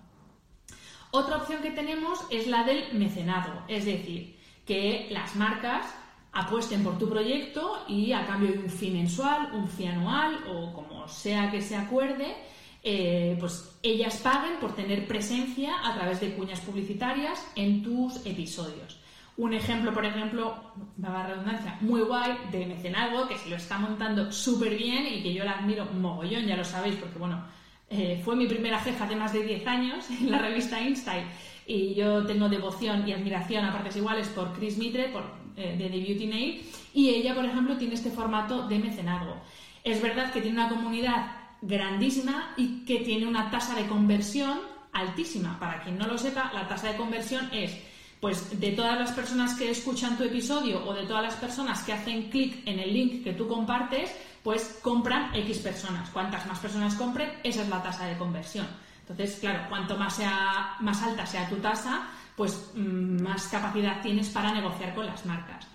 Otra 1.10 1.38
opción 1.38 1.60
que 1.60 1.72
tenemos 1.72 2.20
es 2.30 2.46
la 2.46 2.62
del 2.62 2.92
mecenado, 2.92 3.64
es 3.66 3.84
decir, 3.84 4.38
que 4.64 5.08
las 5.10 5.34
marcas 5.34 5.86
apuesten 6.30 6.84
por 6.84 6.98
tu 6.98 7.08
proyecto 7.08 7.84
y 7.88 8.12
a 8.12 8.24
cambio 8.26 8.52
de 8.52 8.58
un 8.60 8.70
fin 8.70 8.92
mensual, 8.92 9.50
un 9.54 9.66
fin 9.66 9.88
anual 9.88 10.44
o 10.48 10.72
como 10.72 11.08
sea 11.08 11.50
que 11.50 11.60
se 11.60 11.74
acuerde, 11.74 12.36
eh, 12.84 13.36
pues 13.40 13.76
ellas 13.82 14.18
paguen 14.18 14.60
por 14.60 14.76
tener 14.76 15.08
presencia 15.08 15.84
a 15.84 15.94
través 15.94 16.20
de 16.20 16.32
cuñas 16.34 16.60
publicitarias 16.60 17.44
en 17.56 17.82
tus 17.82 18.24
episodios. 18.24 18.99
Un 19.40 19.54
ejemplo, 19.54 19.94
por 19.94 20.04
ejemplo, 20.04 20.54
la 20.98 21.26
redundancia, 21.26 21.78
muy 21.80 22.02
guay 22.02 22.36
de 22.52 22.66
mecenazgo, 22.66 23.26
que 23.26 23.38
se 23.38 23.48
lo 23.48 23.56
está 23.56 23.78
montando 23.78 24.30
súper 24.30 24.76
bien 24.76 25.06
y 25.06 25.22
que 25.22 25.32
yo 25.32 25.44
la 25.44 25.52
admiro 25.52 25.86
mogollón, 25.86 26.44
ya 26.44 26.58
lo 26.58 26.64
sabéis, 26.64 26.96
porque 26.96 27.18
bueno, 27.18 27.42
eh, 27.88 28.20
fue 28.22 28.36
mi 28.36 28.46
primera 28.46 28.78
jefa 28.78 29.06
de 29.06 29.16
más 29.16 29.32
de 29.32 29.42
10 29.42 29.66
años 29.66 30.10
en 30.10 30.30
la 30.30 30.40
revista 30.40 30.78
Insight 30.78 31.24
y 31.66 31.94
yo 31.94 32.26
tengo 32.26 32.50
devoción 32.50 33.08
y 33.08 33.14
admiración 33.14 33.64
a 33.64 33.72
partes 33.72 33.96
iguales 33.96 34.28
por 34.28 34.52
Chris 34.52 34.76
Mitre, 34.76 35.08
por 35.08 35.22
eh, 35.56 35.74
de 35.74 35.88
The 35.88 36.00
Beauty 36.00 36.26
Nail, 36.26 36.62
y 36.92 37.08
ella, 37.08 37.34
por 37.34 37.46
ejemplo, 37.46 37.78
tiene 37.78 37.94
este 37.94 38.10
formato 38.10 38.68
de 38.68 38.78
mecenazgo. 38.78 39.36
Es 39.82 40.02
verdad 40.02 40.34
que 40.34 40.42
tiene 40.42 40.60
una 40.60 40.68
comunidad 40.68 41.32
grandísima 41.62 42.52
y 42.58 42.84
que 42.84 42.98
tiene 42.98 43.26
una 43.26 43.50
tasa 43.50 43.74
de 43.74 43.86
conversión 43.86 44.58
altísima. 44.92 45.58
Para 45.58 45.82
quien 45.82 45.96
no 45.96 46.06
lo 46.06 46.18
sepa, 46.18 46.50
la 46.52 46.68
tasa 46.68 46.88
de 46.88 46.98
conversión 46.98 47.48
es 47.52 47.88
pues 48.20 48.60
de 48.60 48.72
todas 48.72 48.98
las 48.98 49.12
personas 49.12 49.54
que 49.54 49.70
escuchan 49.70 50.16
tu 50.16 50.24
episodio 50.24 50.86
o 50.86 50.92
de 50.92 51.06
todas 51.06 51.22
las 51.22 51.34
personas 51.36 51.82
que 51.82 51.94
hacen 51.94 52.28
clic 52.28 52.62
en 52.66 52.78
el 52.78 52.92
link 52.92 53.24
que 53.24 53.32
tú 53.32 53.48
compartes, 53.48 54.14
pues 54.42 54.78
compran 54.82 55.34
X 55.34 55.58
personas. 55.58 56.10
Cuantas 56.10 56.46
más 56.46 56.58
personas 56.58 56.94
compren, 56.94 57.32
esa 57.42 57.62
es 57.62 57.68
la 57.68 57.82
tasa 57.82 58.06
de 58.06 58.18
conversión. 58.18 58.66
Entonces, 59.00 59.38
claro, 59.40 59.66
cuanto 59.68 59.96
más, 59.96 60.16
sea, 60.16 60.76
más 60.80 61.02
alta 61.02 61.26
sea 61.26 61.48
tu 61.48 61.56
tasa, 61.56 62.08
pues 62.36 62.70
mm, 62.74 63.22
más 63.22 63.48
capacidad 63.48 64.02
tienes 64.02 64.28
para 64.28 64.52
negociar 64.52 64.94
con 64.94 65.06
las 65.06 65.24
marcas. 65.24 65.66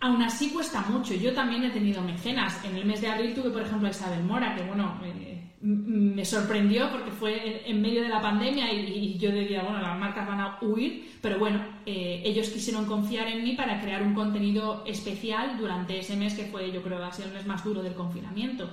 Aún 0.00 0.22
así 0.22 0.50
cuesta 0.50 0.80
mucho. 0.82 1.14
Yo 1.14 1.34
también 1.34 1.64
he 1.64 1.70
tenido 1.70 2.00
mecenas. 2.02 2.64
En 2.64 2.76
el 2.76 2.84
mes 2.84 3.00
de 3.00 3.08
abril 3.08 3.34
tuve, 3.34 3.50
por 3.50 3.62
ejemplo, 3.62 3.88
a 3.88 3.90
Isabel 3.90 4.22
Mora, 4.22 4.54
que 4.54 4.62
bueno, 4.62 4.98
me 5.60 6.24
sorprendió 6.24 6.90
porque 6.90 7.10
fue 7.10 7.68
en 7.68 7.82
medio 7.82 8.02
de 8.02 8.08
la 8.08 8.20
pandemia 8.20 8.72
y, 8.72 9.18
yo 9.18 9.32
decía, 9.32 9.62
bueno, 9.62 9.80
las 9.80 9.98
marcas 9.98 10.26
van 10.26 10.40
a 10.40 10.58
huir, 10.62 11.16
pero 11.20 11.38
bueno, 11.38 11.64
eh, 11.84 12.22
ellos 12.24 12.48
quisieron 12.50 12.86
confiar 12.86 13.26
en 13.28 13.42
mí 13.42 13.56
para 13.56 13.80
crear 13.80 14.02
un 14.02 14.14
contenido 14.14 14.84
especial 14.86 15.58
durante 15.58 15.98
ese 15.98 16.16
mes 16.16 16.34
que 16.34 16.44
fue, 16.44 16.70
yo 16.70 16.82
creo, 16.82 17.00
va 17.00 17.08
a 17.08 17.12
ser 17.12 17.26
el 17.26 17.34
mes 17.34 17.46
más 17.46 17.64
duro 17.64 17.82
del 17.82 17.94
confinamiento 17.94 18.70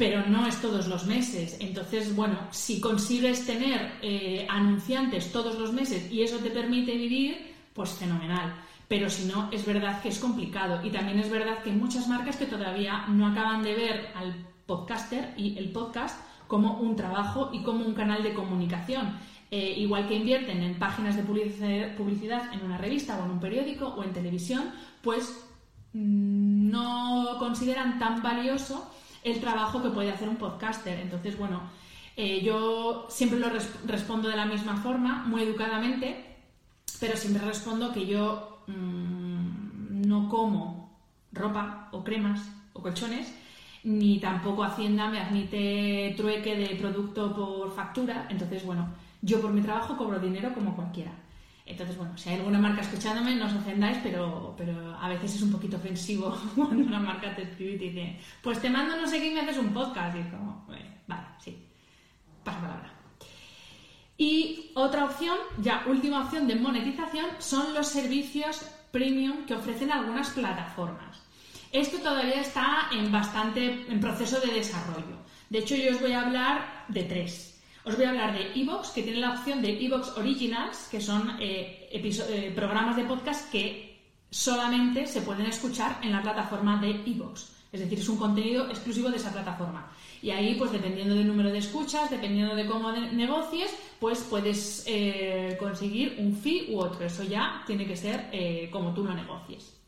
pero 0.00 0.26
no 0.26 0.46
es 0.46 0.58
todos 0.62 0.88
los 0.88 1.04
meses. 1.04 1.58
Entonces, 1.60 2.16
bueno, 2.16 2.38
si 2.52 2.80
consigues 2.80 3.44
tener 3.44 3.98
eh, 4.00 4.46
anunciantes 4.48 5.30
todos 5.30 5.58
los 5.58 5.74
meses 5.74 6.10
y 6.10 6.22
eso 6.22 6.38
te 6.38 6.48
permite 6.48 6.96
vivir, 6.96 7.54
pues 7.74 7.90
fenomenal. 7.90 8.54
Pero 8.88 9.10
si 9.10 9.26
no, 9.26 9.50
es 9.52 9.66
verdad 9.66 10.00
que 10.00 10.08
es 10.08 10.18
complicado. 10.18 10.80
Y 10.82 10.88
también 10.88 11.18
es 11.18 11.30
verdad 11.30 11.62
que 11.62 11.70
muchas 11.70 12.08
marcas 12.08 12.38
que 12.38 12.46
todavía 12.46 13.04
no 13.08 13.26
acaban 13.26 13.62
de 13.62 13.74
ver 13.74 14.08
al 14.14 14.34
podcaster 14.70 15.34
y 15.36 15.58
el 15.58 15.72
podcast 15.72 16.16
como 16.46 16.78
un 16.78 16.94
trabajo 16.94 17.50
y 17.52 17.62
como 17.64 17.84
un 17.84 17.94
canal 17.94 18.22
de 18.22 18.34
comunicación. 18.34 19.18
Eh, 19.50 19.74
igual 19.78 20.06
que 20.06 20.14
invierten 20.14 20.62
en 20.62 20.78
páginas 20.78 21.16
de 21.16 21.24
publicidad 21.96 22.54
en 22.54 22.64
una 22.64 22.78
revista 22.78 23.18
o 23.18 23.24
en 23.24 23.32
un 23.32 23.40
periódico 23.40 23.88
o 23.88 24.04
en 24.04 24.12
televisión, 24.12 24.70
pues 25.02 25.44
mm, 25.92 26.70
no 26.70 27.36
consideran 27.40 27.98
tan 27.98 28.22
valioso 28.22 28.88
el 29.24 29.40
trabajo 29.40 29.82
que 29.82 29.90
puede 29.90 30.12
hacer 30.12 30.28
un 30.28 30.36
podcaster. 30.36 31.00
Entonces, 31.00 31.36
bueno, 31.36 31.62
eh, 32.16 32.42
yo 32.42 33.06
siempre 33.08 33.40
lo 33.40 33.48
respondo 33.86 34.28
de 34.28 34.36
la 34.36 34.46
misma 34.46 34.76
forma, 34.76 35.24
muy 35.26 35.42
educadamente, 35.42 36.36
pero 37.00 37.16
siempre 37.16 37.44
respondo 37.44 37.92
que 37.92 38.06
yo 38.06 38.62
mm, 38.68 40.02
no 40.06 40.28
como 40.28 40.96
ropa 41.32 41.88
o 41.90 42.04
cremas 42.04 42.40
o 42.72 42.82
colchones 42.82 43.34
ni 43.84 44.18
tampoco 44.18 44.64
Hacienda 44.64 45.08
me 45.08 45.20
admite 45.20 46.14
trueque 46.16 46.56
de 46.56 46.76
producto 46.76 47.34
por 47.34 47.74
factura. 47.74 48.26
Entonces, 48.28 48.64
bueno, 48.64 48.88
yo 49.22 49.40
por 49.40 49.52
mi 49.52 49.62
trabajo 49.62 49.96
cobro 49.96 50.18
dinero 50.18 50.52
como 50.54 50.74
cualquiera. 50.74 51.12
Entonces, 51.66 51.96
bueno, 51.96 52.16
si 52.18 52.28
hay 52.28 52.36
alguna 52.36 52.58
marca 52.58 52.80
escuchándome, 52.80 53.36
no 53.36 53.46
os 53.46 53.54
ofendáis, 53.54 53.98
pero, 54.02 54.54
pero 54.58 54.96
a 54.96 55.08
veces 55.08 55.36
es 55.36 55.42
un 55.42 55.52
poquito 55.52 55.76
ofensivo 55.76 56.36
cuando 56.56 56.84
una 56.84 56.98
marca 56.98 57.34
te 57.34 57.42
escribe 57.42 57.74
y 57.74 57.78
te 57.78 57.84
dice, 57.84 58.20
pues 58.42 58.60
te 58.60 58.68
mando 58.68 58.96
no 58.96 59.06
sé 59.06 59.20
qué 59.20 59.32
me 59.32 59.40
haces 59.40 59.58
un 59.58 59.72
podcast. 59.72 60.16
Y 60.16 60.22
como, 60.30 60.66
vale, 61.06 61.26
sí, 61.38 61.56
pasa 62.42 62.60
palabra. 62.60 62.92
Y 64.18 64.72
otra 64.74 65.04
opción, 65.06 65.38
ya 65.58 65.84
última 65.86 66.24
opción 66.24 66.46
de 66.46 66.56
monetización, 66.56 67.26
son 67.38 67.72
los 67.72 67.86
servicios 67.86 68.68
premium 68.90 69.46
que 69.46 69.54
ofrecen 69.54 69.92
algunas 69.92 70.30
plataformas. 70.30 71.22
Esto 71.72 71.98
todavía 71.98 72.40
está 72.40 72.88
en 72.90 73.12
bastante 73.12 73.86
en 73.88 74.00
proceso 74.00 74.40
de 74.40 74.52
desarrollo. 74.52 75.20
De 75.50 75.60
hecho, 75.60 75.76
yo 75.76 75.92
os 75.92 76.00
voy 76.00 76.12
a 76.12 76.22
hablar 76.22 76.84
de 76.88 77.04
tres. 77.04 77.60
Os 77.84 77.94
voy 77.96 78.06
a 78.06 78.10
hablar 78.10 78.36
de 78.36 78.60
Evox, 78.60 78.88
que 78.90 79.04
tiene 79.04 79.20
la 79.20 79.34
opción 79.34 79.62
de 79.62 79.80
Evox 79.84 80.16
Originals, 80.16 80.88
que 80.90 81.00
son 81.00 81.36
eh, 81.40 81.88
eh, 81.92 82.52
programas 82.56 82.96
de 82.96 83.04
podcast 83.04 83.50
que 83.52 84.00
solamente 84.30 85.06
se 85.06 85.22
pueden 85.22 85.46
escuchar 85.46 86.00
en 86.02 86.10
la 86.10 86.22
plataforma 86.22 86.80
de 86.80 86.90
Evox. 87.06 87.52
Es 87.72 87.78
decir, 87.78 88.00
es 88.00 88.08
un 88.08 88.16
contenido 88.16 88.68
exclusivo 88.68 89.08
de 89.08 89.18
esa 89.18 89.32
plataforma. 89.32 89.92
Y 90.22 90.30
ahí, 90.30 90.56
pues 90.56 90.72
dependiendo 90.72 91.14
del 91.14 91.28
número 91.28 91.50
de 91.50 91.58
escuchas, 91.58 92.10
dependiendo 92.10 92.56
de 92.56 92.66
cómo 92.66 92.90
negocies, 92.90 93.72
pues 94.00 94.26
puedes 94.28 94.82
eh, 94.88 95.56
conseguir 95.60 96.16
un 96.18 96.34
fee 96.36 96.66
u 96.70 96.80
otro. 96.80 97.06
Eso 97.06 97.22
ya 97.22 97.62
tiene 97.64 97.86
que 97.86 97.96
ser 97.96 98.28
como 98.72 98.92
tú 98.92 99.04
lo 99.04 99.14
negocies. 99.14 99.79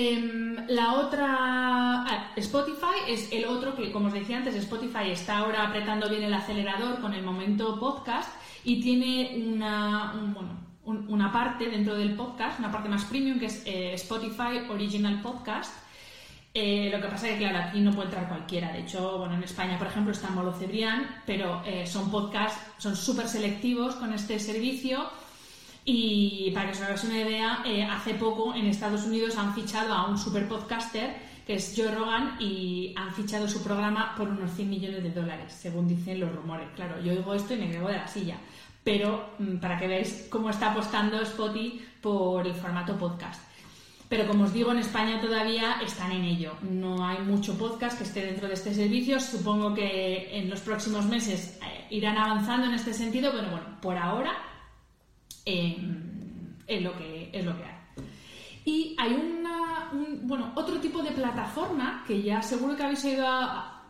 Em, 0.00 0.54
la 0.68 0.92
otra, 0.92 1.26
ah, 1.28 2.32
Spotify 2.36 2.98
es 3.08 3.32
el 3.32 3.46
otro 3.46 3.74
que, 3.74 3.90
como 3.90 4.06
os 4.06 4.12
decía 4.12 4.36
antes, 4.36 4.54
Spotify 4.54 5.10
está 5.10 5.38
ahora 5.38 5.66
apretando 5.66 6.08
bien 6.08 6.22
el 6.22 6.32
acelerador 6.32 7.00
con 7.00 7.14
el 7.14 7.24
momento 7.24 7.80
podcast 7.80 8.30
y 8.62 8.80
tiene 8.80 9.42
una, 9.44 10.14
una 10.84 11.32
parte 11.32 11.68
dentro 11.68 11.96
del 11.96 12.14
podcast, 12.14 12.60
una 12.60 12.70
parte 12.70 12.88
más 12.88 13.06
premium 13.06 13.40
que 13.40 13.46
es 13.46 13.64
eh, 13.66 13.94
Spotify 13.94 14.70
Original 14.70 15.20
Podcast. 15.20 15.74
Eh, 16.54 16.90
lo 16.92 17.00
que 17.00 17.08
pasa 17.08 17.30
es 17.30 17.32
que, 17.32 17.48
claro, 17.48 17.58
aquí 17.58 17.80
no 17.80 17.90
puede 17.90 18.04
entrar 18.04 18.28
cualquiera. 18.28 18.70
De 18.72 18.82
hecho, 18.82 19.18
bueno, 19.18 19.34
en 19.34 19.42
España, 19.42 19.78
por 19.78 19.88
ejemplo, 19.88 20.12
está 20.12 20.30
Molo 20.30 20.52
Cebrián, 20.52 21.22
pero 21.26 21.60
eh, 21.66 21.84
son 21.88 22.08
podcasts, 22.08 22.60
son 22.78 22.94
súper 22.94 23.26
selectivos 23.26 23.96
con 23.96 24.12
este 24.12 24.38
servicio 24.38 25.10
y 25.90 26.50
para 26.50 26.66
que 26.66 26.72
os 26.72 26.82
hagáis 26.82 27.02
una 27.04 27.18
idea, 27.18 27.62
eh, 27.64 27.82
hace 27.82 28.12
poco 28.12 28.54
en 28.54 28.66
Estados 28.66 29.04
Unidos 29.04 29.38
han 29.38 29.54
fichado 29.54 29.94
a 29.94 30.06
un 30.06 30.18
super 30.18 30.46
podcaster 30.46 31.16
que 31.46 31.54
es 31.54 31.72
Joe 31.74 31.90
Rogan 31.90 32.36
y 32.38 32.92
han 32.94 33.10
fichado 33.14 33.48
su 33.48 33.64
programa 33.64 34.14
por 34.14 34.28
unos 34.28 34.50
100 34.50 34.68
millones 34.68 35.02
de 35.02 35.10
dólares, 35.10 35.50
según 35.50 35.88
dicen 35.88 36.20
los 36.20 36.30
rumores. 36.30 36.68
Claro, 36.76 37.00
yo 37.00 37.14
digo 37.14 37.32
esto 37.32 37.54
y 37.54 37.56
me 37.56 37.70
quedo 37.70 37.88
de 37.88 37.96
la 37.96 38.06
silla. 38.06 38.36
Pero 38.84 39.30
mm, 39.38 39.56
para 39.56 39.78
que 39.78 39.86
veáis 39.86 40.26
cómo 40.28 40.50
está 40.50 40.72
apostando 40.72 41.22
Spotify 41.22 41.82
por 42.02 42.46
el 42.46 42.54
formato 42.54 42.98
podcast. 42.98 43.40
Pero 44.10 44.26
como 44.26 44.44
os 44.44 44.52
digo, 44.52 44.72
en 44.72 44.80
España 44.80 45.22
todavía 45.22 45.80
están 45.82 46.12
en 46.12 46.24
ello. 46.24 46.52
No 46.60 47.06
hay 47.06 47.20
mucho 47.20 47.56
podcast 47.56 47.96
que 47.96 48.04
esté 48.04 48.26
dentro 48.26 48.46
de 48.46 48.52
este 48.52 48.74
servicio. 48.74 49.18
Supongo 49.20 49.72
que 49.72 50.38
en 50.38 50.50
los 50.50 50.60
próximos 50.60 51.06
meses 51.06 51.58
eh, 51.62 51.86
irán 51.88 52.18
avanzando 52.18 52.66
en 52.66 52.74
este 52.74 52.92
sentido, 52.92 53.32
pero 53.32 53.50
bueno, 53.50 53.66
por 53.80 53.96
ahora 53.96 54.47
es, 56.66 56.82
lo 56.82 56.96
que, 56.96 57.30
es 57.32 57.44
lo 57.44 57.56
que 57.56 57.64
hay. 57.64 57.78
Y 58.64 58.94
hay 58.98 59.14
una, 59.14 59.90
bueno, 60.22 60.52
otro 60.54 60.78
tipo 60.78 61.02
de 61.02 61.12
plataforma 61.12 62.04
que 62.06 62.22
ya 62.22 62.42
seguro 62.42 62.76
que 62.76 62.82
habéis 62.82 63.04
oído 63.04 63.26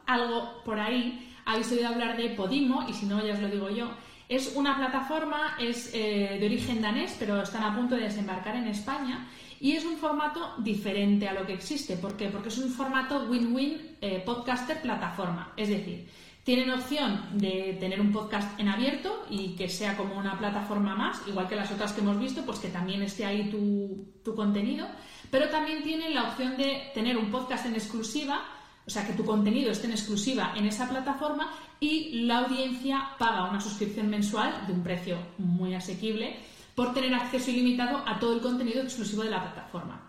algo 0.06 0.62
por 0.64 0.78
ahí, 0.78 1.34
habéis 1.44 1.72
oído 1.72 1.88
hablar 1.88 2.16
de 2.16 2.30
Podimo, 2.30 2.86
y 2.88 2.92
si 2.92 3.06
no, 3.06 3.24
ya 3.24 3.34
os 3.34 3.40
lo 3.40 3.48
digo 3.48 3.70
yo. 3.70 3.90
Es 4.28 4.54
una 4.54 4.76
plataforma, 4.76 5.56
es 5.58 5.90
eh, 5.94 6.36
de 6.38 6.46
origen 6.46 6.82
danés, 6.82 7.16
pero 7.18 7.42
están 7.42 7.62
a 7.62 7.74
punto 7.74 7.96
de 7.96 8.02
desembarcar 8.02 8.56
en 8.56 8.68
España 8.68 9.26
y 9.60 9.72
es 9.72 9.84
un 9.84 9.96
formato 9.96 10.54
diferente 10.58 11.26
a 11.28 11.32
lo 11.32 11.46
que 11.46 11.54
existe. 11.54 11.96
¿Por 11.96 12.16
qué? 12.16 12.28
Porque 12.28 12.48
es 12.48 12.58
un 12.58 12.70
formato 12.70 13.24
win-win 13.24 13.96
eh, 14.00 14.22
podcaster 14.24 14.80
plataforma. 14.80 15.52
Es 15.56 15.68
decir, 15.68 16.06
tienen 16.48 16.70
opción 16.70 17.20
de 17.34 17.76
tener 17.78 18.00
un 18.00 18.10
podcast 18.10 18.58
en 18.58 18.68
abierto 18.68 19.26
y 19.28 19.54
que 19.54 19.68
sea 19.68 19.98
como 19.98 20.16
una 20.18 20.38
plataforma 20.38 20.94
más, 20.94 21.20
igual 21.26 21.46
que 21.46 21.54
las 21.54 21.70
otras 21.70 21.92
que 21.92 22.00
hemos 22.00 22.18
visto, 22.18 22.42
pues 22.46 22.58
que 22.58 22.68
también 22.68 23.02
esté 23.02 23.26
ahí 23.26 23.50
tu, 23.50 24.34
contenido, 24.34 24.86
pero 25.30 25.50
también 25.50 25.82
tienen 25.82 26.14
la 26.14 26.22
opción 26.22 26.56
de 26.56 26.90
tener 26.94 27.18
un 27.18 27.30
podcast 27.30 27.66
en 27.66 27.74
exclusiva, 27.74 28.44
o 28.86 28.88
sea, 28.88 29.06
que 29.06 29.12
tu 29.12 29.26
contenido 29.26 29.70
esté 29.70 29.88
en 29.88 29.92
exclusiva 29.92 30.54
en 30.56 30.64
esa 30.64 30.88
plataforma 30.88 31.52
y 31.80 32.22
la 32.22 32.38
audiencia 32.38 33.10
paga 33.18 33.50
una 33.50 33.60
suscripción 33.60 34.08
mensual 34.08 34.66
de 34.66 34.72
un 34.72 34.82
precio 34.82 35.18
muy 35.36 35.74
asequible 35.74 36.38
por 36.74 36.94
tener 36.94 37.12
acceso 37.12 37.50
ilimitado 37.50 38.02
a 38.06 38.18
todo 38.18 38.32
el 38.32 38.40
contenido 38.40 38.80
exclusivo 38.80 39.22
de 39.22 39.30
la 39.32 39.42
plataforma. 39.42 40.00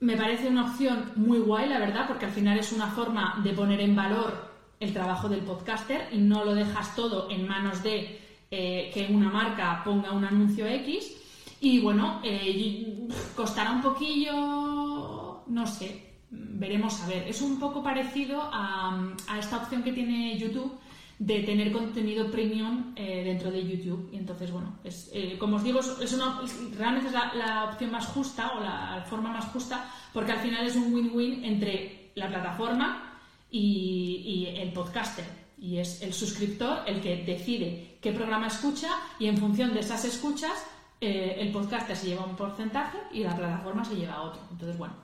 Me 0.00 0.18
parece 0.18 0.48
una 0.48 0.70
opción 0.70 1.12
muy 1.16 1.38
guay, 1.38 1.66
la 1.66 1.78
verdad, 1.78 2.06
porque 2.06 2.26
al 2.26 2.32
final 2.32 2.58
es 2.58 2.72
una 2.72 2.88
forma 2.88 3.40
de 3.42 3.54
poner 3.54 3.80
en 3.80 3.96
valor 3.96 4.47
el 4.80 4.92
trabajo 4.92 5.28
del 5.28 5.40
podcaster 5.40 6.08
y 6.12 6.18
no 6.18 6.44
lo 6.44 6.54
dejas 6.54 6.94
todo 6.94 7.30
en 7.30 7.46
manos 7.46 7.82
de 7.82 8.18
eh, 8.50 8.90
que 8.94 9.06
una 9.12 9.28
marca 9.28 9.82
ponga 9.84 10.12
un 10.12 10.24
anuncio 10.24 10.66
X. 10.66 11.12
Y 11.60 11.80
bueno, 11.80 12.20
eh, 12.22 13.08
costará 13.34 13.72
un 13.72 13.82
poquillo, 13.82 15.42
no 15.46 15.66
sé, 15.66 16.14
veremos 16.30 17.00
a 17.02 17.08
ver. 17.08 17.26
Es 17.26 17.42
un 17.42 17.58
poco 17.58 17.82
parecido 17.82 18.40
a, 18.52 19.12
esta 19.38 19.58
opción 19.58 19.82
que 19.82 19.92
tiene 19.92 20.38
YouTube 20.38 20.78
de 21.18 21.40
tener 21.40 21.72
contenido 21.72 22.30
premium 22.30 22.92
eh, 22.94 23.24
dentro 23.24 23.50
de 23.50 23.66
YouTube. 23.66 24.08
Y 24.12 24.16
entonces, 24.18 24.52
bueno, 24.52 24.78
es, 24.84 25.10
como 25.38 25.56
os 25.56 25.64
digo, 25.64 25.80
es 25.80 26.12
una, 26.12 26.40
realmente 26.76 27.08
es 27.08 27.12
la, 27.12 27.64
opción 27.72 27.90
más 27.90 28.06
justa 28.06 28.52
o 28.56 28.60
la 28.60 29.04
forma 29.10 29.32
más 29.32 29.46
justa 29.46 29.90
porque 30.12 30.32
al 30.32 30.38
final 30.38 30.64
es 30.66 30.76
un 30.76 30.94
win-win 30.94 31.44
entre 31.44 32.12
la 32.14 32.28
plataforma 32.28 33.07
y, 33.50 34.48
el 34.56 34.72
podcaster. 34.72 35.24
Y 35.60 35.78
es 35.78 36.02
el 36.02 36.12
suscriptor 36.12 36.82
el 36.86 37.00
que 37.00 37.24
decide 37.24 37.98
qué 38.00 38.12
programa 38.12 38.46
escucha 38.46 38.88
y 39.18 39.26
en 39.26 39.36
función 39.36 39.74
de 39.74 39.80
esas 39.80 40.04
escuchas 40.04 40.52
eh, 41.00 41.36
el 41.38 41.50
podcaster 41.50 41.96
se 41.96 42.08
lleva 42.08 42.24
un 42.24 42.36
porcentaje 42.36 42.98
y 43.12 43.22
la 43.22 43.36
plataforma 43.36 43.84
se 43.84 43.96
lleva 43.96 44.22
otro. 44.22 44.40
Entonces, 44.50 44.78
bueno, 44.78 44.94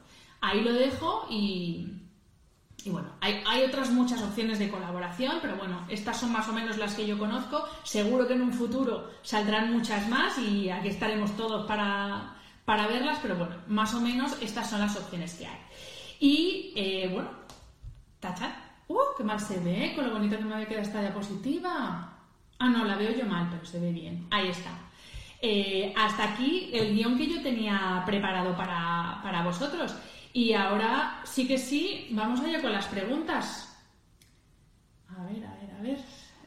ahí 0.41 0.61
lo 0.61 0.73
dejo 0.73 1.27
y, 1.31 2.03
y 2.85 2.91
bueno, 2.91 3.09
hay, 3.21 3.43
hay, 3.47 3.65
otras 3.65 3.91
muchas 3.91 4.23
opciones 4.23 4.59
de 4.59 4.69
colaboración, 4.69 5.39
pero 5.41 5.57
bueno, 5.57 5.87
estas 5.89 6.21
son 6.21 6.33
más 6.33 6.49
o 6.49 6.53
menos 6.53 6.79
las 6.79 6.95
que 6.95 7.07
yo 7.07 7.19
conozco. 7.19 7.65
Seguro 7.83 8.27
que 8.27 8.35
en 8.35 8.43
un 8.43 8.53
futuro 8.53 9.11
saldrán 9.23 9.73
muchas 9.73 10.09
más 10.09 10.39
y 10.39 10.71
aquí 10.71 10.89
estaremos 10.89 11.37
todos 11.37 11.67
para, 11.67 12.37
para 12.65 12.87
verlas, 12.87 13.19
pero 13.23 13.37
bueno, 13.37 13.57
más 13.69 13.95
o 13.95 14.01
menos 14.01 14.37
estas 14.41 14.71
son 14.71 14.81
las 14.81 14.97
opciones 14.97 15.35
que 15.35 15.47
hay. 15.47 15.59
Y 16.21 16.73
eh, 16.77 17.11
bueno, 17.13 17.31
Tachar. 18.25 18.53
¡Uh! 18.89 18.99
¡Qué 19.19 19.23
mal 19.23 19.39
se 19.39 19.61
ve! 19.61 19.93
Con 19.95 20.07
lo 20.07 20.15
bonito 20.15 20.39
que 20.39 20.45
me 20.45 20.55
había 20.55 20.67
quedado 20.67 20.87
esta 20.87 21.03
diapositiva. 21.03 22.11
Ah, 22.59 22.69
no, 22.71 22.87
la 22.87 22.97
veo 22.97 23.13
yo 23.13 23.27
mal, 23.27 23.49
pero 23.51 23.67
se 23.67 23.79
ve 23.79 23.93
bien. 23.93 24.27
Ahí 24.31 24.49
está. 24.49 24.71
Eh, 25.43 25.93
hasta 25.95 26.33
aquí 26.33 26.71
el 26.73 26.95
guion 26.95 27.19
que 27.19 27.27
yo 27.27 27.43
tenía 27.43 28.03
preparado 28.07 28.57
para, 28.57 29.43
vosotros. 29.45 29.95
Y 30.33 30.55
ahora 30.55 31.21
sí 31.25 31.47
que 31.47 31.59
sí, 31.59 32.09
vamos 32.13 32.41
allá 32.41 32.63
con 32.63 32.73
las 32.73 32.87
preguntas. 32.87 33.77
A 35.11 35.23
ver, 35.25 35.45
a 35.45 35.55
ver, 35.57 35.71
a 35.79 35.83
ver. 35.83 35.99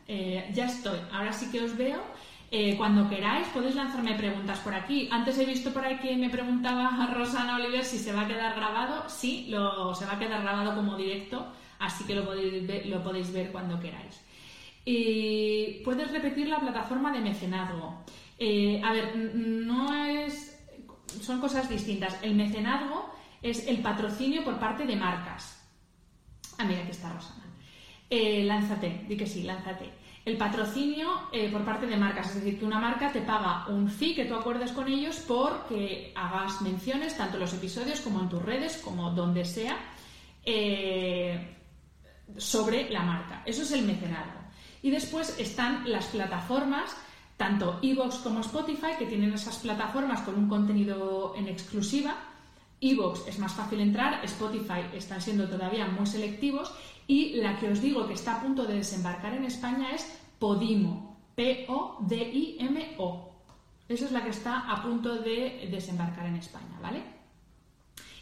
Eh, 0.07 0.49
ya 0.55 0.65
estoy. 0.65 0.99
Ahora 1.11 1.31
sí 1.31 1.51
que 1.51 1.63
os 1.63 1.77
veo. 1.77 2.01
Eh, 2.49 2.75
cuando 2.75 3.07
queráis 3.07 3.47
podéis 3.49 3.75
lanzarme 3.75 4.15
preguntas 4.15 4.57
por 4.59 4.73
aquí. 4.73 5.09
Antes 5.11 5.37
he 5.37 5.45
visto 5.45 5.71
por 5.71 5.85
ahí 5.85 5.97
que 5.97 6.17
me 6.17 6.31
preguntaba 6.31 7.07
Rosana 7.13 7.57
Oliver 7.57 7.85
si 7.85 7.99
se 7.99 8.13
va 8.13 8.21
a 8.21 8.27
quedar 8.27 8.55
grabado. 8.55 9.07
Sí, 9.09 9.47
se 9.47 10.05
va 10.05 10.13
a 10.13 10.19
quedar 10.19 10.41
grabado 10.41 10.73
como 10.73 10.97
directo 10.97 11.53
así 11.79 12.03
que 12.05 12.15
lo 12.15 12.25
podéis 12.25 13.33
ver, 13.33 13.51
cuando 13.51 13.79
queráis. 13.79 14.21
Y 14.85 15.81
puedes 15.83 16.11
repetir 16.11 16.47
la 16.47 16.59
plataforma 16.59 17.11
de 17.11 17.19
mecenazgo. 17.19 18.05
Eh, 18.39 18.81
a 18.83 18.93
ver, 18.93 19.17
no 19.17 19.93
es. 20.05 20.57
Son 21.21 21.41
cosas 21.41 21.69
distintas. 21.69 22.17
El 22.21 22.35
mecenazgo 22.35 23.11
es 23.41 23.67
el 23.67 23.79
patrocinio 23.79 24.43
por 24.43 24.59
parte 24.59 24.85
de 24.85 24.95
marcas. 24.95 25.61
Ah, 26.57 26.63
mira, 26.63 26.81
aquí 26.81 26.91
está 26.91 27.11
Rosana. 27.11 27.43
Eh, 28.09 28.43
lánzate, 28.45 29.03
di 29.07 29.17
que 29.17 29.27
sí, 29.27 29.43
lánzate. 29.43 29.91
El 30.23 30.37
patrocinio 30.37 31.29
eh, 31.31 31.49
por 31.51 31.63
parte 31.63 31.85
de 31.85 31.97
marcas, 31.97 32.29
es 32.29 32.35
decir, 32.35 32.59
que 32.59 32.65
una 32.65 32.79
marca 32.79 33.11
te 33.11 33.21
paga 33.21 33.67
un 33.67 33.89
fee 33.89 34.15
que 34.15 34.25
tú 34.25 34.35
acuerdes 34.35 34.71
con 34.71 34.87
ellos 34.87 35.17
por 35.19 35.67
que 35.67 36.11
hagas 36.15 36.61
menciones 36.61 37.17
tanto 37.17 37.35
en 37.35 37.41
los 37.41 37.53
episodios 37.53 38.01
como 38.01 38.21
en 38.21 38.29
tus 38.29 38.41
redes, 38.41 38.77
como 38.77 39.11
donde 39.11 39.45
sea, 39.45 39.77
sobre 42.37 42.89
la 42.89 43.03
marca. 43.03 43.43
Eso 43.45 43.63
es 43.63 43.71
el 43.71 43.83
mecenazgo. 43.83 44.39
Y 44.81 44.91
después 44.91 45.37
están 45.39 45.89
las 45.89 46.05
plataformas, 46.07 46.95
tanto 47.37 47.79
Evox 47.81 48.17
como 48.17 48.41
Spotify, 48.41 48.97
que 48.97 49.05
tienen 49.05 49.33
esas 49.33 49.57
plataformas 49.57 50.21
con 50.21 50.35
un 50.35 50.47
contenido 50.47 51.33
en 51.35 51.47
exclusiva 51.47 52.15
Evox 52.79 53.27
es 53.27 53.39
más 53.39 53.53
fácil 53.53 53.79
entrar, 53.79 54.23
Spotify 54.23 54.81
están 54.93 55.19
siendo 55.21 55.49
todavía 55.49 55.87
muy 55.87 56.05
selectivos 56.05 56.71
y 57.07 57.33
la 57.35 57.57
que 57.57 57.71
os 57.71 57.81
digo 57.81 58.07
que 58.07 58.13
está 58.13 58.35
a 58.35 58.41
punto 58.41 58.65
de 58.65 58.75
desembarcar 58.75 59.33
en 59.33 59.45
España 59.45 59.91
es 59.93 60.05
Podimo, 60.37 61.17
P-O-D-I-M-O. 61.35 63.31
Esa 63.89 64.05
es 64.05 64.11
la 64.11 64.23
que 64.23 64.29
está 64.29 64.71
a 64.71 64.83
punto 64.83 65.15
de 65.15 65.67
desembarcar 65.71 66.27
en 66.27 66.35
España, 66.35 66.77
¿vale? 66.81 67.16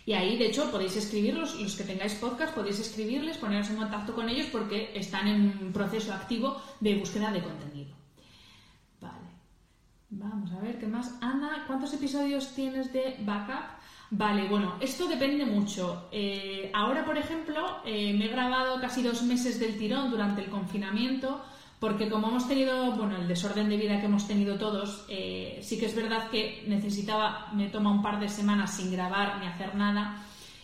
Y 0.05 0.13
ahí, 0.13 0.37
de 0.37 0.47
hecho, 0.47 0.71
podéis 0.71 0.95
escribirlos, 0.95 1.59
los 1.59 1.75
que 1.75 1.83
tengáis 1.83 2.13
podcast, 2.13 2.53
podéis 2.53 2.79
escribirles, 2.79 3.37
poneros 3.37 3.69
en 3.71 3.77
contacto 3.77 4.13
con 4.13 4.29
ellos 4.29 4.47
porque 4.51 4.91
están 4.93 5.27
en 5.27 5.57
un 5.61 5.73
proceso 5.73 6.13
activo 6.13 6.61
de 6.79 6.95
búsqueda 6.95 7.31
de 7.31 7.41
contenido. 7.41 7.95
Vale. 9.01 9.29
Vamos 10.11 10.51
a 10.51 10.59
ver 10.59 10.77
qué 10.79 10.85
más. 10.85 11.15
Ana, 11.21 11.63
¿cuántos 11.65 11.91
episodios 11.93 12.53
tienes 12.53 12.93
de 12.93 13.15
backup? 13.21 13.65
Vale, 14.11 14.47
bueno, 14.47 14.75
esto 14.79 15.07
depende 15.07 15.43
mucho. 15.45 16.07
Eh, 16.11 16.69
ahora, 16.73 17.03
por 17.03 17.17
ejemplo, 17.17 17.79
eh, 17.83 18.13
me 18.13 18.25
he 18.25 18.29
grabado 18.29 18.79
casi 18.79 19.01
dos 19.01 19.23
meses 19.23 19.59
del 19.59 19.77
tirón 19.79 20.11
durante 20.11 20.43
el 20.43 20.51
confinamiento 20.51 21.43
porque 21.79 22.09
como 22.09 22.29
hemos 22.29 22.47
tenido, 22.47 22.93
bueno, 22.93 23.17
el 23.17 23.27
desorden 23.27 23.69
de 23.69 23.77
vida 23.77 23.99
que 23.99 24.05
hemos 24.05 24.27
tenido 24.27 24.57
todos, 24.57 25.05
eh, 25.09 25.59
sí 25.61 25.77
que 25.77 25.87
es 25.87 25.95
verdad 25.95 26.29
que 26.29 26.63
necesitaba, 26.67 27.49
me 27.53 27.67
toma 27.67 27.91
un 27.91 28.01
par 28.01 28.19
de 28.19 28.29
semanas 28.29 28.75
sin 28.75 28.91
grabar 28.91 29.39
ni 29.39 29.47
hacer 29.47 29.75
nada 29.75 30.23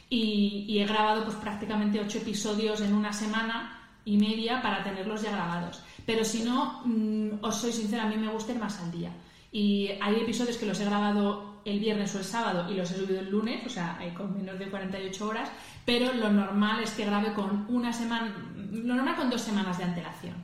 y, 0.09 0.79
he 0.79 0.85
grabado 0.85 1.23
pues 1.23 1.35
prácticamente 1.35 1.99
ocho 1.99 2.17
episodios 2.17 2.81
en 2.81 2.93
una 2.93 3.13
semana 3.13 3.79
y 4.03 4.17
media 4.17 4.61
para 4.61 4.83
tenerlos 4.83 5.21
ya 5.21 5.31
grabados. 5.31 5.83
Pero 6.05 6.25
si 6.25 6.43
no, 6.43 6.81
mm, 6.85 7.43
os 7.43 7.57
soy 7.57 7.71
sincera, 7.71 8.03
a 8.03 8.07
mí 8.07 8.17
me 8.17 8.29
gusta 8.29 8.53
ir 8.53 8.59
más 8.59 8.79
al 8.79 8.91
día. 8.91 9.11
Y 9.51 9.89
hay 10.01 10.15
episodios 10.15 10.57
que 10.57 10.65
los 10.65 10.79
he 10.79 10.85
grabado 10.85 11.61
el 11.65 11.79
viernes 11.79 12.15
o 12.15 12.19
el 12.19 12.23
sábado 12.23 12.71
y 12.71 12.75
los 12.75 12.89
he 12.91 12.97
subido 12.97 13.19
el 13.19 13.29
lunes, 13.29 13.65
o 13.65 13.69
sea, 13.69 13.99
con 14.17 14.35
menos 14.35 14.57
de 14.57 14.69
48 14.69 15.27
horas, 15.27 15.51
pero 15.85 16.13
lo 16.13 16.31
normal 16.31 16.81
es 16.81 16.91
que 16.91 17.05
grabe 17.05 17.33
con 17.33 17.65
una 17.69 17.93
semana, 17.93 18.33
lo 18.71 18.95
normal 18.95 19.15
con 19.15 19.29
dos 19.29 19.41
semanas 19.41 19.77
de 19.77 19.83
antelación 19.83 20.40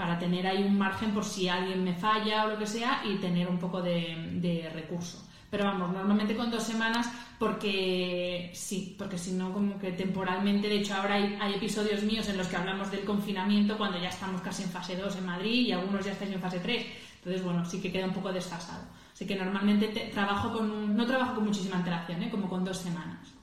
para 0.00 0.18
tener 0.18 0.46
ahí 0.46 0.62
un 0.62 0.78
margen 0.78 1.12
por 1.12 1.26
si 1.26 1.46
alguien 1.46 1.84
me 1.84 1.92
falla 1.92 2.46
o 2.46 2.48
lo 2.48 2.58
que 2.58 2.66
sea 2.66 3.02
y 3.04 3.16
tener 3.16 3.46
un 3.46 3.58
poco 3.58 3.82
de, 3.82 4.70
recurso. 4.72 5.22
Pero 5.50 5.64
vamos, 5.64 5.92
normalmente 5.92 6.34
con 6.34 6.50
dos 6.50 6.62
semanas 6.62 7.06
porque 7.38 8.50
sí, 8.54 8.96
porque 8.98 9.18
si 9.18 9.32
no 9.32 9.52
como 9.52 9.78
que 9.78 9.92
temporalmente, 9.92 10.68
de 10.68 10.76
hecho 10.76 10.94
ahora 10.94 11.16
hay, 11.16 11.52
episodios 11.54 12.02
míos 12.02 12.26
en 12.30 12.38
los 12.38 12.48
que 12.48 12.56
hablamos 12.56 12.90
del 12.90 13.04
confinamiento 13.04 13.76
cuando 13.76 13.98
ya 13.98 14.08
estamos 14.08 14.40
casi 14.40 14.62
en 14.62 14.70
fase 14.70 14.96
2 14.96 15.16
en 15.16 15.26
Madrid 15.26 15.66
y 15.66 15.72
algunos 15.72 16.02
ya 16.02 16.12
están 16.12 16.32
en 16.32 16.40
fase 16.40 16.60
3. 16.60 16.86
Entonces, 17.16 17.44
bueno, 17.44 17.62
sí 17.66 17.82
que 17.82 17.92
queda 17.92 18.06
un 18.06 18.14
poco 18.14 18.32
desfasado. 18.32 18.84
Así 19.12 19.26
que 19.26 19.36
normalmente 19.36 19.88
trabajo 20.14 20.50
con, 20.50 20.96
no 20.96 21.04
trabajo 21.04 21.34
con 21.34 21.44
muchísima 21.44 21.76
antelación, 21.76 22.22
¿eh? 22.22 22.30
como 22.30 22.48
con 22.48 22.64
dos 22.64 22.78
semanas. 22.78 23.34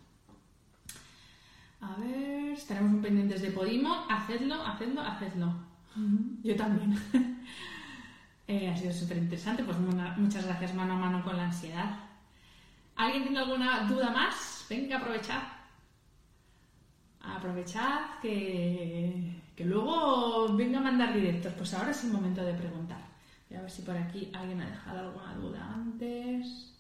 A 1.81 1.93
ver, 1.99 2.53
estaremos 2.53 2.99
pendientes 3.03 3.43
de 3.43 3.51
Podimo. 3.51 4.07
Hacedlo, 4.09 4.65
hacedlo, 4.65 5.03
hacedlo. 5.03 5.76
Yo 6.43 6.55
también. 6.55 6.97
Eh, 8.49 8.69
ha 8.69 8.77
sido 8.77 8.93
súper 8.93 9.17
interesante. 9.17 9.61
Pues 9.61 9.77
muchas 9.77 10.45
gracias 10.45 10.73
mano 10.73 10.93
a 10.93 10.95
mano 10.95 11.21
con 11.21 11.35
la 11.35 11.47
ansiedad. 11.47 11.99
¿Alguien 12.95 13.23
tiene 13.23 13.39
alguna 13.39 13.83
duda 13.89 14.09
más? 14.09 14.65
Venga, 14.69 14.99
aprovechad. 14.99 15.41
Aprovechad 17.19 18.19
que, 18.21 19.41
que 19.53 19.65
luego 19.65 20.53
venga 20.55 20.79
a 20.79 20.81
mandar 20.81 21.13
directos. 21.13 21.51
Pues 21.57 21.73
ahora 21.73 21.91
es 21.91 22.03
el 22.05 22.13
momento 22.13 22.41
de 22.41 22.53
preguntar. 22.53 23.01
Voy 23.49 23.57
a 23.57 23.61
ver 23.63 23.71
si 23.71 23.81
por 23.81 23.97
aquí 23.97 24.31
alguien 24.33 24.61
ha 24.61 24.69
dejado 24.69 24.99
alguna 24.99 25.35
duda 25.35 25.73
antes. 25.73 26.73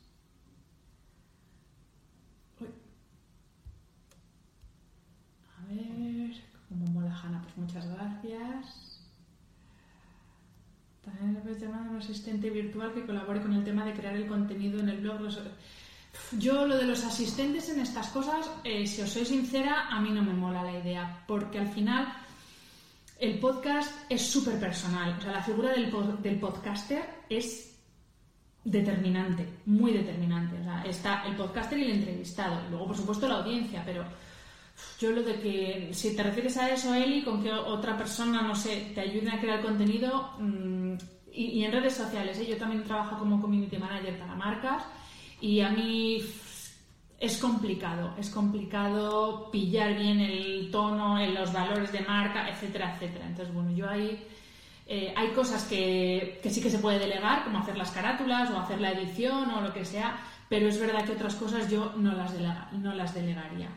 A 5.57 5.65
ver, 5.67 6.31
como 6.69 6.85
mola 6.87 7.13
Hanna, 7.13 7.41
pues 7.41 7.57
muchas 7.57 7.85
gracias. 7.87 8.86
También 11.07 11.41
puedes 11.41 11.61
llamar 11.61 11.87
a 11.87 11.91
un 11.91 11.97
asistente 11.97 12.49
virtual 12.49 12.93
que 12.93 13.05
colabore 13.05 13.41
con 13.41 13.53
el 13.53 13.63
tema 13.63 13.85
de 13.85 13.93
crear 13.93 14.15
el 14.15 14.27
contenido 14.27 14.79
en 14.79 14.89
el 14.89 14.97
blog. 14.97 15.21
Yo 16.37 16.67
lo 16.67 16.77
de 16.77 16.83
los 16.83 17.03
asistentes 17.05 17.69
en 17.69 17.79
estas 17.79 18.09
cosas, 18.09 18.49
eh, 18.65 18.85
si 18.85 19.01
os 19.01 19.09
soy 19.09 19.23
sincera, 19.23 19.87
a 19.89 20.01
mí 20.01 20.09
no 20.09 20.21
me 20.21 20.33
mola 20.33 20.63
la 20.63 20.79
idea, 20.79 21.23
porque 21.25 21.59
al 21.59 21.69
final 21.69 22.07
el 23.19 23.39
podcast 23.39 23.89
es 24.09 24.21
súper 24.21 24.59
personal. 24.59 25.15
O 25.17 25.21
sea, 25.21 25.31
la 25.31 25.43
figura 25.43 25.71
del, 25.71 25.89
del, 26.21 26.39
podcaster 26.39 27.03
es 27.29 27.73
determinante, 28.65 29.47
muy 29.65 29.93
determinante. 29.93 30.59
O 30.59 30.63
sea, 30.63 30.83
está 30.83 31.23
el 31.25 31.35
podcaster 31.37 31.79
y 31.79 31.83
el 31.83 31.91
entrevistado. 31.91 32.69
Luego, 32.69 32.87
por 32.87 32.97
supuesto, 32.97 33.29
la 33.29 33.35
audiencia, 33.35 33.81
pero 33.85 34.03
yo 34.99 35.11
lo 35.11 35.23
de 35.23 35.39
que, 35.39 35.89
si 35.93 36.15
te 36.15 36.23
refieres 36.23 36.57
a 36.57 36.71
eso, 36.71 36.93
Eli, 36.93 37.23
con 37.23 37.43
que 37.43 37.51
otra 37.51 37.97
persona, 37.97 38.41
no 38.41 38.55
sé, 38.55 38.91
te 38.95 39.01
ayude 39.01 39.29
a 39.29 39.39
crear 39.39 39.61
contenido, 39.61 40.31
mm, 40.39 40.93
y, 41.31 41.63
en 41.63 41.71
redes 41.71 41.93
sociales, 41.93 42.39
¿eh? 42.39 42.47
yo 42.47 42.57
también 42.57 42.83
trabajo 42.83 43.17
como 43.19 43.39
community 43.39 43.77
manager 43.77 44.17
para 44.17 44.35
marcas, 44.35 44.83
y 45.39 45.61
a 45.61 45.69
mí 45.69 46.19
es 47.19 47.37
complicado, 47.37 48.15
es 48.17 48.29
complicado 48.29 49.51
pillar 49.51 49.95
bien 49.97 50.19
el 50.19 50.69
tono, 50.71 51.23
los 51.27 51.53
valores 51.53 51.91
de 51.91 52.01
marca, 52.01 52.49
etcétera, 52.49 52.95
etcétera. 52.95 53.27
Entonces, 53.27 53.53
bueno, 53.53 53.71
yo 53.71 53.89
ahí... 53.89 54.19
Eh, 54.89 55.13
hay 55.17 55.31
cosas 55.31 55.65
que, 55.65 56.39
sí 56.49 56.61
que 56.61 56.69
se 56.69 56.79
puede 56.79 56.97
delegar, 56.97 57.43
como 57.43 57.59
hacer 57.59 57.77
las 57.77 57.91
carátulas 57.91 58.49
o 58.51 58.57
hacer 58.57 58.79
la 58.79 58.93
edición 58.93 59.51
o 59.51 59.59
lo 59.59 59.73
que 59.73 59.83
sea, 59.83 60.17
pero 60.47 60.69
es 60.69 60.79
verdad 60.79 61.03
que 61.03 61.11
otras 61.11 61.35
cosas 61.35 61.69
yo 61.69 61.91
no 61.97 62.13
las, 62.13 62.33
no 62.71 62.95
las 62.95 63.13
delegaría. 63.13 63.67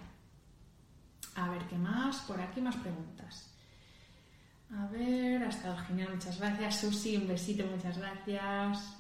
A 1.37 1.49
ver, 1.49 1.63
¿qué 1.65 1.77
más? 1.77 2.19
Por 2.23 2.41
aquí 2.41 2.61
más 2.61 2.77
preguntas. 2.77 3.51
A 4.73 4.87
ver, 4.87 5.43
ha 5.43 5.49
estado 5.49 5.77
genial, 5.79 6.11
muchas 6.15 6.39
gracias. 6.39 6.81
Susi, 6.81 7.17
un 7.17 7.27
besito, 7.27 7.65
muchas 7.67 7.99
gracias. 7.99 8.97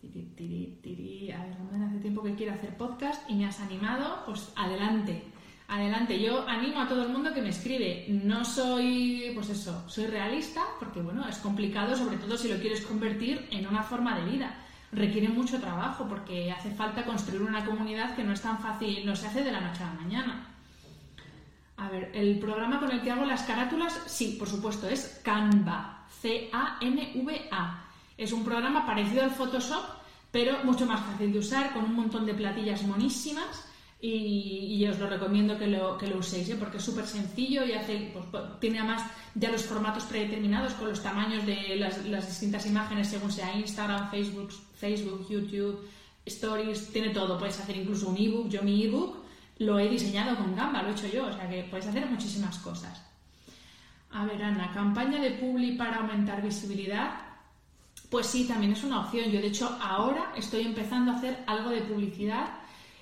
Tiri, 0.00 0.22
tiri, 0.36 0.78
tiri. 0.82 1.32
A 1.32 1.44
ver, 1.44 1.82
hace 1.86 1.98
tiempo 1.98 2.22
que 2.22 2.34
quiero 2.34 2.54
hacer 2.54 2.76
podcast 2.76 3.28
y 3.28 3.34
me 3.34 3.46
has 3.46 3.60
animado, 3.60 4.22
pues 4.26 4.52
adelante. 4.56 5.24
Adelante, 5.68 6.20
yo 6.20 6.48
animo 6.48 6.80
a 6.80 6.88
todo 6.88 7.04
el 7.04 7.10
mundo 7.10 7.32
que 7.32 7.42
me 7.42 7.50
escribe. 7.50 8.06
No 8.08 8.44
soy, 8.44 9.30
pues 9.34 9.50
eso, 9.50 9.88
soy 9.88 10.06
realista, 10.06 10.62
porque 10.78 11.00
bueno, 11.00 11.28
es 11.28 11.38
complicado, 11.38 11.96
sobre 11.96 12.16
todo 12.16 12.36
si 12.36 12.48
lo 12.48 12.58
quieres 12.58 12.84
convertir 12.84 13.46
en 13.50 13.66
una 13.66 13.82
forma 13.82 14.18
de 14.18 14.30
vida. 14.30 14.54
Requiere 14.92 15.28
mucho 15.28 15.60
trabajo, 15.60 16.08
porque 16.08 16.50
hace 16.50 16.70
falta 16.70 17.04
construir 17.04 17.42
una 17.42 17.64
comunidad 17.64 18.16
que 18.16 18.24
no 18.24 18.32
es 18.32 18.40
tan 18.40 18.58
fácil, 18.58 19.06
no 19.06 19.14
se 19.14 19.28
hace 19.28 19.44
de 19.44 19.52
la 19.52 19.60
noche 19.60 19.84
a 19.84 19.94
la 19.94 20.00
mañana. 20.00 20.49
A 21.80 21.88
ver, 21.88 22.10
el 22.12 22.38
programa 22.38 22.78
con 22.78 22.90
el 22.90 23.00
que 23.00 23.10
hago 23.10 23.24
las 23.24 23.42
carátulas, 23.44 23.98
sí, 24.04 24.36
por 24.38 24.46
supuesto, 24.46 24.86
es 24.86 25.18
Canva. 25.24 26.06
C-A-N-V-A. 26.20 27.84
Es 28.18 28.32
un 28.32 28.44
programa 28.44 28.84
parecido 28.84 29.22
al 29.22 29.30
Photoshop, 29.30 29.82
pero 30.30 30.62
mucho 30.64 30.84
más 30.84 31.00
fácil 31.00 31.32
de 31.32 31.38
usar, 31.38 31.72
con 31.72 31.84
un 31.84 31.94
montón 31.94 32.26
de 32.26 32.34
platillas 32.34 32.82
monísimas. 32.82 33.64
Y, 34.02 34.86
os 34.90 34.98
lo 34.98 35.08
recomiendo 35.08 35.58
que 35.58 35.68
lo, 35.68 35.98
uséis, 36.18 36.50
¿eh? 36.50 36.56
porque 36.58 36.76
es 36.76 36.84
súper 36.84 37.06
sencillo 37.06 37.64
y 37.64 37.72
hace, 37.72 38.10
pues, 38.12 38.26
pues, 38.30 38.42
tiene 38.60 38.80
además 38.80 39.02
ya 39.34 39.50
los 39.50 39.62
formatos 39.62 40.04
predeterminados 40.04 40.74
con 40.74 40.88
los 40.88 41.02
tamaños 41.02 41.46
de 41.46 41.76
las, 41.76 42.04
las 42.06 42.26
distintas 42.26 42.64
imágenes 42.66 43.08
según 43.08 43.32
sea 43.32 43.54
Instagram, 43.56 44.10
Facebook, 44.10 44.50
Facebook, 44.74 45.26
YouTube, 45.30 45.88
Stories, 46.26 46.92
tiene 46.92 47.10
todo. 47.10 47.38
Puedes 47.38 47.58
hacer 47.58 47.76
incluso 47.78 48.08
un 48.08 48.18
ebook, 48.18 48.48
yo 48.50 48.62
mi 48.62 48.84
ebook 48.84 49.19
lo 49.60 49.78
he 49.78 49.88
diseñado 49.88 50.36
con 50.36 50.56
Gamba, 50.56 50.82
lo 50.82 50.88
he 50.88 50.92
hecho 50.92 51.06
yo, 51.06 51.26
o 51.26 51.32
sea 51.32 51.48
que 51.48 51.64
puedes 51.64 51.86
hacer 51.86 52.06
muchísimas 52.06 52.58
cosas. 52.58 53.02
A 54.10 54.24
ver, 54.24 54.42
Ana, 54.42 54.72
campaña 54.72 55.20
de 55.20 55.32
Publi 55.32 55.76
para 55.76 55.98
aumentar 55.98 56.42
visibilidad. 56.42 57.10
Pues 58.08 58.26
sí, 58.26 58.48
también 58.48 58.72
es 58.72 58.82
una 58.82 59.00
opción. 59.00 59.30
Yo, 59.30 59.38
de 59.38 59.48
hecho, 59.48 59.78
ahora 59.80 60.32
estoy 60.34 60.62
empezando 60.62 61.12
a 61.12 61.16
hacer 61.16 61.44
algo 61.46 61.68
de 61.68 61.82
publicidad. 61.82 62.48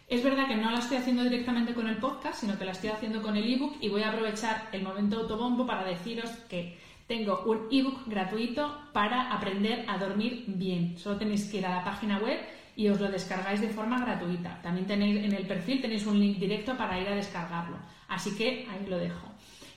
Es 0.09 0.25
verdad 0.25 0.49
que 0.49 0.57
no 0.57 0.71
la 0.71 0.81
estoy 0.81 0.97
haciendo 0.97 1.23
directamente 1.23 1.75
con 1.75 1.87
el 1.87 1.99
podcast, 1.99 2.41
sino 2.41 2.59
que 2.59 2.65
la 2.65 2.73
estoy 2.73 2.91
haciendo 2.91 3.23
con 3.23 3.37
el 3.37 3.51
ebook 3.51 3.77
y 3.81 3.89
voy 3.89 4.03
a 4.03 4.09
aprovechar 4.09 4.69
el 4.73 4.83
momento 4.83 5.21
autobombo 5.21 5.65
para 5.65 5.85
deciros 5.85 6.29
que 6.49 6.77
tengo 7.07 7.45
un 7.47 7.69
ebook 7.71 8.07
gratuito 8.07 8.81
para 8.93 9.33
aprender 9.33 9.85
a 9.89 9.97
dormir 9.97 10.45
bien. 10.49 10.99
Solo 10.99 11.19
tenéis 11.19 11.45
que 11.45 11.59
ir 11.59 11.67
a 11.67 11.77
la 11.77 11.85
página 11.85 12.19
web 12.19 12.39
y 12.79 12.89
os 12.89 13.01
lo 13.01 13.11
descargáis 13.11 13.61
de 13.61 13.75
forma 13.75 13.99
gratuita. 13.99 14.63
También 14.63 14.87
tenéis 14.87 15.25
en 15.25 15.33
el 15.33 15.49
perfil 15.49 15.81
tenéis 15.83 16.07
un 16.07 16.17
link 16.17 16.39
directo 16.39 16.77
para 16.77 16.95
ir 17.01 17.09
a 17.09 17.17
descargarlo. 17.17 17.77
Así 18.07 18.37
que 18.37 18.69
ahí 18.71 18.87
lo 18.87 18.99
dejo. 18.99 19.27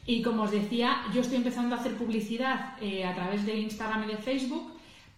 Y 0.06 0.22
como 0.22 0.44
os 0.44 0.52
decía, 0.52 1.02
yo 1.12 1.22
estoy 1.22 1.38
empezando 1.38 1.76
a 1.76 1.80
hacer 1.80 1.96
publicidad 1.96 2.78
eh, 2.80 3.04
a 3.04 3.16
través 3.16 3.44
de 3.44 3.58
Instagram 3.58 4.04
y 4.04 4.12
de 4.14 4.18
Facebook 4.18 4.74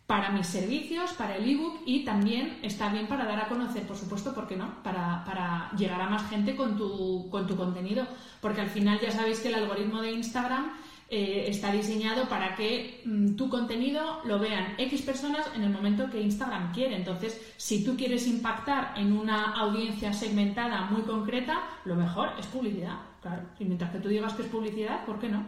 para 0.07 0.29
mis 0.29 0.47
servicios, 0.47 1.11
para 1.11 1.36
el 1.36 1.49
ebook 1.49 1.81
y 1.86 2.05
también 2.05 2.57
está 2.61 2.88
bien 2.88 3.05
para 3.07 3.25
dar 3.25 3.41
a 3.41 3.49
conocer, 3.49 3.84
por 3.84 3.97
supuesto, 3.97 4.34
¿por 4.34 4.47
qué 4.47 4.55
no? 4.55 4.81
Para, 4.81 5.25
para 5.25 5.69
llegar 5.77 5.99
a 5.99 6.09
más 6.09 6.29
gente 6.29 6.55
con 6.55 6.77
tu, 6.77 7.27
con 7.29 7.45
tu 7.45 7.57
contenido. 7.57 8.07
Porque 8.39 8.61
al 8.61 8.69
final 8.69 8.97
ya 9.01 9.11
sabéis 9.11 9.41
que 9.41 9.49
el 9.49 9.55
algoritmo 9.55 10.01
de 10.01 10.13
Instagram 10.13 10.71
eh, 11.09 11.45
está 11.47 11.71
diseñado 11.71 12.27
para 12.27 12.55
que 12.55 13.01
mm, 13.05 13.35
tu 13.35 13.49
contenido 13.49 14.21
lo 14.25 14.39
vean 14.39 14.75
X 14.77 15.01
personas 15.03 15.47
en 15.55 15.63
el 15.63 15.69
momento 15.69 16.09
que 16.09 16.21
Instagram 16.21 16.73
quiere. 16.73 16.95
Entonces, 16.95 17.39
si 17.57 17.83
tú 17.83 17.95
quieres 17.95 18.27
impactar 18.27 18.93
en 18.97 19.13
una 19.13 19.53
audiencia 19.53 20.13
segmentada 20.13 20.81
muy 20.85 21.03
concreta, 21.03 21.61
lo 21.85 21.95
mejor 21.95 22.31
es 22.39 22.47
publicidad. 22.47 22.97
Claro, 23.21 23.43
y 23.59 23.65
mientras 23.65 23.91
que 23.91 23.99
tú 23.99 24.09
digas 24.09 24.33
que 24.33 24.41
es 24.43 24.47
publicidad, 24.47 25.05
¿por 25.05 25.19
qué 25.19 25.29
no? 25.29 25.45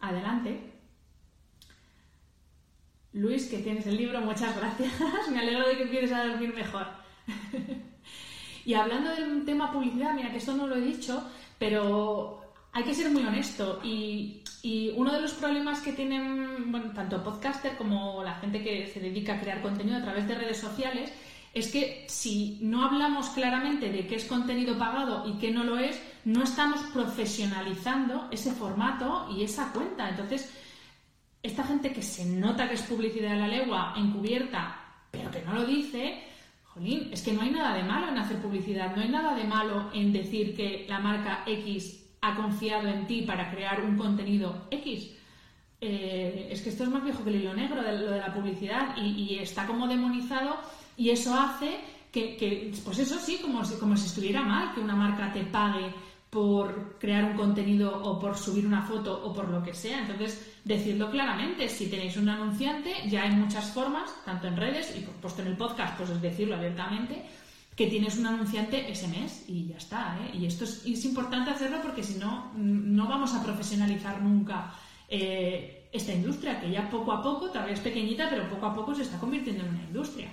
Adelante. 0.00 0.72
Luis, 3.12 3.48
que 3.48 3.58
tienes 3.58 3.86
el 3.86 3.96
libro, 3.96 4.20
muchas 4.20 4.56
gracias. 4.56 4.92
Me 5.30 5.40
alegro 5.40 5.66
de 5.66 5.76
que 5.76 5.82
empieces 5.82 6.12
a 6.12 6.26
dormir 6.26 6.54
mejor. 6.54 6.86
y 8.64 8.74
hablando 8.74 9.10
del 9.10 9.44
tema 9.44 9.72
publicidad, 9.72 10.14
mira 10.14 10.30
que 10.30 10.38
esto 10.38 10.54
no 10.54 10.66
lo 10.66 10.76
he 10.76 10.80
dicho, 10.80 11.28
pero 11.58 12.40
hay 12.72 12.84
que 12.84 12.94
ser 12.94 13.10
muy 13.10 13.24
honesto 13.24 13.80
y, 13.82 14.44
uno 14.62 15.12
de 15.12 15.20
los 15.20 15.32
problemas 15.32 15.80
que 15.80 15.92
tienen 15.92 16.72
tanto 16.94 17.22
podcaster 17.22 17.76
como 17.76 18.22
la 18.22 18.34
gente 18.34 18.62
que 18.62 18.88
se 18.88 19.00
dedica 19.00 19.34
a 19.34 19.40
crear 19.40 19.62
contenido 19.62 19.96
a 19.98 20.02
través 20.02 20.28
de 20.28 20.34
redes 20.34 20.58
sociales 20.58 21.12
es 21.52 21.72
que 21.72 22.04
si 22.08 22.58
no 22.60 22.84
hablamos 22.84 23.30
claramente 23.30 23.90
de 23.90 24.06
qué 24.06 24.16
es 24.16 24.24
contenido 24.24 24.78
pagado 24.78 25.28
y 25.28 25.38
qué 25.38 25.50
no 25.50 25.64
lo 25.64 25.78
es, 25.78 26.00
no 26.24 26.42
estamos 26.44 26.80
profesionalizando 26.92 28.28
ese 28.30 28.52
formato 28.52 29.28
y 29.34 29.42
esa 29.42 29.72
cuenta. 29.72 30.08
Entonces, 30.08 30.52
esta 31.42 31.64
gente 31.64 31.92
que 31.92 32.02
se 32.02 32.24
nota 32.24 32.68
que 32.68 32.74
es 32.74 32.82
publicidad 32.82 33.30
de 33.30 33.38
la 33.38 33.48
legua 33.48 33.94
encubierta, 33.96 34.78
pero 35.10 35.30
que 35.30 35.42
no 35.42 35.54
lo 35.54 35.64
dice, 35.64 36.22
jolín, 36.66 37.08
es 37.12 37.22
que 37.22 37.32
no 37.32 37.40
hay 37.40 37.50
nada 37.50 37.74
de 37.74 37.82
malo 37.82 38.08
en 38.08 38.18
hacer 38.18 38.36
publicidad, 38.36 38.94
no 38.94 39.02
hay 39.02 39.08
nada 39.08 39.34
de 39.34 39.44
malo 39.44 39.90
en 39.92 40.12
decir 40.12 40.54
que 40.54 40.86
la 40.88 41.00
marca 41.00 41.42
X 41.46 41.99
ha 42.20 42.34
confiado 42.34 42.88
en 42.88 43.06
ti 43.06 43.22
para 43.22 43.50
crear 43.50 43.80
un 43.82 43.96
contenido 43.96 44.66
X. 44.70 45.10
Eh, 45.80 46.48
es 46.50 46.60
que 46.60 46.68
esto 46.68 46.84
es 46.84 46.90
más 46.90 47.02
viejo 47.02 47.24
que 47.24 47.30
el 47.30 47.36
hilo 47.36 47.54
negro 47.54 47.82
de 47.82 47.98
lo 47.98 48.10
de 48.10 48.18
la 48.18 48.34
publicidad 48.34 48.96
y, 48.98 49.38
está 49.38 49.66
como 49.66 49.88
demonizado 49.88 50.56
y 50.96 51.08
eso 51.08 51.34
hace 51.34 51.80
que, 52.12 52.72
pues 52.84 52.98
eso 52.98 53.18
sí, 53.18 53.38
como 53.40 53.64
si, 53.64 53.76
como 53.76 53.96
si 53.96 54.06
estuviera 54.06 54.42
mal 54.42 54.74
que 54.74 54.80
una 54.80 54.96
marca 54.96 55.32
te 55.32 55.44
pague 55.44 55.94
por 56.28 56.98
crear 56.98 57.24
un 57.24 57.36
contenido 57.36 58.02
o 58.04 58.18
por 58.18 58.36
subir 58.36 58.66
una 58.66 58.82
foto 58.82 59.20
o 59.24 59.32
por 59.32 59.48
lo 59.48 59.62
que 59.62 59.74
sea. 59.74 60.00
Entonces, 60.00 60.54
decirlo 60.64 61.10
claramente, 61.10 61.68
si 61.68 61.88
tenéis 61.88 62.16
un 62.16 62.28
anunciante, 62.28 62.94
ya 63.08 63.22
hay 63.22 63.30
muchas 63.30 63.72
formas, 63.72 64.14
tanto 64.24 64.46
en 64.46 64.56
redes 64.56 64.94
y 64.96 65.00
puesto 65.00 65.42
en 65.42 65.48
el 65.48 65.56
podcast, 65.56 65.96
pues 65.96 66.10
es 66.10 66.20
decirlo 66.20 66.56
abiertamente, 66.56 67.24
que 67.80 67.86
tienes 67.86 68.18
un 68.18 68.26
anunciante 68.26 68.92
ese 68.92 69.08
mes 69.08 69.46
y 69.48 69.68
ya 69.68 69.78
está. 69.78 70.18
¿eh? 70.20 70.36
Y 70.36 70.44
esto 70.44 70.64
es, 70.64 71.02
importante 71.06 71.50
hacerlo 71.50 71.78
porque 71.80 72.02
si 72.02 72.18
no, 72.18 72.52
no 72.54 73.08
vamos 73.08 73.32
a 73.32 73.42
profesionalizar 73.42 74.20
nunca 74.20 74.74
eh, 75.08 75.88
esta 75.90 76.12
industria, 76.12 76.60
que 76.60 76.70
ya 76.70 76.90
poco 76.90 77.10
a 77.10 77.22
poco, 77.22 77.48
todavía 77.48 77.72
es 77.72 77.80
pequeñita, 77.80 78.28
pero 78.28 78.50
poco 78.50 78.66
a 78.66 78.74
poco 78.74 78.94
se 78.94 79.00
está 79.00 79.18
convirtiendo 79.18 79.64
en 79.64 79.70
una 79.70 79.82
industria. 79.84 80.28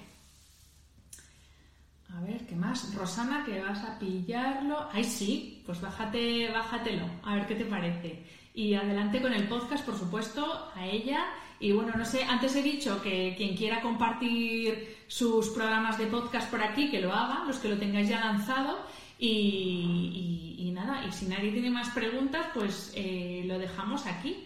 A 2.17 2.21
ver, 2.21 2.47
¿qué 2.47 2.55
más? 2.55 2.95
Rosana, 2.95 3.43
que 3.45 3.61
vas 3.61 3.83
a 3.83 3.99
pillarlo. 3.99 4.89
Ay, 4.91 5.03
sí, 5.03 5.61
pues 5.65 5.79
bájate, 5.79 6.49
bájatelo, 6.49 7.05
a 7.23 7.35
ver 7.35 7.45
qué 7.45 7.55
te 7.55 7.65
parece. 7.65 8.23
Y 8.55 8.73
adelante 8.73 9.21
con 9.21 9.33
el 9.33 9.47
podcast, 9.47 9.85
por 9.85 9.95
supuesto, 9.95 10.71
a 10.73 10.85
ella 10.87 11.27
y 11.59 11.71
bueno, 11.71 11.93
no 11.97 12.05
sé, 12.05 12.23
antes 12.23 12.55
he 12.55 12.61
dicho 12.61 13.01
que 13.01 13.33
quien 13.35 13.55
quiera 13.55 13.81
compartir 13.81 14.97
sus 15.07 15.49
programas 15.49 15.97
de 15.97 16.05
podcast 16.05 16.49
por 16.51 16.61
aquí, 16.61 16.91
que 16.91 17.01
lo 17.01 17.11
haga, 17.11 17.45
los 17.45 17.57
que 17.57 17.69
lo 17.69 17.77
tengáis 17.77 18.09
ya 18.09 18.19
lanzado. 18.19 18.79
Y, 19.19 20.71
nada, 20.73 21.03
y 21.07 21.11
si 21.11 21.25
nadie 21.25 21.51
tiene 21.51 21.71
más 21.71 21.89
preguntas, 21.89 22.45
pues 22.53 22.93
eh, 22.95 23.43
lo 23.45 23.57
dejamos 23.57 24.05
aquí. 24.05 24.43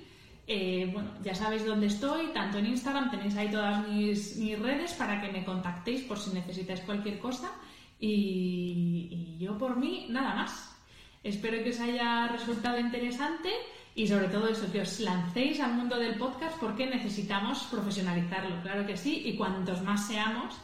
Eh, 0.48 0.89
bueno, 0.92 1.12
ya 1.24 1.34
sabéis 1.34 1.66
dónde 1.66 1.88
estoy, 1.88 2.28
tanto 2.34 2.58
en 2.58 2.68
Instagram 2.68 3.12
tenéis 3.12 3.36
ahí 3.38 3.50
todas 3.50 3.88
mis, 3.88 4.60
redes 4.60 4.94
para 4.94 5.22
que 5.22 5.32
me 5.32 5.46
contactéis 5.46 6.04
por 6.04 6.18
si 6.20 6.32
necesitáis 6.32 6.82
cualquier 6.82 7.20
cosa. 7.20 7.52
y 8.00 9.38
yo 9.39 9.58
por 9.58 9.78
mí, 9.78 10.08
nada 10.10 10.36
más. 10.36 10.76
Espero 11.24 11.64
que 11.64 11.70
os 11.70 11.80
haya 11.80 12.28
resultado 12.28 12.80
interesante 12.80 13.50
y 13.94 14.08
sobre 14.08 14.30
todo 14.30 14.48
eso, 14.48 14.72
que 14.72 14.82
os 14.82 15.00
lancéis 15.02 15.60
al 15.60 15.74
mundo 15.74 16.00
del 16.00 16.16
podcast 16.16 16.58
porque 16.60 16.88
necesitamos 16.88 17.64
profesionalizarlo, 17.64 18.62
claro 18.62 18.86
que 18.86 18.96
sí, 18.96 19.24
y 19.26 19.36
cuantos 19.36 19.82
más 19.82 20.08
seamos, 20.08 20.56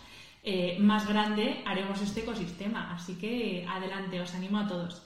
eh, 0.43 0.77
más 0.79 1.07
grande 1.07 1.61
haremos 1.65 2.01
este 2.01 2.21
ecosistema. 2.21 2.93
Así 2.93 3.15
que 3.15 3.65
adelante, 3.69 4.21
os 4.21 4.33
animo 4.33 4.59
a 4.59 4.67
todos. 4.67 5.03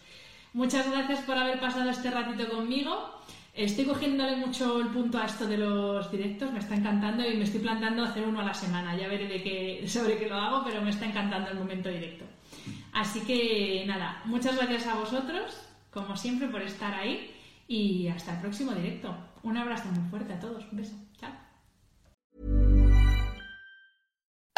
Muchas 0.53 0.89
gracias 0.91 1.21
por 1.21 1.37
haber 1.37 1.59
pasado 1.59 1.89
este 1.89 2.11
ratito 2.11 2.47
conmigo. 2.49 3.21
Estoy 3.53 3.83
cogiéndole 3.85 4.37
mucho 4.37 4.79
el 4.79 4.87
punto 4.87 5.17
a 5.17 5.25
esto 5.25 5.45
de 5.45 5.57
los 5.57 6.09
directos, 6.09 6.53
me 6.53 6.59
está 6.59 6.75
encantando 6.75 7.29
y 7.29 7.35
me 7.35 7.43
estoy 7.43 7.59
plantando 7.59 8.03
hacer 8.03 8.25
uno 8.25 8.39
a 8.39 8.45
la 8.45 8.53
semana. 8.53 8.95
Ya 8.95 9.09
veré 9.09 9.27
de 9.27 9.43
qué, 9.43 9.87
sobre 9.87 10.17
qué 10.17 10.27
lo 10.27 10.35
hago, 10.35 10.63
pero 10.63 10.81
me 10.81 10.89
está 10.89 11.05
encantando 11.05 11.49
el 11.49 11.57
momento 11.57 11.89
directo. 11.89 12.23
Así 12.93 13.19
que 13.21 13.83
nada, 13.85 14.21
muchas 14.25 14.55
gracias 14.55 14.87
a 14.87 14.95
vosotros, 14.95 15.67
como 15.91 16.15
siempre, 16.15 16.47
por 16.47 16.61
estar 16.61 16.93
ahí 16.93 17.29
y 17.67 18.07
hasta 18.07 18.35
el 18.35 18.41
próximo 18.41 18.71
directo. 18.71 19.13
Un 19.43 19.57
abrazo 19.57 19.89
muy 19.89 20.09
fuerte 20.09 20.33
a 20.33 20.39
todos. 20.39 20.65
Un 20.71 20.77
beso. 20.77 20.95